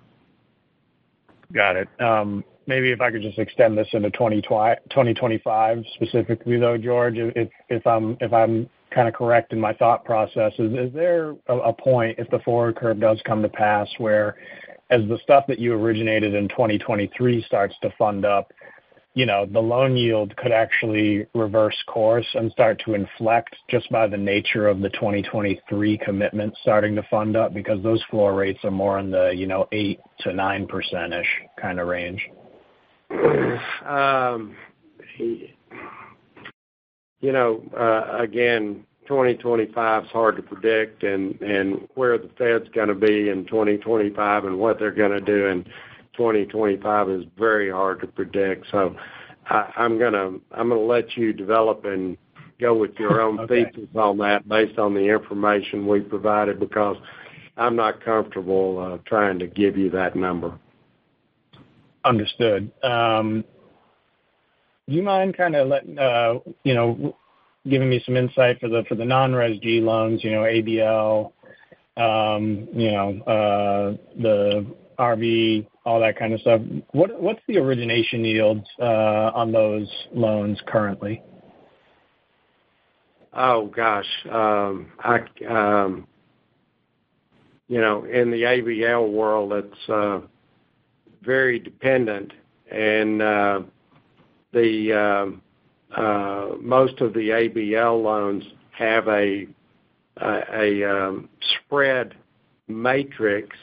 Got 1.53 1.77
it. 1.77 1.89
Um 2.01 2.45
maybe 2.67 2.91
if 2.91 3.01
I 3.01 3.11
could 3.11 3.23
just 3.23 3.39
extend 3.39 3.79
this 3.79 3.89
into 3.93 4.11
2025 4.11 5.85
specifically, 5.95 6.59
though, 6.59 6.77
George, 6.77 7.15
if 7.17 7.49
if 7.69 7.87
I'm 7.87 8.17
if 8.21 8.33
I'm 8.33 8.69
kind 8.91 9.09
of 9.09 9.15
correct 9.15 9.53
in 9.53 9.61
my 9.61 9.73
thought 9.75 10.05
process, 10.05 10.53
is 10.59 10.93
there 10.93 11.35
a 11.49 11.73
point, 11.73 12.19
if 12.19 12.29
the 12.31 12.39
forward 12.41 12.77
curve 12.77 13.01
does 13.01 13.21
come 13.25 13.43
to 13.43 13.49
pass, 13.49 13.89
where 13.99 14.37
as 14.91 15.03
the 15.09 15.19
stuff 15.23 15.45
that 15.49 15.59
you 15.59 15.75
originated 15.75 16.35
in 16.35 16.49
2023 16.49 17.43
starts 17.43 17.75
to 17.83 17.91
fund 17.99 18.25
up, 18.25 18.53
you 19.17 19.25
know, 19.25 19.47
the 19.51 19.59
loan 19.59 19.97
yield 19.97 20.37
could 20.37 20.53
actually 20.53 21.27
reverse 21.35 21.77
course 21.87 22.27
and 22.35 22.53
start 22.53 22.83
to 22.85 22.93
inflect 22.93 23.57
just 23.71 23.91
by 23.91 24.07
the 24.07 24.17
nature 24.17 24.69
of 24.69 24.81
the 24.81 24.91
2023 24.91 25.99
commitments 26.05 26.59
starting 26.61 26.95
to 26.95 27.03
fund 27.11 27.35
up? 27.35 27.55
Because 27.55 27.83
those 27.83 28.03
floor 28.11 28.35
rates 28.35 28.59
are 28.63 28.71
more 28.71 28.99
in 28.99 29.11
the, 29.11 29.31
you 29.35 29.47
know, 29.47 29.69
8%-9%-ish 29.73 31.27
kind 31.59 31.81
of 31.81 31.89
range. 31.89 32.29
Um, 33.87 34.55
you 35.19 35.49
know, 37.33 37.63
uh, 37.75 38.19
again, 38.19 38.85
2025 39.09 40.05
is 40.05 40.11
hard 40.11 40.37
to 40.37 40.43
predict, 40.43 41.05
and 41.05 41.89
where 41.95 42.19
the 42.19 42.29
Fed's 42.37 42.69
gonna 42.75 42.95
be 42.95 43.31
in 43.31 43.47
2025 43.47 44.45
and 44.45 44.59
what 44.59 44.79
they're 44.79 44.91
gonna 44.91 45.23
do 45.23 45.47
in 45.47 45.65
2025 46.17 47.11
is 47.11 47.25
very 47.39 47.71
hard 47.71 48.01
to 48.01 48.07
predict. 48.07 48.67
So 48.71 48.97
I'm 49.49 49.99
gonna 49.99 50.39
let 50.75 51.17
you 51.17 51.33
develop 51.33 51.85
and 51.85 52.17
go 52.61 52.75
with 52.75 52.99
your 52.99 53.21
own 53.27 53.47
thesis 53.49 53.89
on 53.95 54.19
that 54.19 54.49
based 54.49 54.79
on 54.79 54.95
the 54.95 55.01
information 55.01 55.87
we 55.87 56.01
provided, 56.01 56.59
because 56.59 56.97
I'm 57.57 57.77
not 57.77 58.05
comfortable 58.05 58.79
uh, 58.79 58.99
trying 59.09 59.39
to 59.39 59.47
give 59.47 59.77
you 59.77 59.91
that 59.91 60.17
number. 60.17 60.59
Understood. 62.05 62.71
Um, 62.83 63.45
do 64.89 64.95
you 64.95 65.03
mind 65.03 65.37
kind 65.37 65.57
of 65.57 65.67
letting, 65.69 65.99
uh, 65.99 66.35
you 66.63 66.75
know, 66.75 67.17
giving 67.69 67.89
me 67.89 68.01
some 68.05 68.17
insight 68.17 68.61
for 68.61 68.69
the, 68.69 68.85
for 68.89 68.95
the 68.95 69.05
non-RESG 69.05 69.83
loans, 69.83 70.23
you 70.23 70.31
know, 70.31 70.43
ABL, 70.43 71.33
um, 71.97 72.69
you 72.73 72.93
know, 72.93 73.21
uh, 73.23 73.97
the 74.21 74.67
RV, 74.99 75.67
all 75.87 76.01
that 76.01 76.19
kind 76.19 76.35
of 76.35 76.41
stuff? 76.41 76.61
What's 76.93 77.41
the 77.47 77.59
origination 77.59 78.25
yields 78.25 78.67
uh, 78.81 79.31
on 79.35 79.53
those 79.53 79.89
loans 80.13 80.61
currently? 80.67 81.23
Oh, 83.33 83.67
gosh. 83.69 84.07
Um, 84.31 84.93
I 84.99 85.21
um, 85.49 86.07
you 87.69 87.81
know, 87.81 88.05
in 88.05 88.31
the 88.31 88.43
ABL 88.43 89.13
world, 89.13 89.53
it's 89.53 89.89
uh, 89.89 90.21
very 91.23 91.59
dependent, 91.59 92.33
and 92.71 93.23
uh, 93.23 93.61
the 94.53 94.93
um, 94.93 95.43
most 96.61 97.01
of 97.01 97.13
the 97.15 97.29
ABL 97.31 98.03
loans 98.03 98.43
have 98.71 99.09
a 99.09 99.47
a 100.19 100.85
um 100.85 101.29
spread 101.65 102.15
matrix 102.69 103.57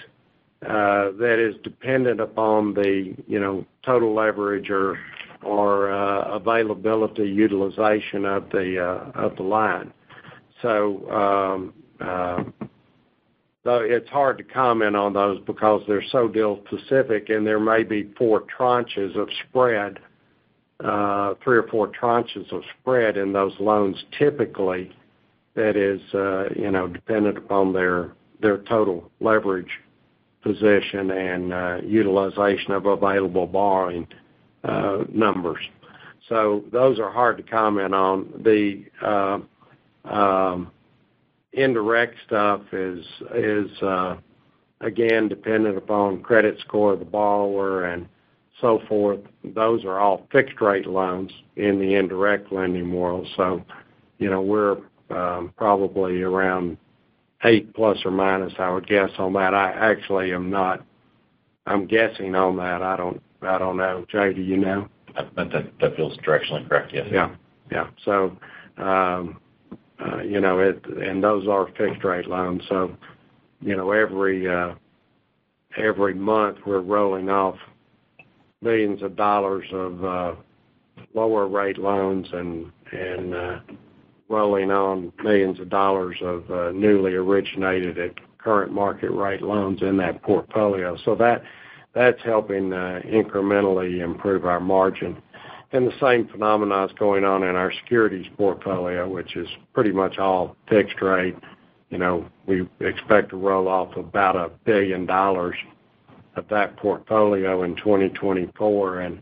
Uh, 0.68 1.12
that 1.20 1.40
is 1.40 1.56
dependent 1.64 2.22
upon 2.22 2.74
the, 2.74 3.14
you 3.28 3.40
know, 3.40 3.66
total 3.86 4.14
leverage 4.14 4.70
or 4.70 5.92
uh, 5.92 6.36
availability, 6.36 7.24
utilization 7.24 8.24
of 8.26 8.50
the 8.52 8.80
uh 8.80 9.12
of 9.20 9.36
the 9.36 9.44
line. 9.44 9.92
So, 10.62 11.12
um, 11.12 11.74
uh, 12.00 12.44
it's 13.66 14.10
hard 14.10 14.38
to 14.38 14.44
comment 14.46 14.96
on 14.96 15.12
those 15.14 15.42
because 15.42 15.82
they're 15.86 16.04
so 16.12 16.30
deal 16.30 16.62
specific, 16.68 17.30
and 17.30 17.46
there 17.46 17.60
may 17.60 17.84
be 17.84 18.14
four 18.18 18.44
tranches 18.58 19.18
of 19.18 19.28
spread, 19.50 20.00
three 21.44 21.58
or 21.58 21.68
four 21.70 21.90
tranches 21.90 22.50
of 22.54 22.62
spread 22.80 23.18
in 23.18 23.34
those 23.34 23.54
loans, 23.60 24.02
typically, 24.18 24.92
that 25.56 25.76
is, 25.76 26.00
you 26.56 26.72
know, 26.72 26.88
dependent 26.88 27.38
upon 27.38 27.74
their 27.74 28.14
their 28.42 28.60
total 28.60 29.10
leverage 29.20 29.80
position 30.44 31.12
and 31.12 31.54
uh, 31.54 31.78
utilization 31.84 32.74
of 32.74 32.86
available 32.86 33.48
borrowing 33.48 34.08
uh, 34.64 35.04
numbers. 35.12 35.64
So 36.30 36.64
those 36.72 37.00
are 37.00 37.12
hard 37.12 37.38
to 37.38 37.44
comment 37.44 37.94
on. 37.94 38.44
The 38.44 38.86
uh, 39.02 39.40
um, 40.08 40.72
Indirect 41.54 42.16
stuff 42.26 42.62
is 42.72 43.06
again 44.82 45.30
dependent 45.30 45.78
upon 45.78 46.22
credit 46.22 46.58
score 46.60 46.94
of 46.94 47.00
the 47.00 47.06
borrower 47.06 47.86
and 47.86 48.08
so 48.60 48.82
forth. 48.88 49.20
Those 49.44 49.86
are 49.86 50.00
all 50.00 50.28
fixed 50.32 50.60
rate 50.62 50.88
loans 50.88 51.32
in 51.56 51.80
the 51.80 51.94
indirect 51.94 52.52
lending 52.52 52.92
world. 52.92 53.28
So 53.38 53.64
you 54.18 54.30
know, 54.30 54.42
we're 54.42 54.78
um, 55.10 55.54
probably 55.58 56.22
around 56.22 56.78
8±, 57.44 58.60
I 58.60 58.70
would 58.70 58.88
guess 58.88 59.10
on 59.18 59.34
that. 59.34 59.54
I 59.54 59.72
actually 59.72 60.34
am 60.34 60.50
not. 60.50 60.86
I'm 61.66 61.86
guessing 61.88 62.36
on 62.36 62.58
that. 62.58 62.82
I 62.82 62.96
don't 62.98 63.22
I 63.42 63.58
don't 63.58 63.78
know. 63.78 64.06
Jay, 64.10 64.34
do 64.34 64.42
you 64.42 64.58
know? 64.58 64.88
But 65.36 65.52
that 65.52 65.72
that 65.80 65.96
feels 65.96 66.18
directionally 66.18 66.68
correct, 66.68 66.94
yes. 66.94 67.08
Yeah. 67.12 67.36
Yeah. 67.72 67.88
So, 68.04 68.38
um, 68.78 69.40
uh, 70.00 70.22
you 70.22 70.40
know, 70.42 70.60
it 70.60 70.84
and 70.86 71.24
those 71.24 71.48
are 71.48 71.68
fixed 71.78 72.04
rate 72.04 72.28
loans. 72.28 72.62
So, 72.70 72.96
you 73.62 73.76
know, 73.76 73.92
every 73.92 74.50
uh 74.50 74.76
every 75.78 76.14
month 76.14 76.58
we're 76.66 76.82
rolling 76.82 77.30
off 77.30 77.56
millions 78.62 79.02
of 79.02 79.16
dollars 79.16 79.66
of 79.72 80.04
uh, 80.06 80.36
lower 81.14 81.48
rate 81.48 81.78
loans 81.78 82.28
and 82.32 82.72
and 82.92 83.36
uh, 83.36 83.60
rolling 84.34 84.72
on 84.72 85.14
millions 85.24 85.60
of 85.60 85.70
dollars 85.70 86.18
of 86.22 86.50
uh, 86.50 86.72
newly 86.72 87.14
originated 87.14 87.98
at 87.98 88.14
current 88.38 88.72
market 88.72 89.12
rate 89.12 89.42
loans 89.42 89.82
in 89.82 89.96
that 89.98 90.22
portfolio. 90.24 90.98
So 91.06 91.16
that 91.16 91.44
that's 91.94 92.22
helping 92.24 92.74
uh, 92.74 93.02
incrementally 93.06 94.04
improve 94.04 94.46
our 94.46 94.60
margin. 94.60 95.22
And 95.72 95.88
the 95.88 95.94
same 96.02 96.28
phenomena 96.28 96.86
is 96.86 96.92
going 96.94 97.24
on 97.24 97.44
in 97.44 97.56
our 97.56 97.72
securities 97.72 98.28
portfolio, 98.38 99.08
which 99.08 99.36
is 99.36 99.48
pretty 99.74 99.92
much 99.92 100.18
all 100.18 100.56
fixed 100.68 101.02
rate. 101.02 101.36
You 101.90 102.00
know, 102.00 102.28
we 102.48 102.68
expect 102.80 103.30
to 103.30 103.38
roll 103.38 103.68
off 103.68 103.96
about 103.96 104.36
$1 104.36 104.52
billion 104.66 105.08
of 105.10 106.48
that 106.50 106.78
portfolio 106.78 107.64
in 107.64 107.76
2024, 107.76 109.02
and 109.02 109.22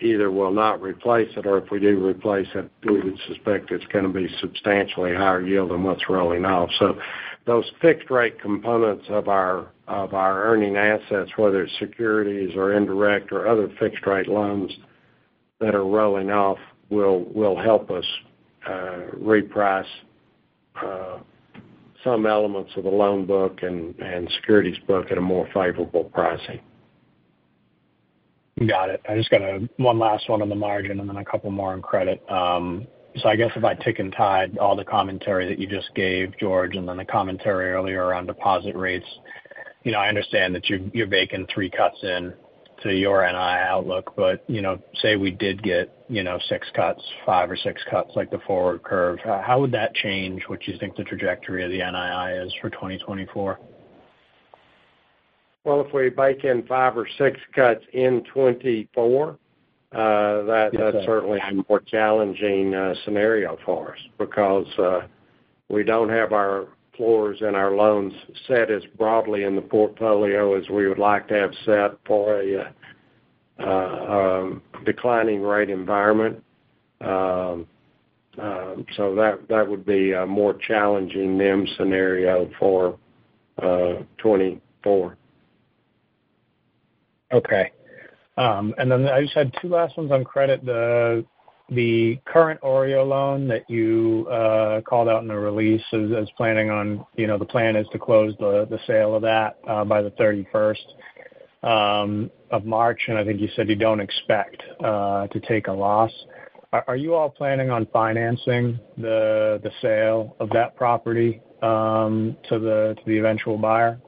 either 0.00 0.30
we'll 0.30 0.52
not 0.52 0.80
replace 0.80 1.30
it, 1.36 1.46
or 1.46 1.58
if 1.58 1.70
we 1.70 1.80
do 1.80 2.04
replace 2.06 2.48
it, 2.54 2.70
we 2.84 3.00
would 3.00 3.18
suspect 3.26 3.70
it's 3.70 3.84
gonna 3.86 4.08
be 4.08 4.28
substantially 4.40 5.14
higher 5.14 5.42
yield 5.42 5.70
than 5.70 5.82
what's 5.82 6.08
rolling 6.08 6.44
off. 6.44 6.70
So 6.78 6.98
those 7.46 7.64
fixed 7.80 8.10
rate 8.10 8.40
components 8.40 9.06
of 9.08 9.28
our 9.28 9.68
of 9.88 10.12
our 10.12 10.44
earning 10.44 10.76
assets, 10.76 11.30
whether 11.36 11.62
it's 11.62 11.78
securities 11.78 12.54
or 12.54 12.74
indirect 12.74 13.32
or 13.32 13.48
other 13.48 13.68
fixed 13.80 14.06
rate 14.06 14.28
loans 14.28 14.70
that 15.60 15.74
are 15.74 15.84
rolling 15.84 16.30
off, 16.30 16.58
will 16.90 17.24
will 17.34 17.56
help 17.56 17.90
us 17.90 18.04
uh 18.66 19.10
reprice 19.16 19.86
uh 20.84 21.18
some 22.04 22.26
elements 22.26 22.70
of 22.76 22.84
the 22.84 22.90
loan 22.90 23.26
book 23.26 23.60
and 23.62 23.98
and 23.98 24.30
securities 24.36 24.78
book 24.86 25.10
at 25.10 25.18
a 25.18 25.20
more 25.20 25.46
favorable 25.54 26.04
pricing. 26.04 26.60
Got 28.66 28.90
it. 28.90 29.00
I 29.08 29.14
just 29.16 29.30
got 29.30 29.40
one 29.76 29.98
last 29.98 30.28
one 30.28 30.42
on 30.42 30.48
the 30.48 30.54
margin 30.54 30.98
and 31.00 31.08
then 31.08 31.16
a 31.16 31.24
couple 31.24 31.50
more 31.50 31.72
on 31.72 31.82
credit. 31.82 32.22
Um, 32.30 32.86
so 33.16 33.28
I 33.28 33.36
guess 33.36 33.50
if 33.56 33.64
I 33.64 33.74
tick 33.74 33.98
and 33.98 34.12
tied 34.12 34.58
all 34.58 34.74
the 34.74 34.84
commentary 34.84 35.48
that 35.48 35.58
you 35.58 35.66
just 35.66 35.94
gave, 35.94 36.36
George, 36.38 36.76
and 36.76 36.88
then 36.88 36.96
the 36.96 37.04
commentary 37.04 37.70
earlier 37.70 38.04
around 38.04 38.26
deposit 38.26 38.74
rates, 38.74 39.06
you 39.84 39.92
know, 39.92 39.98
I 39.98 40.08
understand 40.08 40.54
that 40.54 40.68
you're 40.68 40.80
you're 40.92 41.06
baking 41.06 41.46
three 41.52 41.70
cuts 41.70 41.98
into 42.02 42.96
your 42.96 43.22
NII 43.22 43.66
outlook. 43.66 44.14
But, 44.16 44.44
you 44.48 44.60
know, 44.60 44.80
say 45.02 45.16
we 45.16 45.30
did 45.30 45.62
get, 45.62 45.92
you 46.08 46.22
know, 46.22 46.38
six 46.48 46.66
cuts, 46.74 47.02
five 47.24 47.50
or 47.50 47.56
six 47.56 47.80
cuts 47.90 48.10
like 48.16 48.30
the 48.30 48.40
forward 48.46 48.82
curve, 48.82 49.18
how 49.24 49.60
would 49.60 49.72
that 49.72 49.94
change 49.94 50.42
what 50.48 50.66
you 50.66 50.76
think 50.78 50.96
the 50.96 51.04
trajectory 51.04 51.64
of 51.64 51.70
the 51.70 51.80
NII 51.80 52.46
is 52.46 52.52
for 52.60 52.70
2024? 52.70 53.58
Well, 55.68 55.82
if 55.82 55.92
we 55.92 56.08
bake 56.08 56.44
in 56.44 56.66
five 56.66 56.96
or 56.96 57.06
six 57.18 57.38
cuts 57.54 57.84
in 57.92 58.24
2024, 58.32 59.38
uh, 59.92 60.42
that's 60.44 61.04
certainly 61.04 61.40
a 61.40 61.52
more 61.68 61.80
challenging 61.80 62.74
uh, 62.74 62.94
scenario 63.04 63.58
for 63.66 63.92
us 63.92 63.98
because 64.16 64.66
uh, 64.78 65.00
we 65.68 65.84
don't 65.84 66.08
have 66.08 66.32
our 66.32 66.68
floors 66.96 67.42
and 67.42 67.54
our 67.54 67.76
loans 67.76 68.14
set 68.46 68.70
as 68.70 68.82
broadly 68.96 69.44
in 69.44 69.56
the 69.56 69.60
portfolio 69.60 70.54
as 70.54 70.66
we 70.70 70.88
would 70.88 70.98
like 70.98 71.28
to 71.28 71.34
have 71.34 71.52
set 71.66 71.98
for 72.06 72.40
a 72.40 72.72
um, 73.62 74.62
declining 74.86 75.42
rate 75.42 75.68
environment. 75.68 76.42
Um, 77.02 77.66
um, 78.40 78.86
so 78.96 79.14
that 79.14 79.68
would 79.68 79.84
be 79.84 80.12
a 80.12 80.24
more 80.24 80.54
challenging 80.54 81.36
NIM 81.36 81.66
scenario 81.76 82.50
for 82.58 82.98
2024. 83.60 85.18
Okay. 87.32 87.72
Um, 88.36 88.74
and 88.78 88.90
then 88.90 89.06
I 89.08 89.22
just 89.22 89.34
had 89.34 89.52
two 89.60 89.68
last 89.68 89.96
ones 89.96 90.12
on 90.12 90.24
credit. 90.24 90.64
The 90.64 91.24
the 91.70 92.18
current 92.24 92.60
OREO 92.62 93.06
loan 93.06 93.46
that 93.48 93.68
you 93.68 94.26
uh, 94.30 94.80
called 94.82 95.06
out 95.08 95.20
in 95.20 95.28
the 95.28 95.36
release 95.36 95.82
as 95.92 96.26
planning 96.36 96.70
on, 96.70 97.04
you 97.16 97.26
know, 97.26 97.36
the 97.36 97.44
plan 97.44 97.76
is 97.76 97.86
to 97.92 97.98
close 97.98 98.34
the 98.38 98.78
sale 98.86 99.14
of 99.14 99.20
that 99.22 99.58
uh, 99.68 99.84
by 99.84 100.00
the 100.00 100.10
31st 100.12 100.76
um, 101.62 102.30
of 102.50 102.64
March, 102.64 103.02
and 103.08 103.18
I 103.18 103.24
think 103.24 103.40
you 103.40 103.48
said 103.54 103.68
you 103.68 103.76
don't 103.76 104.00
expect 104.00 104.62
uh, 104.82 105.26
to 105.26 105.40
take 105.40 105.66
a 105.66 105.72
loss. 105.72 106.12
Are 106.72 106.96
you 106.96 107.14
all 107.14 107.30
planning 107.30 107.70
on 107.70 107.86
financing 107.92 108.78
the 108.98 109.58
the 109.62 109.70
sale 109.80 110.36
of 110.38 110.50
that 110.50 110.76
property 110.76 111.40
um 111.62 112.36
to 112.50 112.58
the 112.58 112.94
to 112.98 113.02
the 113.06 113.18
eventual 113.18 113.56
buyer? 113.56 113.98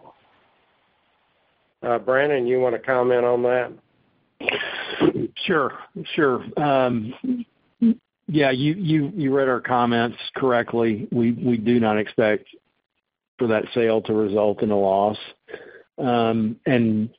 Uh, 1.82 1.98
Brannon, 1.98 2.46
you 2.46 2.60
wanna 2.60 2.78
comment 2.78 3.24
on 3.24 3.42
that? 3.42 3.72
Sure. 5.44 5.72
Sure. 6.14 6.44
Um, 6.56 7.14
yeah, 8.26 8.50
you 8.50 9.34
read 9.34 9.48
our 9.48 9.60
comments 9.60 10.18
correctly. 10.36 11.08
We 11.10 11.56
do 11.56 11.80
not 11.80 11.98
expect 11.98 12.48
for 13.38 13.48
that 13.48 13.64
sale 13.74 14.02
to 14.02 14.12
result 14.12 14.62
in 14.62 14.70
a 14.70 14.78
loss. 14.78 15.18
Um 15.98 16.56
and 16.66 17.10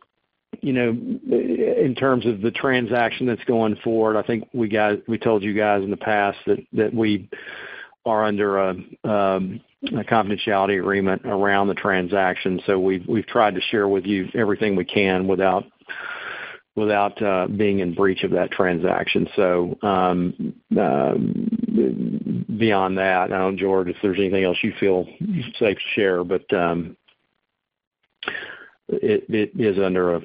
you 0.62 0.74
know, 0.74 0.90
in 0.90 1.96
terms 1.98 2.26
of 2.26 2.42
the 2.42 2.52
transaction 2.52 3.26
that's 3.26 3.44
going 3.46 3.78
forward, 3.84 4.16
I 4.16 4.22
think 4.22 4.48
we 4.54 4.70
told 5.18 5.44
you 5.44 5.54
guys 5.54 5.84
in 5.84 5.90
the 5.90 5.98
past 5.98 6.38
that 6.46 6.94
we 6.94 7.30
are 8.06 8.26
under 8.26 8.58
a 8.58 8.70
um, 9.04 9.62
confidentiality 9.84 10.80
agreement 10.80 11.24
around 11.26 11.68
the 11.68 11.74
transaction. 11.74 12.62
So 12.66 12.80
we've 12.80 13.28
tried 13.28 13.56
to 13.56 13.62
share 13.62 13.88
with 13.88 14.06
you 14.06 14.30
everything 14.36 14.76
we 14.76 14.86
can 14.86 15.28
without 15.28 15.66
uh, 17.22 17.48
being 17.48 17.80
in 17.80 17.94
breach 17.94 18.24
of 18.24 18.32
that 18.32 18.52
transaction. 18.52 19.28
So 19.36 19.78
um, 19.82 20.54
uh, 20.78 21.14
beyond 22.58 22.98
that, 22.98 23.32
I 23.34 23.38
don't 23.38 23.56
know, 23.56 23.60
George, 23.60 23.90
if 23.90 23.98
there's 24.02 24.20
anything 24.20 24.44
else 24.44 24.58
you 24.62 24.74
feel 24.80 25.06
safe 25.60 25.78
to 25.78 25.84
share, 25.96 26.24
but 26.24 26.52
um, 26.54 26.96
it 28.88 29.52
is 29.58 29.78
under 29.84 30.16
a 30.16 30.22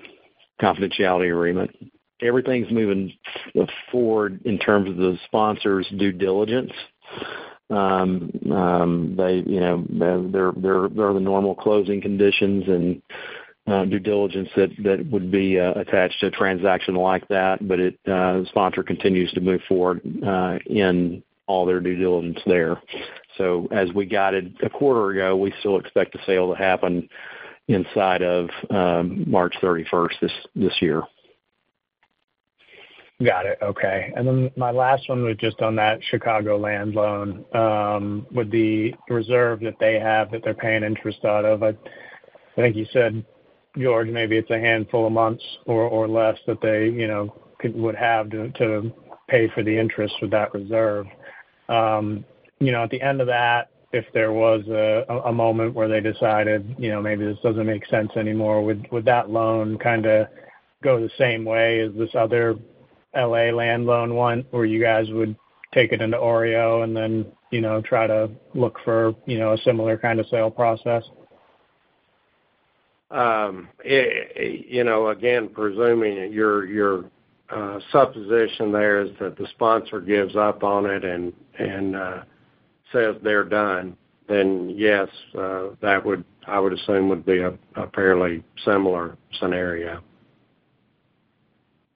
confidentiality 0.60 1.30
agreement. 1.30 1.70
Everything's 2.22 2.70
moving 2.70 3.12
forward 3.92 4.40
in 4.44 4.58
terms 4.58 4.88
of 4.88 4.96
the 4.96 5.18
sponsor's 5.26 5.86
due 5.98 6.12
diligence. 6.12 6.72
Um, 7.68 8.30
um, 8.52 9.14
they, 9.16 9.42
you 9.46 9.60
know, 9.60 9.84
there 9.90 10.48
are 10.48 11.14
the 11.14 11.20
normal 11.20 11.54
closing 11.54 12.00
conditions 12.00 12.64
and 12.68 13.02
uh, 13.66 13.84
due 13.84 13.98
diligence 13.98 14.48
that 14.56 14.70
that 14.84 15.04
would 15.10 15.32
be 15.32 15.58
uh, 15.58 15.72
attached 15.72 16.20
to 16.20 16.26
a 16.26 16.30
transaction 16.30 16.94
like 16.94 17.26
that. 17.28 17.66
But 17.66 17.80
uh, 17.80 17.90
the 18.04 18.46
sponsor 18.48 18.82
continues 18.82 19.32
to 19.32 19.40
move 19.40 19.60
forward 19.68 20.00
in 20.04 21.22
all 21.46 21.66
their 21.66 21.80
due 21.80 21.96
diligence 21.96 22.38
there. 22.46 22.80
So 23.38 23.68
as 23.70 23.92
we 23.92 24.06
guided 24.06 24.56
a 24.62 24.70
quarter 24.70 25.10
ago, 25.10 25.36
we 25.36 25.52
still 25.60 25.78
expect 25.78 26.12
the 26.12 26.18
sale 26.26 26.52
to 26.52 26.58
happen 26.58 27.08
inside 27.68 28.22
of 28.22 28.48
um, 28.70 29.28
March 29.28 29.54
31st 29.62 30.20
this 30.20 30.32
this 30.54 30.74
year. 30.80 31.02
Got 33.24 33.46
it. 33.46 33.58
Okay. 33.62 34.12
And 34.14 34.26
then 34.26 34.50
my 34.56 34.70
last 34.70 35.08
one 35.08 35.24
was 35.24 35.36
just 35.38 35.62
on 35.62 35.74
that 35.76 36.00
Chicago 36.10 36.58
land 36.58 36.94
loan, 36.94 37.46
um, 37.54 38.26
with 38.30 38.50
the 38.50 38.94
reserve 39.08 39.60
that 39.60 39.76
they 39.80 39.98
have 39.98 40.30
that 40.32 40.42
they're 40.44 40.52
paying 40.52 40.82
interest 40.84 41.24
out 41.24 41.46
of. 41.46 41.62
I 41.62 41.74
think 42.56 42.76
you 42.76 42.86
said, 42.92 43.24
George, 43.78 44.08
maybe 44.08 44.36
it's 44.36 44.50
a 44.50 44.58
handful 44.58 45.06
of 45.06 45.12
months 45.12 45.44
or 45.88 46.08
less 46.08 46.38
that 46.46 46.60
they, 46.60 46.90
would 47.70 47.94
have 47.94 48.30
to 48.30 48.92
pay 49.28 49.48
for 49.54 49.62
the 49.62 49.76
interest 49.76 50.14
with 50.20 50.30
that 50.30 50.52
reserve. 50.52 51.06
Um, 51.70 52.24
know, 52.72 52.84
at 52.84 52.90
the 52.90 53.00
end 53.00 53.22
of 53.22 53.26
that, 53.28 53.70
if 53.92 54.04
there 54.12 54.32
was 54.32 54.62
a 54.68 55.32
moment 55.32 55.72
where 55.74 55.88
they 55.88 56.00
decided, 56.00 56.74
you 56.78 56.90
know, 56.90 57.00
maybe 57.00 57.24
this 57.24 57.38
doesn't 57.42 57.66
make 57.66 57.86
sense 57.86 58.10
anymore, 58.16 58.62
would 58.62 59.04
that 59.06 59.30
loan 59.30 59.78
kinda 59.78 60.28
go 60.82 61.00
the 61.00 61.10
same 61.16 61.44
way 61.44 61.80
as 61.80 61.92
this 61.94 62.14
other 62.14 62.56
L.A. 63.16 63.50
land 63.50 63.86
loan 63.86 64.14
one, 64.14 64.44
where 64.50 64.64
you 64.64 64.80
guys 64.80 65.06
would 65.10 65.36
take 65.72 65.92
it 65.92 66.00
into 66.00 66.16
OREO 66.16 66.84
and 66.84 66.96
then 66.96 67.26
you 67.50 67.60
know, 67.60 67.80
try 67.80 68.06
to 68.06 68.30
look 68.54 68.78
for, 68.84 69.14
you 69.26 69.38
know, 69.38 69.52
a 69.52 69.58
similar 69.58 69.96
kind 69.96 70.20
of 70.20 70.26
sale 70.28 70.50
process? 70.50 71.04
Um, 73.10 73.68
you 73.84 74.82
know, 74.82 75.08
again, 75.08 75.48
presuming 75.48 76.32
your 76.32 76.66
your 76.66 77.04
uh, 77.50 77.78
supposition 77.92 78.72
there 78.72 79.00
is 79.00 79.10
that 79.20 79.38
the 79.38 79.46
sponsor 79.52 80.00
gives 80.00 80.34
up 80.34 80.64
on 80.64 80.86
it 80.86 81.04
and 81.04 81.32
and 81.58 81.94
uh, 81.94 82.22
says 82.92 83.14
they're 83.22 83.44
done, 83.44 83.96
then 84.28 84.74
yes, 84.76 85.08
uh, 85.38 85.68
that 85.80 86.04
would, 86.04 86.24
I 86.48 86.58
would 86.58 86.72
assume, 86.72 87.08
would 87.08 87.24
be 87.24 87.38
a 87.38 87.56
fairly 87.94 88.42
similar 88.64 89.16
scenario. 89.38 90.02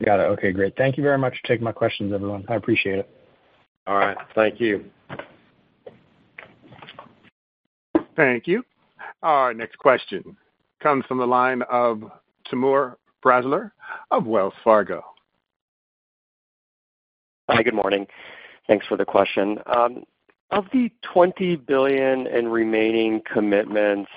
Got 0.05 0.21
it. 0.21 0.25
Okay, 0.25 0.53
great. 0.53 0.77
Thank 0.77 0.97
you 0.97 1.03
very 1.03 1.19
much 1.19 1.35
for 1.41 1.49
taking 1.49 1.65
my 1.65 1.73
questions, 1.73 2.13
everyone. 2.13 2.45
I 2.49 2.55
appreciate 2.55 2.99
it. 2.99 3.11
All 3.87 3.97
right. 3.97 4.17
Thank 4.35 4.61
you. 4.61 4.85
Thank 8.17 8.47
you. 8.47 8.65
Our 9.23 9.53
next 9.53 9.79
question 9.79 10.37
comes 10.83 11.05
from 11.07 11.19
the 11.19 11.27
line 11.27 11.63
of 11.71 12.03
Timur 12.49 12.99
Braziler 13.23 13.73
of 14.11 14.27
Wells 14.27 14.55
Fargo. 14.65 15.05
Hi, 17.51 17.63
good 17.63 17.75
morning. 17.75 18.07
Thanks 18.67 18.87
for 18.87 18.97
the 18.97 19.05
question. 19.05 19.59
Um, 19.67 20.05
Of 20.53 20.67
the 20.73 20.91
20 21.03 21.57
billion 21.57 22.27
in 22.27 22.49
remaining 22.49 23.23
commitments 23.33 24.11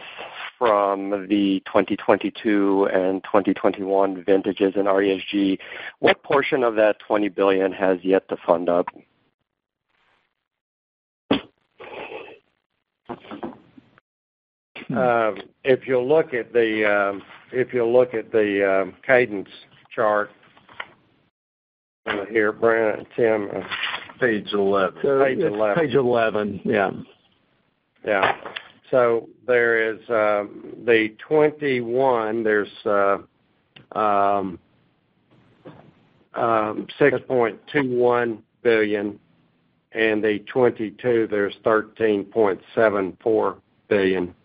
from 0.57 1.27
the 1.27 1.61
2022 1.67 2.89
and 2.91 3.23
2021 3.23 4.23
vintages 4.23 4.73
in 4.75 4.85
RESG, 4.85 5.59
what 5.99 6.23
portion 6.23 6.63
of 6.63 6.75
that 6.75 6.97
20 7.05 7.29
billion 7.29 7.71
has 7.71 7.99
yet 8.01 8.27
to 8.29 8.37
fund 8.47 8.67
up? 8.67 8.87
Hmm. 14.87 14.97
Um, 14.97 15.37
if 15.63 15.87
you'll 15.87 16.07
look 16.07 16.33
at 16.33 16.51
the 16.51 16.89
um, 17.11 17.21
um, 18.81 18.93
cadence 19.05 19.49
chart 19.93 20.31
uh, 22.05 22.25
here, 22.25 22.51
Brannon, 22.51 23.05
Tim. 23.15 23.49
Uh, 23.55 23.61
Page 24.19 24.53
11. 24.53 25.01
Page 25.01 25.39
11. 25.39 25.85
Page 25.85 25.95
11, 25.95 26.61
yeah. 26.63 26.91
Yeah. 28.05 28.35
So 28.91 29.29
there 29.47 29.93
is 29.93 29.99
um, 30.09 30.75
the 30.85 31.15
21, 31.27 32.43
there's 32.43 32.67
uh, 32.85 33.17
um, 33.97 34.59
um, 36.35 36.87
6.21 36.99 38.37
billion, 38.61 39.19
and 39.93 40.23
the 40.23 40.39
22, 40.51 41.27
there's 41.29 41.55
$13.74 41.65 43.57
billion. 43.87 44.35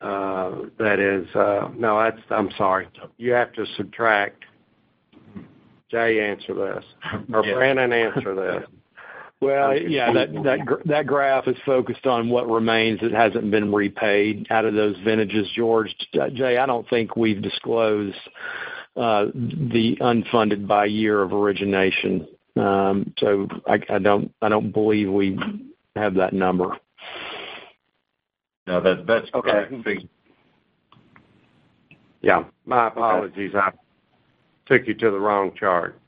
Uh, 0.00 0.50
that 0.78 0.98
is... 0.98 1.26
Uh, 1.34 1.68
no, 1.76 2.00
that's, 2.02 2.22
I'm 2.30 2.50
sorry. 2.56 2.88
You 3.16 3.32
have 3.32 3.52
to 3.54 3.66
subtract. 3.76 4.44
Jay, 5.90 6.20
answer 6.20 6.54
this, 6.54 6.84
or 7.32 7.42
Brannon, 7.42 7.92
answer 7.92 8.34
this. 8.34 8.68
Well, 9.40 9.76
yeah, 9.76 10.12
that 10.12 11.06
graph 11.06 11.46
is 11.46 11.56
focused 11.64 12.06
on 12.06 12.28
what 12.28 12.50
remains 12.50 13.00
that 13.00 13.12
hasn't 13.12 13.50
been 13.50 13.72
repaid 13.72 14.48
out 14.50 14.64
of 14.64 14.74
those 14.74 14.96
vintages, 15.04 15.48
George. 15.54 15.94
Jay, 16.34 16.56
I 16.58 16.66
don't 16.66 16.88
think 16.90 17.16
we've 17.16 17.40
disclosed 17.40 18.16
uh, 18.96 19.26
the 19.34 19.96
unfunded 20.00 20.66
by 20.66 20.86
year 20.86 21.22
of 21.22 21.32
origination. 21.32 22.26
Um, 22.56 23.14
so 23.18 23.46
I 23.68 23.78
don't 23.98 24.72
believe 24.72 25.08
we 25.08 25.38
have 25.94 26.14
that 26.14 26.32
number. 26.32 26.76
No, 28.66 28.80
that's 28.82 29.30
correct. 29.30 29.72
Okay. 29.72 30.08
Yeah, 32.20 32.44
my 32.66 32.88
apologies. 32.88 33.54
I 33.54 33.70
took 34.68 34.86
you 34.86 34.94
to 34.94 35.10
the 35.10 35.18
wrong 35.18 35.52
chart. 35.58 35.98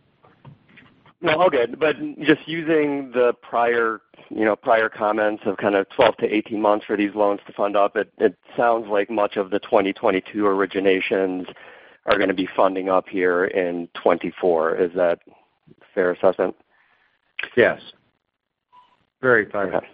No, 1.22 1.38
all 1.38 1.50
good. 1.50 1.78
But 1.78 1.96
just 2.20 2.46
using 2.46 3.10
the 3.12 3.34
prior, 3.42 4.00
you 4.30 4.44
know, 4.44 4.56
prior 4.56 4.88
comments 4.88 5.42
of 5.44 5.56
kind 5.58 5.74
of 5.74 5.86
12 5.90 6.16
to 6.18 6.34
18 6.34 6.60
months 6.60 6.86
for 6.86 6.96
these 6.96 7.14
loans 7.14 7.40
to 7.46 7.52
fund 7.52 7.76
up, 7.76 7.96
it 7.96 8.36
sounds 8.56 8.86
like 8.88 9.10
much 9.10 9.36
of 9.36 9.50
the 9.50 9.58
2022 9.58 10.44
originations 10.44 11.52
are 12.06 12.18
gonna 12.18 12.32
be 12.32 12.48
funding 12.56 12.88
up 12.88 13.08
here 13.08 13.44
in 13.44 13.86
2024. 13.94 14.76
Is 14.76 14.90
that 14.94 15.20
fair 15.94 16.12
assessment? 16.12 16.56
Yes. 17.56 17.80
Very 19.20 19.50
fair. 19.50 19.74
Okay. 19.74 19.86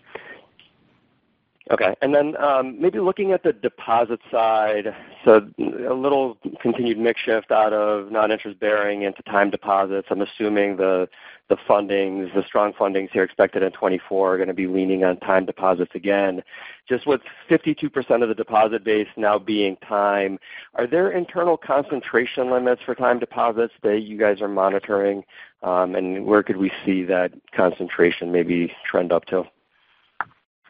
And 2.01 2.15
then, 2.15 2.37
um, 2.37 2.81
maybe 2.81 3.01
looking 3.01 3.33
at 3.33 3.43
the 3.43 3.53
deposit 3.53 4.21
side, 4.31 4.95
so 5.25 5.49
a 5.59 5.95
little 5.95 6.39
continued 6.61 6.97
mix 6.97 7.21
shift 7.21 7.51
out 7.51 7.73
of 7.73 8.13
non-interest 8.13 8.61
bearing 8.61 9.03
into 9.03 9.23
time 9.23 9.51
deposits. 9.51 10.07
I'm 10.11 10.23
assuming 10.23 10.77
the 10.77 11.09
the 11.49 11.57
fundings, 11.69 12.35
the 12.35 12.43
strong 12.45 12.73
fundings 12.73 13.11
here 13.13 13.23
expected 13.23 13.63
in 13.63 13.71
2024 13.71 14.35
are 14.35 14.39
gonna 14.39 14.53
be 14.53 14.67
leaning 14.67 15.05
on 15.05 15.17
time 15.19 15.45
deposits 15.47 15.93
again. 15.95 16.43
Just 16.89 17.07
with 17.07 17.21
52% 17.49 18.23
of 18.23 18.29
the 18.29 18.35
deposit 18.35 18.83
base 18.83 19.07
now 19.17 19.39
being 19.39 19.77
time, 19.77 20.41
are 20.75 20.89
there 20.89 21.13
internal 21.13 21.57
concentration 21.57 22.51
limits 22.51 22.83
for 22.83 22.97
time 22.97 23.21
deposits 23.21 23.75
that 23.83 24.01
you 24.01 24.19
guys 24.19 24.41
are 24.41 24.49
monitoring? 24.49 25.25
Um, 25.63 25.95
and 25.95 26.27
where 26.27 26.43
could 26.43 26.57
we 26.57 26.73
see 26.85 27.05
that 27.05 27.33
concentration 27.53 28.33
maybe 28.33 28.73
trend 28.85 29.13
up 29.13 29.25
to? 29.27 29.45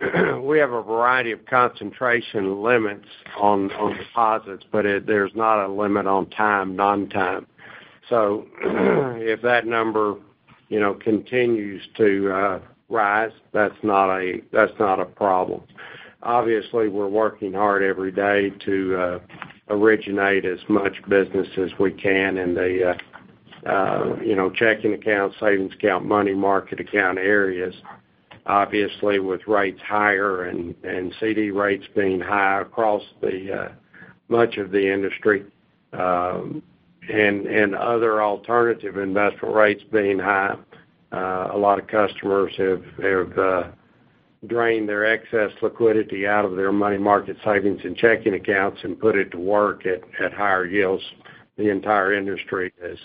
We 0.43 0.59
have 0.59 0.73
a 0.73 0.83
variety 0.83 1.33
of 1.33 1.45
concentration 1.47 2.63
limits 2.63 3.09
on 3.41 3.69
deposits, 3.69 4.65
but 4.71 4.85
there's 5.07 5.33
not 5.35 5.65
a 5.65 5.69
limit 5.69 6.07
on 6.07 6.31
time, 6.31 6.77
non-time. 6.77 7.47
So, 8.09 8.47
if 8.63 9.43
that 9.43 9.67
number, 9.67 10.17
you 10.69 10.79
know, 10.79 10.95
continues 10.95 11.83
to 11.97 12.33
uh, 12.33 12.61
rise, 12.89 13.33
that's 13.53 13.75
not 13.83 14.11
a 14.11 15.05
problem. 15.17 15.63
Obviously, 16.23 16.89
we're 16.89 17.09
working 17.09 17.53
hard 17.53 17.83
every 17.83 18.13
day 18.13 18.51
to 18.65 18.97
uh, 18.97 19.19
originate 19.69 20.45
as 20.45 20.61
much 20.69 20.95
business 21.09 21.49
as 21.57 21.71
we 21.79 21.91
can 21.91 22.37
in 22.37 22.55
the, 22.55 22.97
uh, 23.69 24.17
you 24.23 24.37
know, 24.37 24.51
checking 24.51 24.95
account, 24.95 25.35
savings 25.41 25.75
account, 25.75 26.05
money 26.05 26.35
market 26.35 26.81
account 26.81 27.19
areas. 27.19 27.75
Obviously, 28.47 29.19
with 29.19 29.41
rates 29.49 29.81
higher 29.83 30.45
and 30.45 30.75
CD 31.19 31.51
rates 31.51 31.85
being 31.97 32.21
high 32.21 32.61
across 32.61 33.03
uh, 33.23 33.69
much 34.29 34.57
of 34.57 34.71
the 34.71 34.93
industry, 34.93 35.45
um, 35.93 36.63
and 37.13 37.75
other 37.75 38.23
alternative 38.23 38.97
investment 38.97 39.55
rates 39.55 39.83
being 39.93 40.19
high, 40.19 40.57
uh, 41.13 41.49
a 41.53 41.59
lot 41.59 41.79
of 41.79 41.87
customers 41.87 42.53
have 42.57 43.39
uh, 43.39 43.65
drained 44.47 44.89
their 44.89 45.05
excess 45.07 45.51
liquidity 45.63 46.27
out 46.27 46.45
of 46.45 46.57
their 46.57 46.73
money 46.73 46.99
market 46.99 47.37
savings 47.45 47.81
and 47.85 47.97
checking 47.97 48.35
accounts 48.35 48.81
and 48.85 48.99
put 48.99 49.17
it 49.17 49.31
to 49.31 49.39
work 49.39 49.85
at 49.87 50.33
higher 50.33 50.67
yields. 50.67 51.03
The 51.57 51.71
entire 51.71 52.13
industry 52.13 52.73
has 52.83 52.99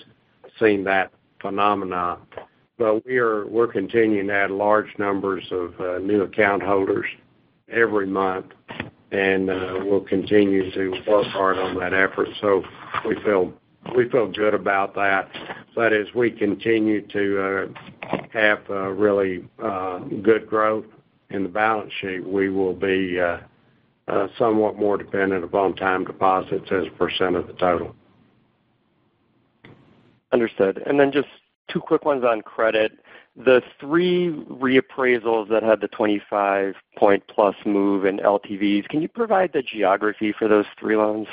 seen 0.59 0.83
that 0.85 1.11
phenomenon. 1.41 2.21
We're 2.81 3.69
continuing 3.71 4.27
to 4.27 4.33
add 4.33 4.51
large 4.51 4.87
numbers 4.97 5.43
of 5.51 5.79
uh, 5.79 5.97
new 5.99 6.23
account 6.23 6.63
holders 6.63 7.05
every 7.69 8.07
month, 8.07 8.47
and 9.11 9.49
uh, 9.49 9.79
we'll 9.83 10.01
continue 10.01 10.71
to 10.71 10.89
work 11.07 11.27
hard 11.27 11.57
on 11.57 11.77
that 11.79 11.93
effort. 11.93 12.29
So 12.41 12.63
we 13.07 13.15
feel 13.23 13.53
good 14.31 14.53
about 14.53 14.95
that. 14.95 15.29
But 15.75 15.93
as 15.93 16.07
we 16.15 16.31
continue 16.31 17.05
to 17.07 17.41
uh, 17.41 17.67
have 18.33 18.67
really 18.69 19.47
good 20.23 20.47
growth 20.47 20.85
in 21.29 21.43
the 21.43 21.49
balance 21.49 21.93
sheet, 22.01 22.27
we 22.27 22.49
will 22.49 22.73
be 22.73 23.19
somewhat 24.37 24.75
more 24.77 24.97
dependent 24.97 25.43
upon 25.43 25.75
time 25.75 26.03
deposits 26.03 26.71
as 26.71 26.87
a 26.87 26.97
percent 26.97 27.35
of 27.35 27.47
the 27.47 27.53
total. 27.53 27.95
Understood. 30.33 30.81
And 30.85 30.99
then 30.99 31.11
just 31.11 31.27
two 31.71 31.79
quick 31.79 32.05
ones 32.05 32.23
on 32.23 32.41
credit. 32.41 32.93
The 33.35 33.61
three 33.79 34.29
reappraisals 34.49 35.49
that 35.49 35.63
had 35.63 35.79
the 35.79 35.87
25-point-plus 35.87 37.55
move 37.65 38.05
in 38.05 38.17
LTVs, 38.17 38.89
can 38.89 39.01
you 39.01 39.07
provide 39.07 39.51
the 39.53 39.61
geography 39.61 40.33
for 40.37 40.47
those 40.47 40.65
three 40.79 40.97
loans? 40.97 41.27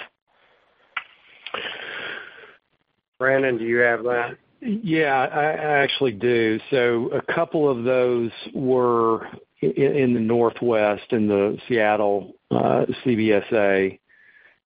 Brannon, 3.18 3.58
do 3.58 3.64
you 3.64 3.78
have 3.78 4.04
that? 4.04 4.36
Yeah, 4.60 5.26
I 5.32 5.82
actually 5.82 6.12
do. 6.12 6.60
So 6.70 7.10
a 7.12 7.32
couple 7.32 7.68
of 7.68 7.84
those 7.84 8.30
were 8.54 9.26
in 9.60 10.14
the 10.14 10.20
Northwest, 10.20 11.12
in 11.12 11.28
the 11.28 11.58
Seattle 11.68 12.34
uh, 12.50 12.86
CBSA, 13.04 13.98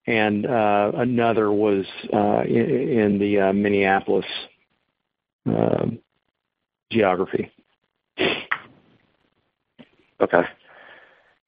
and 0.08 0.46
uh, 0.46 0.92
another 0.96 1.52
was 1.52 1.86
uh, 2.14 2.44
in 2.44 3.20
the 3.20 3.52
Minneapolis 3.54 4.26
Um, 5.46 6.00
geography. 6.92 7.52
Okay. 10.22 10.44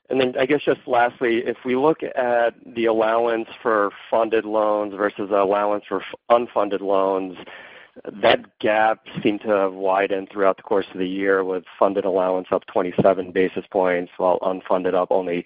And 0.09 0.19
then 0.19 0.33
I 0.39 0.45
guess 0.45 0.61
just 0.65 0.81
lastly, 0.87 1.43
if 1.45 1.57
we 1.65 1.75
look 1.75 2.03
at 2.03 2.55
the 2.75 2.85
allowance 2.85 3.47
for 3.61 3.91
funded 4.09 4.45
loans 4.45 4.93
versus 4.95 5.29
allowance 5.31 5.83
for 5.87 6.03
unfunded 6.29 6.81
loans, 6.81 7.37
that 8.21 8.59
gap 8.59 9.05
seemed 9.21 9.41
to 9.41 9.49
have 9.49 9.73
widened 9.73 10.29
throughout 10.31 10.57
the 10.57 10.63
course 10.63 10.85
of 10.93 10.99
the 10.99 11.07
year 11.07 11.43
with 11.43 11.63
funded 11.77 12.05
allowance 12.05 12.47
up 12.51 12.65
27 12.67 13.31
basis 13.31 13.65
points 13.71 14.11
while 14.17 14.39
unfunded 14.39 14.95
up 14.95 15.09
only 15.11 15.45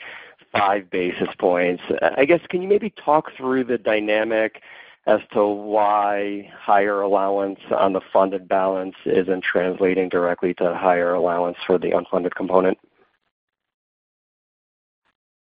5 0.54 0.90
basis 0.90 1.28
points. 1.40 1.84
I 2.18 2.26
guess, 2.26 2.40
can 2.50 2.62
you 2.62 2.68
maybe 2.68 2.94
talk 3.04 3.32
through 3.36 3.66
the 3.66 3.78
dynamic 3.78 4.62
as 5.08 5.22
to 5.32 5.48
why 5.48 6.52
higher 6.54 7.02
allowance 7.02 7.60
on 7.72 7.94
the 7.94 8.02
funded 8.12 8.48
balance 8.48 8.96
isn't 9.06 9.42
translating 9.42 10.10
directly 10.10 10.54
to 10.56 10.76
higher 10.76 11.14
allowance 11.14 11.58
for 11.66 11.78
the 11.80 11.92
unfunded 11.92 12.36
component? 12.36 12.78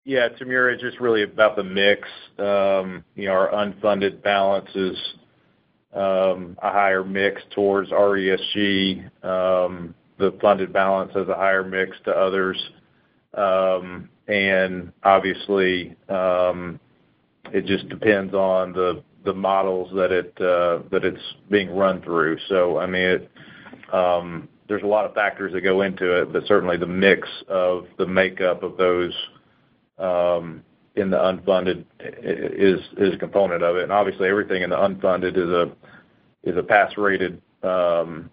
Yeah, 0.05 0.29
Timur, 0.29 0.69
it's 0.69 0.83
just 0.83 0.99
really 0.99 1.23
about 1.23 1.55
the 1.55 1.63
mix. 1.63 2.07
Um, 2.37 3.03
you 3.15 3.25
know, 3.25 3.31
our 3.31 3.49
unfunded 3.49 4.21
balance 4.21 4.69
is 4.75 4.95
um, 5.95 6.55
a 6.61 6.71
higher 6.71 7.03
mix 7.03 7.41
towards 7.55 7.89
RESG. 7.89 9.09
Um, 9.25 9.95
the 10.19 10.37
funded 10.39 10.71
balance 10.71 11.11
has 11.15 11.27
a 11.27 11.33
higher 11.33 11.63
mix 11.63 11.97
to 12.05 12.11
others. 12.11 12.63
And 14.27 14.91
obviously, 15.03 15.95
it 16.07 17.65
just 17.65 17.89
depends 17.89 18.33
on 18.35 18.73
the 18.73 19.03
models 19.34 19.91
uh, 19.91 19.97
that 20.91 21.02
it's 21.03 21.22
being 21.49 21.76
run 21.76 22.02
through. 22.02 22.38
So 22.47 22.77
I 22.77 22.85
mean, 22.85 23.27
um, 23.91 24.49
there's 24.68 24.84
a 24.84 24.88
lot 24.88 25.06
of 25.06 25.14
factors 25.14 25.53
that 25.53 25.61
go 25.61 25.81
into 25.81 26.22
it, 26.22 26.34
but 26.34 26.45
certainly 26.47 26.77
the 26.77 26.88
mix 26.88 27.27
of 27.47 27.85
the 27.97 28.06
makeup 28.07 28.64
of 28.64 28.77
those 28.77 29.14
um, 29.97 30.64
in 30.95 31.10
the 31.10 31.18
unfunded 31.18 31.85
is 31.99 33.14
a 33.14 33.18
component 33.18 33.64
of 33.64 33.76
it. 33.76 33.84
And 33.84 33.91
obviously, 33.91 34.27
everything 34.27 34.64
in 34.64 34.69
the 34.69 34.77
unfunded 34.77 35.38
is 36.43 36.57
a 36.57 36.64
pass-rated 36.64 37.41
um, 37.64 38.30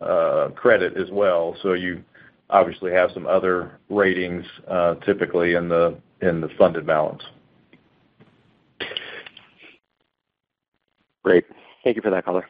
uh, 0.00 0.48
credit 0.54 0.96
as 0.96 1.10
well. 1.10 1.56
So 1.62 1.72
you 1.72 2.02
obviously 2.50 2.92
have 2.92 3.10
some 3.12 3.26
other 3.26 3.78
ratings 3.88 4.44
uh, 4.68 4.94
typically 4.96 5.54
in 5.54 5.68
the 5.68 5.98
funded 6.58 6.86
balance. 6.86 7.22
Great. 11.24 11.44
Thank 11.84 11.96
you 11.96 12.02
for 12.02 12.10
that 12.10 12.24
color. 12.24 12.46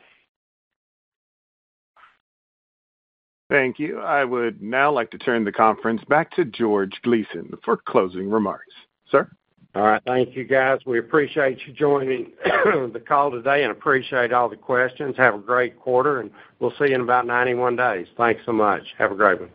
Thank 3.50 3.78
you. 3.78 4.00
I 4.00 4.24
would 4.24 4.62
now 4.62 4.90
like 4.90 5.10
to 5.10 5.18
turn 5.18 5.44
the 5.44 5.52
conference 5.52 6.02
back 6.08 6.30
to 6.36 6.44
George 6.46 6.98
Gleason 7.02 7.52
for 7.62 7.76
closing 7.76 8.30
remarks. 8.30 8.72
Sir? 9.10 9.30
All 9.74 9.82
right. 9.82 10.02
Thank 10.06 10.34
you, 10.36 10.44
guys. 10.44 10.80
We 10.86 10.98
appreciate 10.98 11.58
you 11.66 11.72
joining 11.74 12.32
the 12.44 13.02
call 13.06 13.30
today 13.30 13.62
and 13.62 13.72
appreciate 13.72 14.32
all 14.32 14.48
the 14.48 14.56
questions. 14.56 15.16
Have 15.16 15.34
a 15.34 15.38
great 15.38 15.78
quarter, 15.78 16.20
and 16.20 16.30
we'll 16.60 16.72
see 16.78 16.88
you 16.88 16.94
in 16.94 17.02
about 17.02 17.26
91 17.26 17.76
days. 17.76 18.06
Thanks 18.16 18.42
so 18.46 18.52
much. 18.52 18.82
Have 18.98 19.12
a 19.12 19.14
great 19.14 19.40
one. 19.40 19.50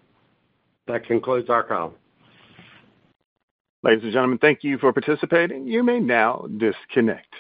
That 0.88 1.06
concludes 1.06 1.50
our 1.50 1.64
call. 1.64 1.94
Ladies 3.84 4.04
and 4.04 4.14
gentlemen, 4.14 4.40
thank 4.40 4.64
you 4.64 4.78
for 4.78 4.92
participating. 4.92 5.68
You 5.68 5.84
may 5.84 6.00
now 6.00 6.48
disconnect. 6.58 7.34